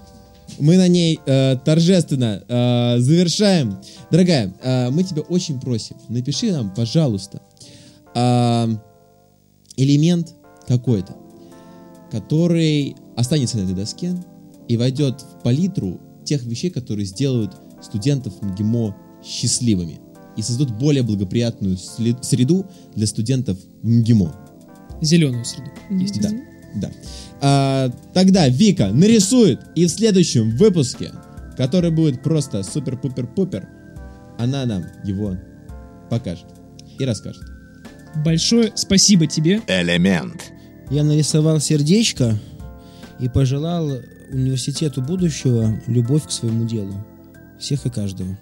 Мы 0.58 0.76
на 0.76 0.86
ней 0.86 1.18
э, 1.26 1.56
торжественно 1.64 2.42
э, 2.48 3.00
завершаем. 3.00 3.78
Дорогая, 4.12 4.54
э, 4.62 4.90
мы 4.90 5.02
тебя 5.02 5.22
очень 5.22 5.60
просим, 5.60 5.96
напиши 6.08 6.52
нам, 6.52 6.72
пожалуйста, 6.72 7.42
а, 8.14 8.68
элемент 9.76 10.34
какой-то, 10.68 11.16
который 12.12 12.96
останется 13.16 13.58
на 13.58 13.62
этой 13.62 13.74
доске 13.74 14.14
и 14.68 14.76
войдет 14.76 15.20
в 15.20 15.42
палитру 15.42 16.00
тех 16.24 16.44
вещей, 16.44 16.70
которые 16.70 17.06
сделают 17.06 17.56
студентов 17.82 18.40
МГИМО 18.42 18.96
счастливыми 19.24 20.00
и 20.36 20.42
создадут 20.42 20.76
более 20.76 21.02
благоприятную 21.02 21.76
среду 21.78 22.66
для 22.94 23.06
студентов 23.06 23.58
МГИМО. 23.82 24.34
Зеленую 25.00 25.44
среду. 25.44 25.70
Есть. 25.90 26.20
Да, 26.20 26.30
да. 26.74 26.90
А, 27.40 27.90
тогда 28.12 28.48
Вика 28.48 28.88
нарисует, 28.92 29.60
и 29.74 29.86
в 29.86 29.90
следующем 29.90 30.56
выпуске, 30.56 31.12
который 31.56 31.90
будет 31.90 32.22
просто 32.22 32.62
супер-пупер-пупер, 32.62 33.68
она 34.38 34.66
нам 34.66 34.84
его 35.04 35.36
покажет 36.10 36.46
и 36.98 37.04
расскажет. 37.04 37.42
Большое 38.24 38.72
спасибо 38.74 39.26
тебе. 39.26 39.60
Элемент. 39.66 40.52
Я 40.90 41.02
нарисовал 41.04 41.60
сердечко 41.60 42.38
и 43.20 43.28
пожелал 43.28 43.88
университету 44.30 45.02
будущего 45.02 45.68
любовь 45.86 46.26
к 46.26 46.30
своему 46.30 46.66
делу. 46.66 46.94
Всех 47.58 47.86
и 47.86 47.90
каждого. 47.90 48.38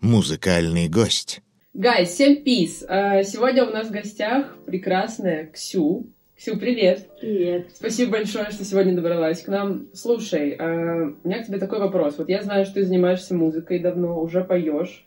Музыкальный 0.00 0.88
гость. 0.88 1.40
Гай, 1.72 2.04
всем 2.06 2.42
пис! 2.42 2.84
Э, 2.88 3.22
Сегодня 3.22 3.64
у 3.64 3.70
нас 3.70 3.88
в 3.88 3.92
гостях 3.92 4.56
прекрасная 4.66 5.46
Ксю. 5.46 6.06
Ксю, 6.36 6.58
привет. 6.58 7.08
Привет. 7.18 7.68
Спасибо 7.74 8.12
большое, 8.12 8.50
что 8.50 8.62
сегодня 8.62 8.94
добралась 8.94 9.40
к 9.40 9.48
нам. 9.48 9.88
Слушай, 9.94 10.50
а, 10.50 11.14
у 11.22 11.26
меня 11.26 11.42
к 11.42 11.46
тебе 11.46 11.58
такой 11.58 11.78
вопрос. 11.78 12.18
Вот 12.18 12.28
я 12.28 12.42
знаю, 12.42 12.66
что 12.66 12.74
ты 12.74 12.84
занимаешься 12.84 13.34
музыкой 13.34 13.78
давно, 13.78 14.20
уже 14.20 14.44
поешь, 14.44 15.06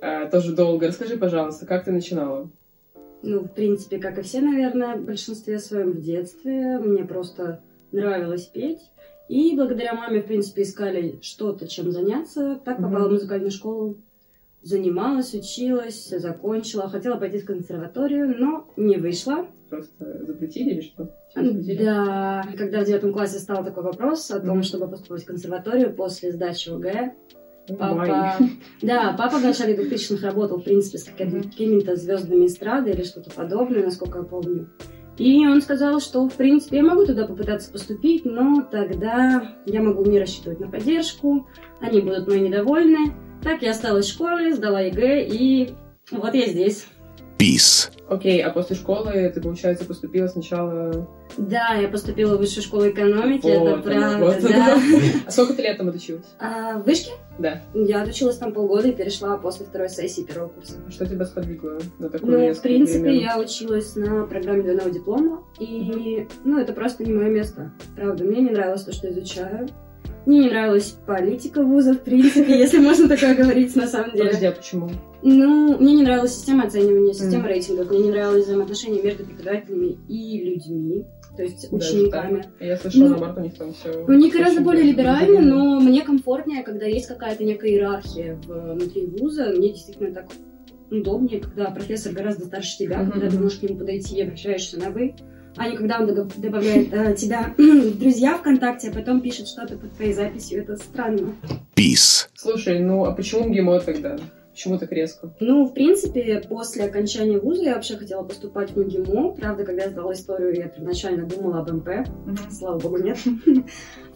а, 0.00 0.26
тоже 0.26 0.54
долго. 0.54 0.86
Расскажи, 0.86 1.16
пожалуйста, 1.16 1.66
как 1.66 1.84
ты 1.84 1.90
начинала? 1.90 2.48
Ну, 3.22 3.40
в 3.40 3.48
принципе, 3.48 3.98
как 3.98 4.18
и 4.18 4.22
все, 4.22 4.40
наверное, 4.40 4.94
в 4.94 5.04
большинстве 5.04 5.58
своем 5.58 5.92
в 5.92 6.00
детстве. 6.00 6.78
Мне 6.78 7.04
просто 7.04 7.60
нравилось 7.92 8.46
петь. 8.46 8.80
И 9.28 9.54
благодаря 9.56 9.94
маме, 9.94 10.20
в 10.20 10.26
принципе, 10.26 10.62
искали 10.62 11.18
что-то, 11.22 11.66
чем 11.66 11.90
заняться. 11.90 12.60
Так 12.64 12.78
попала 12.78 13.08
в 13.08 13.12
музыкальную 13.12 13.50
школу. 13.50 13.98
Занималась, 14.62 15.34
училась, 15.34 16.08
закончила. 16.08 16.88
Хотела 16.88 17.16
пойти 17.16 17.38
в 17.38 17.46
консерваторию, 17.46 18.34
но 18.38 18.68
не 18.76 18.96
вышла. 18.96 19.46
Просто 19.70 20.24
запретили 20.26 20.70
или 20.74 20.80
что? 20.82 21.14
Да, 21.34 22.44
когда 22.56 22.82
в 22.82 22.84
девятом 22.84 23.12
классе 23.12 23.38
стал 23.38 23.64
такой 23.64 23.82
вопрос 23.82 24.30
о 24.30 24.40
том, 24.40 24.62
чтобы 24.62 24.88
поступить 24.88 25.24
в 25.24 25.26
консерваторию 25.26 25.94
после 25.94 26.30
сдачи 26.32 26.68
ОГЭ, 26.68 27.14
Папа, 27.78 28.38
да, 28.82 29.14
папа 29.16 29.38
в 29.38 29.42
начале 29.44 29.76
2000-х 29.76 30.26
работал, 30.26 30.58
в 30.58 30.64
принципе, 30.64 30.98
с 30.98 31.04
какими- 31.04 31.42
какими-то 31.42 31.94
звездами 31.94 32.46
эстрады 32.46 32.90
или 32.90 33.04
что-то 33.04 33.30
подобное, 33.30 33.84
насколько 33.84 34.18
я 34.18 34.24
помню. 34.24 34.68
И 35.18 35.46
он 35.46 35.60
сказал, 35.60 36.00
что, 36.00 36.26
в 36.28 36.34
принципе, 36.34 36.78
я 36.78 36.82
могу 36.82 37.04
туда 37.04 37.26
попытаться 37.26 37.70
поступить, 37.70 38.24
но 38.24 38.62
тогда 38.62 39.56
я 39.66 39.82
могу 39.82 40.04
не 40.04 40.18
рассчитывать 40.18 40.60
на 40.60 40.68
поддержку, 40.68 41.46
они 41.80 42.00
будут 42.00 42.26
мной 42.26 42.40
недовольны. 42.40 43.14
Так 43.42 43.62
я 43.62 43.72
осталась 43.72 44.06
в 44.06 44.12
школе, 44.12 44.54
сдала 44.54 44.80
ЕГЭ, 44.80 45.26
и 45.26 45.74
вот 46.10 46.34
я 46.34 46.46
здесь. 46.46 46.86
Peace. 47.38 47.90
Окей, 48.12 48.42
а 48.42 48.50
после 48.50 48.76
школы 48.76 49.30
ты, 49.34 49.40
получается, 49.40 49.86
поступила 49.86 50.26
сначала... 50.26 51.08
Да, 51.38 51.74
я 51.74 51.88
поступила 51.88 52.36
в 52.36 52.40
высшую 52.40 52.62
школу 52.62 52.86
экономики, 52.86 53.46
это 53.46 53.60
Вот 53.60 53.86
оно, 53.86 54.18
правда, 54.18 54.48
да. 54.48 54.78
А 55.26 55.30
сколько 55.30 55.54
ты 55.54 55.62
лет 55.62 55.78
там 55.78 55.88
отучилась? 55.88 56.26
А, 56.38 56.78
в 56.78 56.84
вышке? 56.84 57.12
Да. 57.38 57.62
Я 57.72 58.02
отучилась 58.02 58.36
там 58.36 58.52
полгода 58.52 58.88
и 58.88 58.92
перешла 58.92 59.38
после 59.38 59.64
второй 59.64 59.88
сессии 59.88 60.22
первого 60.22 60.50
курса. 60.50 60.74
Что 60.90 61.06
тебя 61.06 61.24
сподвигло 61.24 61.78
на 61.98 62.10
такую 62.10 62.48
Ну, 62.48 62.54
в 62.54 62.60
принципе, 62.60 63.04
перемену? 63.04 63.20
я 63.22 63.38
училась 63.38 63.96
на 63.96 64.26
программе 64.26 64.62
двойного 64.62 64.90
диплома, 64.90 65.42
и, 65.58 66.28
ну, 66.44 66.60
это 66.60 66.74
просто 66.74 67.04
не 67.04 67.14
мое 67.14 67.30
место. 67.30 67.72
Правда, 67.96 68.24
мне 68.24 68.42
не 68.42 68.50
нравилось 68.50 68.82
то, 68.84 68.92
что 68.92 69.10
изучаю. 69.10 69.70
Мне 70.26 70.38
не 70.40 70.50
нравилась 70.50 70.96
политика 71.06 71.62
вуза, 71.62 71.94
в 71.94 72.00
принципе, 72.02 72.58
если 72.58 72.78
можно 72.78 73.08
такое 73.08 73.34
говорить 73.34 73.74
на 73.76 73.86
самом 73.86 74.12
деле. 74.12 74.26
Подожди, 74.26 74.46
а 74.46 74.52
почему? 74.52 74.90
Ну, 75.22 75.78
мне 75.78 75.94
не 75.94 76.02
нравилась 76.02 76.34
система 76.34 76.64
оценивания, 76.64 77.12
система 77.12 77.48
рейтингов, 77.48 77.90
мне 77.90 78.00
не 78.00 78.10
нравились 78.10 78.44
взаимоотношения 78.44 79.02
между 79.02 79.24
преподавателями 79.24 79.96
и 80.08 80.44
людьми, 80.44 81.04
то 81.36 81.42
есть 81.42 81.70
Даже 81.70 81.76
учениками. 81.92 82.42
так? 82.42 82.50
Я 82.60 82.76
слышала, 82.76 83.02
Ну, 83.04 83.08
наоборот, 83.10 83.38
у 83.38 83.40
них 83.40 83.54
там 83.54 83.72
все... 83.72 84.04
У 84.06 84.12
них 84.12 84.32
гораздо 84.32 84.60
более 84.60 84.84
либерально, 84.84 85.40
но 85.40 85.80
мне 85.80 86.02
комфортнее, 86.02 86.62
когда 86.62 86.86
есть 86.86 87.06
какая-то 87.06 87.42
некая 87.44 87.70
иерархия 87.70 88.36
в- 88.46 88.74
внутри 88.74 89.06
вуза. 89.06 89.46
Мне 89.56 89.70
действительно 89.72 90.12
так 90.12 90.26
удобнее, 90.90 91.40
когда 91.40 91.70
профессор 91.70 92.12
гораздо 92.12 92.44
старше 92.46 92.78
тебя, 92.78 93.04
когда 93.10 93.30
ты 93.30 93.38
можешь 93.38 93.58
к 93.58 93.62
нему 93.62 93.78
подойти 93.78 94.16
и 94.16 94.22
обращаешься 94.22 94.78
на 94.78 94.90
«вы», 94.90 95.14
а 95.56 95.68
не 95.68 95.76
когда 95.76 96.00
он 96.00 96.06
добавляет 96.06 96.92
э, 96.92 97.14
тебя 97.14 97.54
в 97.58 97.98
друзья 97.98 98.36
ВКонтакте, 98.38 98.90
а 98.90 98.92
потом 98.92 99.20
пишет 99.20 99.48
что-то 99.48 99.76
под 99.76 99.92
твоей 99.92 100.12
записью. 100.12 100.62
Это 100.62 100.76
странно. 100.76 101.34
Peace. 101.74 102.28
Слушай, 102.34 102.80
ну 102.80 103.04
а 103.04 103.12
почему 103.12 103.48
МГИМО 103.48 103.80
тогда? 103.80 104.16
Почему 104.52 104.78
так 104.78 104.92
резко? 104.92 105.34
Ну, 105.40 105.64
в 105.64 105.72
принципе, 105.72 106.42
после 106.46 106.84
окончания 106.84 107.38
вуза 107.38 107.62
я 107.62 107.74
вообще 107.74 107.96
хотела 107.96 108.22
поступать 108.22 108.70
в 108.72 108.76
МГИМО. 108.76 109.32
Правда, 109.32 109.64
когда 109.64 109.84
я 109.84 109.90
сдала 109.90 110.12
историю, 110.12 110.54
я 110.54 110.68
первоначально 110.68 111.26
думала 111.26 111.60
об 111.60 111.72
МП. 111.72 111.88
Слава 112.50 112.78
богу, 112.78 112.98
нет. 112.98 113.18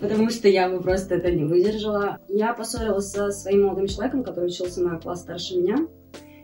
Потому 0.00 0.28
что 0.28 0.48
я 0.48 0.68
бы 0.68 0.82
просто 0.82 1.14
это 1.14 1.30
не 1.30 1.44
выдержала. 1.44 2.18
Я 2.28 2.52
поссорилась 2.52 3.10
со 3.10 3.30
своим 3.30 3.62
молодым 3.64 3.86
человеком, 3.86 4.22
который 4.22 4.48
учился 4.48 4.82
на 4.82 4.98
класс 4.98 5.22
старше 5.22 5.56
меня. 5.56 5.88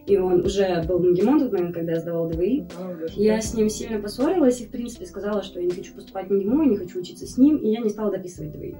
И 0.06 0.16
он 0.16 0.44
уже 0.44 0.82
был 0.88 0.98
МГИМО 0.98 1.36
в 1.36 1.40
тот 1.42 1.52
момент, 1.52 1.74
когда 1.74 1.92
я 1.92 2.00
сдавала 2.00 2.28
ДВИ. 2.28 2.66
Я 3.14 3.40
с 3.40 3.54
ним 3.54 3.68
сильно 3.68 4.00
поссорилась 4.00 4.60
и, 4.60 4.66
в 4.66 4.70
принципе, 4.70 5.06
сказала, 5.06 5.42
что 5.42 5.60
я 5.60 5.66
не 5.66 5.72
хочу 5.72 5.94
поступать 5.94 6.28
в 6.28 6.32
МГИМО, 6.32 6.64
я 6.64 6.70
не 6.70 6.76
хочу 6.76 7.00
учиться 7.00 7.26
с 7.26 7.38
ним, 7.38 7.56
и 7.56 7.68
я 7.68 7.80
не 7.80 7.88
стала 7.88 8.10
дописывать 8.10 8.52
ДВИ. 8.52 8.76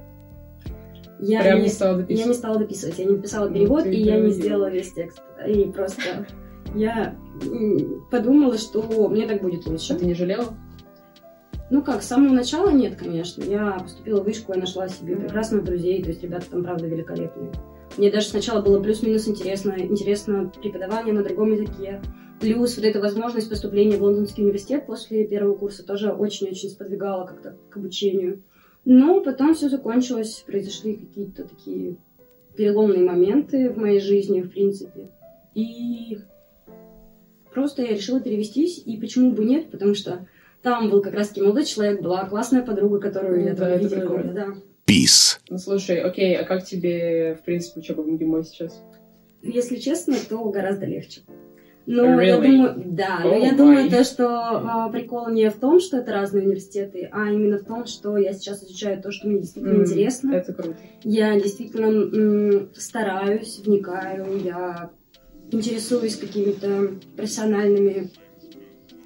Я 1.19 1.41
Прям 1.41 1.61
не 1.61 1.69
стала 1.69 1.97
дописывать? 1.99 2.19
Я 2.19 2.27
не 2.27 2.33
стала 2.33 2.59
дописывать, 2.59 2.99
я 2.99 3.05
не 3.05 3.11
написала 3.11 3.47
Ну, 3.47 3.53
перевод, 3.53 3.83
ты 3.83 3.93
и 3.93 4.01
я 4.01 4.19
не 4.19 4.31
сделала 4.31 4.69
весь 4.69 4.91
текст. 4.91 5.21
И 5.47 5.63
просто 5.71 6.27
я 6.75 7.15
подумала, 8.11 8.57
что 8.57 8.81
мне 9.07 9.25
так 9.25 9.41
будет 9.41 9.65
лучше. 9.65 9.93
А 9.93 9.95
ты 9.95 10.05
не 10.05 10.13
жалела? 10.13 10.47
Ну 11.69 11.81
как, 11.81 12.03
с 12.03 12.07
самого 12.07 12.33
начала 12.33 12.69
нет, 12.69 12.95
конечно. 12.97 13.41
Я 13.43 13.79
поступила 13.79 14.21
в 14.21 14.25
вышку, 14.25 14.53
я 14.53 14.59
нашла 14.59 14.87
себе 14.89 15.15
прекрасных 15.15 15.63
друзей, 15.63 16.03
то 16.03 16.09
есть 16.09 16.21
ребята 16.21 16.45
там, 16.51 16.63
правда, 16.63 16.87
великолепные. 16.87 17.51
Мне 17.97 18.11
даже 18.11 18.27
сначала 18.27 18.61
было 18.61 18.81
плюс-минус 18.81 19.27
интересно, 19.27 19.75
интересно 19.77 20.51
преподавание 20.61 21.13
на 21.13 21.23
другом 21.23 21.51
языке. 21.51 22.01
Плюс 22.39 22.75
вот 22.75 22.85
эта 22.85 22.99
возможность 22.99 23.49
поступления 23.49 23.97
в 23.97 24.03
Лондонский 24.03 24.43
университет 24.43 24.85
после 24.85 25.25
первого 25.25 25.55
курса 25.55 25.85
тоже 25.85 26.11
очень-очень 26.11 26.69
сподвигала 26.69 27.25
как-то 27.25 27.55
к 27.69 27.77
обучению. 27.77 28.43
Но 28.83 29.21
потом 29.21 29.53
все 29.53 29.69
закончилось, 29.69 30.43
произошли 30.45 30.95
какие-то 30.95 31.43
такие 31.47 31.97
переломные 32.57 33.03
моменты 33.03 33.69
в 33.69 33.77
моей 33.77 33.99
жизни, 33.99 34.41
в 34.41 34.49
принципе. 34.49 35.09
И 35.55 36.19
просто 37.53 37.83
я 37.83 37.89
решила 37.89 38.19
перевестись, 38.19 38.81
и 38.85 38.97
почему 38.97 39.31
бы 39.31 39.45
нет, 39.45 39.69
потому 39.71 39.93
что 39.93 40.27
там 40.61 40.89
был 40.89 41.01
как 41.01 41.13
раз-таки 41.13 41.41
молодой 41.41 41.65
человек, 41.65 42.01
была 42.01 42.25
классная 42.25 42.63
подруга, 42.63 42.99
которую 42.99 43.43
я 43.43 43.51
Ну 43.51 43.57
там 43.57 43.67
да, 43.67 43.75
это 43.75 43.83
видела, 43.83 44.23
да. 44.23 44.47
Peace. 44.85 45.37
Ну 45.49 45.57
слушай, 45.57 46.01
окей, 46.01 46.35
а 46.37 46.43
как 46.43 46.65
тебе, 46.65 47.35
в 47.35 47.45
принципе, 47.45 47.79
учеба 47.79 48.01
в 48.01 48.07
МГИМО 48.07 48.43
сейчас? 48.43 48.81
Если 49.41 49.77
честно, 49.77 50.15
то 50.29 50.43
гораздо 50.49 50.85
легче. 50.85 51.21
Но 51.85 52.21
я 52.21 52.37
Really? 52.37 52.41
думаю, 52.43 52.83
да, 52.95 53.19
но 53.25 53.33
Oh 53.35 53.43
я 53.43 53.51
my. 53.51 53.57
думаю, 53.57 53.89
то, 53.89 54.03
что 54.05 54.25
а, 54.25 54.89
прикол 54.89 55.29
не 55.29 55.49
в 55.49 55.55
том, 55.59 55.81
что 55.81 55.97
это 55.97 56.13
разные 56.13 56.45
университеты, 56.45 57.09
а 57.11 57.29
именно 57.29 57.57
в 57.57 57.65
том, 57.65 57.85
что 57.87 58.17
я 58.17 58.31
сейчас 58.33 58.63
изучаю 58.63 59.01
то, 59.01 59.11
что 59.11 59.27
мне 59.27 59.39
действительно 59.39 59.73
М, 59.75 59.81
интересно. 59.83 60.31
Это 60.33 60.53
круто. 60.53 60.77
Я 61.03 61.37
действительно 61.37 61.85
м, 61.87 62.69
стараюсь, 62.75 63.59
вникаю, 63.65 64.41
я 64.43 64.91
интересуюсь 65.51 66.15
какими-то 66.15 66.91
профессиональными 67.17 68.09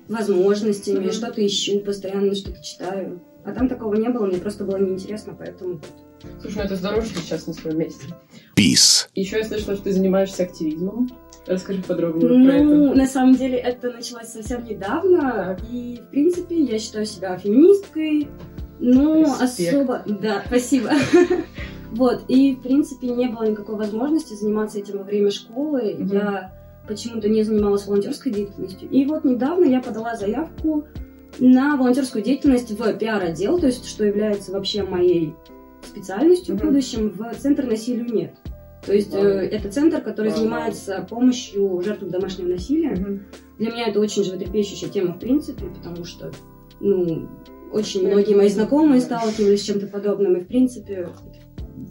возможностями, 0.08 1.06
Мгм. 1.06 1.12
что-то 1.12 1.46
ищу, 1.46 1.80
постоянно 1.80 2.36
что-то 2.36 2.62
читаю. 2.64 3.20
А 3.48 3.54
там 3.54 3.70
такого 3.70 3.96
не 3.96 4.10
было, 4.10 4.26
мне 4.26 4.38
просто 4.40 4.66
было 4.66 4.76
неинтересно, 4.78 5.34
поэтому. 5.34 5.80
Слушай, 6.42 6.58
ну 6.58 6.64
это 6.64 6.76
здорово, 6.76 7.02
что 7.04 7.16
ты 7.16 7.22
сейчас 7.22 7.48
на 7.48 7.54
своем 7.54 7.80
месте. 7.80 8.08
Peace. 8.58 9.08
Еще 9.16 9.38
я 9.38 9.46
слышала, 9.46 9.76
что 9.76 9.86
ты 9.86 9.94
занимаешься 9.94 10.44
активизмом. 10.44 11.10
Расскажи 11.46 11.82
подробнее 11.82 12.28
про 12.28 12.36
Ну, 12.64 12.88
это. 12.90 12.98
на 12.98 13.08
самом 13.08 13.36
деле, 13.36 13.58
это 13.58 13.90
началось 13.90 14.28
совсем 14.28 14.66
недавно, 14.66 15.58
и, 15.72 16.02
в 16.06 16.10
принципе, 16.12 16.62
я 16.62 16.78
считаю 16.78 17.06
себя 17.06 17.38
феминисткой, 17.38 18.28
но 18.80 19.22
Респект. 19.22 19.74
особо... 19.74 20.04
Да, 20.06 20.44
спасибо. 20.46 20.92
Вот, 21.92 22.26
и, 22.28 22.54
в 22.54 22.62
принципе, 22.64 23.08
не 23.08 23.28
было 23.30 23.50
никакой 23.50 23.78
возможности 23.78 24.34
заниматься 24.34 24.78
этим 24.78 24.98
во 24.98 25.04
время 25.06 25.32
школы. 25.32 25.96
Я 25.98 26.54
почему-то 26.86 27.30
не 27.30 27.44
занималась 27.44 27.88
волонтерской 27.88 28.30
деятельностью. 28.30 28.90
И 28.90 29.06
вот 29.06 29.24
недавно 29.24 29.64
я 29.64 29.82
подала 29.82 30.18
заявку 30.18 30.86
на 31.40 31.78
волонтерскую 31.78 32.24
деятельность 32.24 32.72
в 32.72 32.94
пиар-отдел, 32.94 33.60
то 33.60 33.68
есть 33.68 33.86
что 33.86 34.06
является 34.06 34.52
вообще 34.52 34.84
моей 34.84 35.36
специальностью 35.84 36.56
в 36.56 36.62
будущем, 36.62 37.10
в 37.10 37.34
Центр 37.36 37.66
насилию 37.66 38.06
нет. 38.06 38.34
То 38.86 38.94
есть 38.94 39.14
э, 39.14 39.20
это 39.20 39.70
центр, 39.70 40.02
который 40.02 40.32
занимается 40.32 41.06
помощью 41.10 41.82
жертвам 41.84 42.10
домашнего 42.10 42.48
насилия. 42.48 42.96
Для 43.58 43.72
меня 43.72 43.88
это 43.88 44.00
очень 44.00 44.24
животрепещущая 44.24 44.90
тема, 44.90 45.14
в 45.14 45.20
принципе, 45.20 45.66
потому 45.66 46.06
что, 46.06 46.32
ну, 46.80 47.28
очень 47.72 48.08
многие 48.08 48.34
мои 48.34 48.48
знакомые 48.48 49.02
сталкивались 49.02 49.62
с 49.62 49.66
чем-то 49.66 49.88
подобным, 49.88 50.38
и, 50.38 50.42
в 50.42 50.48
принципе, 50.48 51.10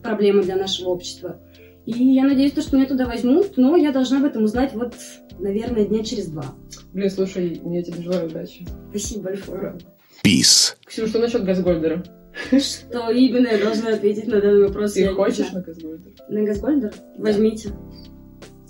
проблема 0.03 0.43
для 0.43 0.57
нашего 0.57 0.89
общества. 0.89 1.41
И 1.85 1.93
я 1.93 2.25
надеюсь, 2.25 2.53
то, 2.53 2.63
что 2.63 2.77
меня 2.77 2.87
туда 2.87 3.07
возьмут, 3.07 3.57
но 3.57 3.77
я 3.77 3.93
должна 3.93 4.19
об 4.19 4.25
этом 4.25 4.45
узнать 4.45 4.73
вот, 4.75 4.95
наверное, 5.39 5.85
дня 5.85 6.05
через 6.05 6.29
два. 6.29 6.55
Блин, 6.93 7.11
слушай, 7.11 7.61
я 7.65 7.83
тебе 7.83 8.03
желаю 8.03 8.29
удачи. 8.29 8.67
Спасибо 8.91 9.25
большое. 9.25 9.79
Peace. 10.25 10.75
Ксюша, 10.87 11.09
что 11.09 11.19
насчет 11.19 11.45
Газгольдера? 11.45 12.05
Что 12.51 13.11
именно 13.11 13.49
я 13.49 13.59
должна 13.59 13.95
ответить 13.95 14.27
на 14.27 14.41
данный 14.41 14.67
вопрос? 14.67 14.93
Ты 14.93 15.09
хочешь 15.09 15.53
на 15.53 15.63
Газгольдер? 15.63 16.13
На 16.29 16.43
Газгольдер? 16.45 16.95
Возьмите. 17.19 17.71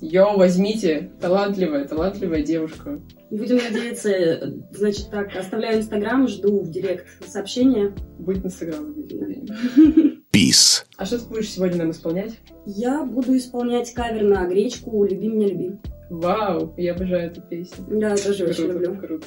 Йоу, 0.01 0.37
возьмите. 0.37 1.11
Талантливая, 1.21 1.87
талантливая 1.87 2.43
девушка. 2.43 3.01
Будем 3.31 3.57
надеяться, 3.57 4.55
значит 4.71 5.11
так, 5.11 5.35
оставляю 5.35 5.79
Инстаграм, 5.79 6.29
жду 6.29 6.61
в 6.61 6.71
директ 6.71 7.07
сообщения. 7.27 7.95
Будет 8.19 8.45
Инстаграм. 8.45 8.95
Peace. 10.33 10.85
А 10.99 11.07
что 11.07 11.19
ты 11.19 11.27
будешь 11.29 11.51
сегодня 11.51 11.79
нам 11.79 11.91
исполнять? 11.91 12.39
Я 12.67 13.05
буду 13.05 13.37
исполнять 13.37 13.93
кавер 13.95 14.25
на 14.25 14.47
гречку 14.47 15.05
«Люби 15.05 15.29
меня, 15.29 15.49
люби». 15.49 15.79
Вау, 16.11 16.75
я 16.77 16.95
обожаю 16.95 17.31
эту 17.31 17.43
песню. 17.43 17.85
Да, 17.89 18.11
я 18.11 18.17
тоже 18.17 18.45
круто, 18.45 18.63
очень 18.63 18.73
люблю. 18.73 18.97
Круто. 19.01 19.27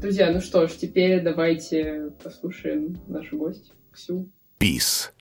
Друзья, 0.00 0.30
ну 0.32 0.40
что 0.40 0.66
ж, 0.66 0.72
теперь 0.72 1.22
давайте 1.22 2.12
послушаем 2.22 2.98
нашу 3.06 3.38
гость 3.38 3.72
Ксю. 3.90 4.28
Peace. 4.58 5.13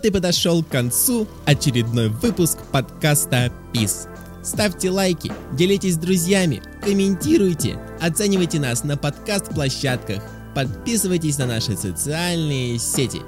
Вот 0.00 0.06
и 0.06 0.10
подошел 0.10 0.62
к 0.62 0.68
концу 0.68 1.28
очередной 1.44 2.08
выпуск 2.08 2.56
подкаста 2.72 3.52
ПИС. 3.70 4.06
Ставьте 4.42 4.88
лайки, 4.88 5.30
делитесь 5.52 5.96
с 5.96 5.98
друзьями, 5.98 6.62
комментируйте, 6.82 7.78
оценивайте 8.00 8.60
нас 8.60 8.82
на 8.82 8.96
подкаст-площадках, 8.96 10.22
подписывайтесь 10.54 11.36
на 11.36 11.44
наши 11.44 11.76
социальные 11.76 12.78
сети. 12.78 13.20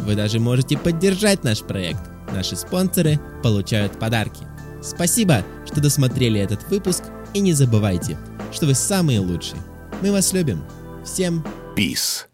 Вы 0.00 0.16
даже 0.16 0.38
можете 0.38 0.76
поддержать 0.76 1.44
наш 1.44 1.60
проект. 1.60 2.02
Наши 2.34 2.56
спонсоры 2.56 3.18
получают 3.42 3.98
подарки. 3.98 4.46
Спасибо, 4.82 5.42
что 5.64 5.80
досмотрели 5.80 6.38
этот 6.38 6.68
выпуск 6.68 7.04
и 7.32 7.40
не 7.40 7.54
забывайте, 7.54 8.18
что 8.52 8.66
вы 8.66 8.74
самые 8.74 9.20
лучшие. 9.20 9.62
Мы 10.02 10.12
вас 10.12 10.34
любим. 10.34 10.62
Всем 11.06 11.42
Peace. 11.74 12.27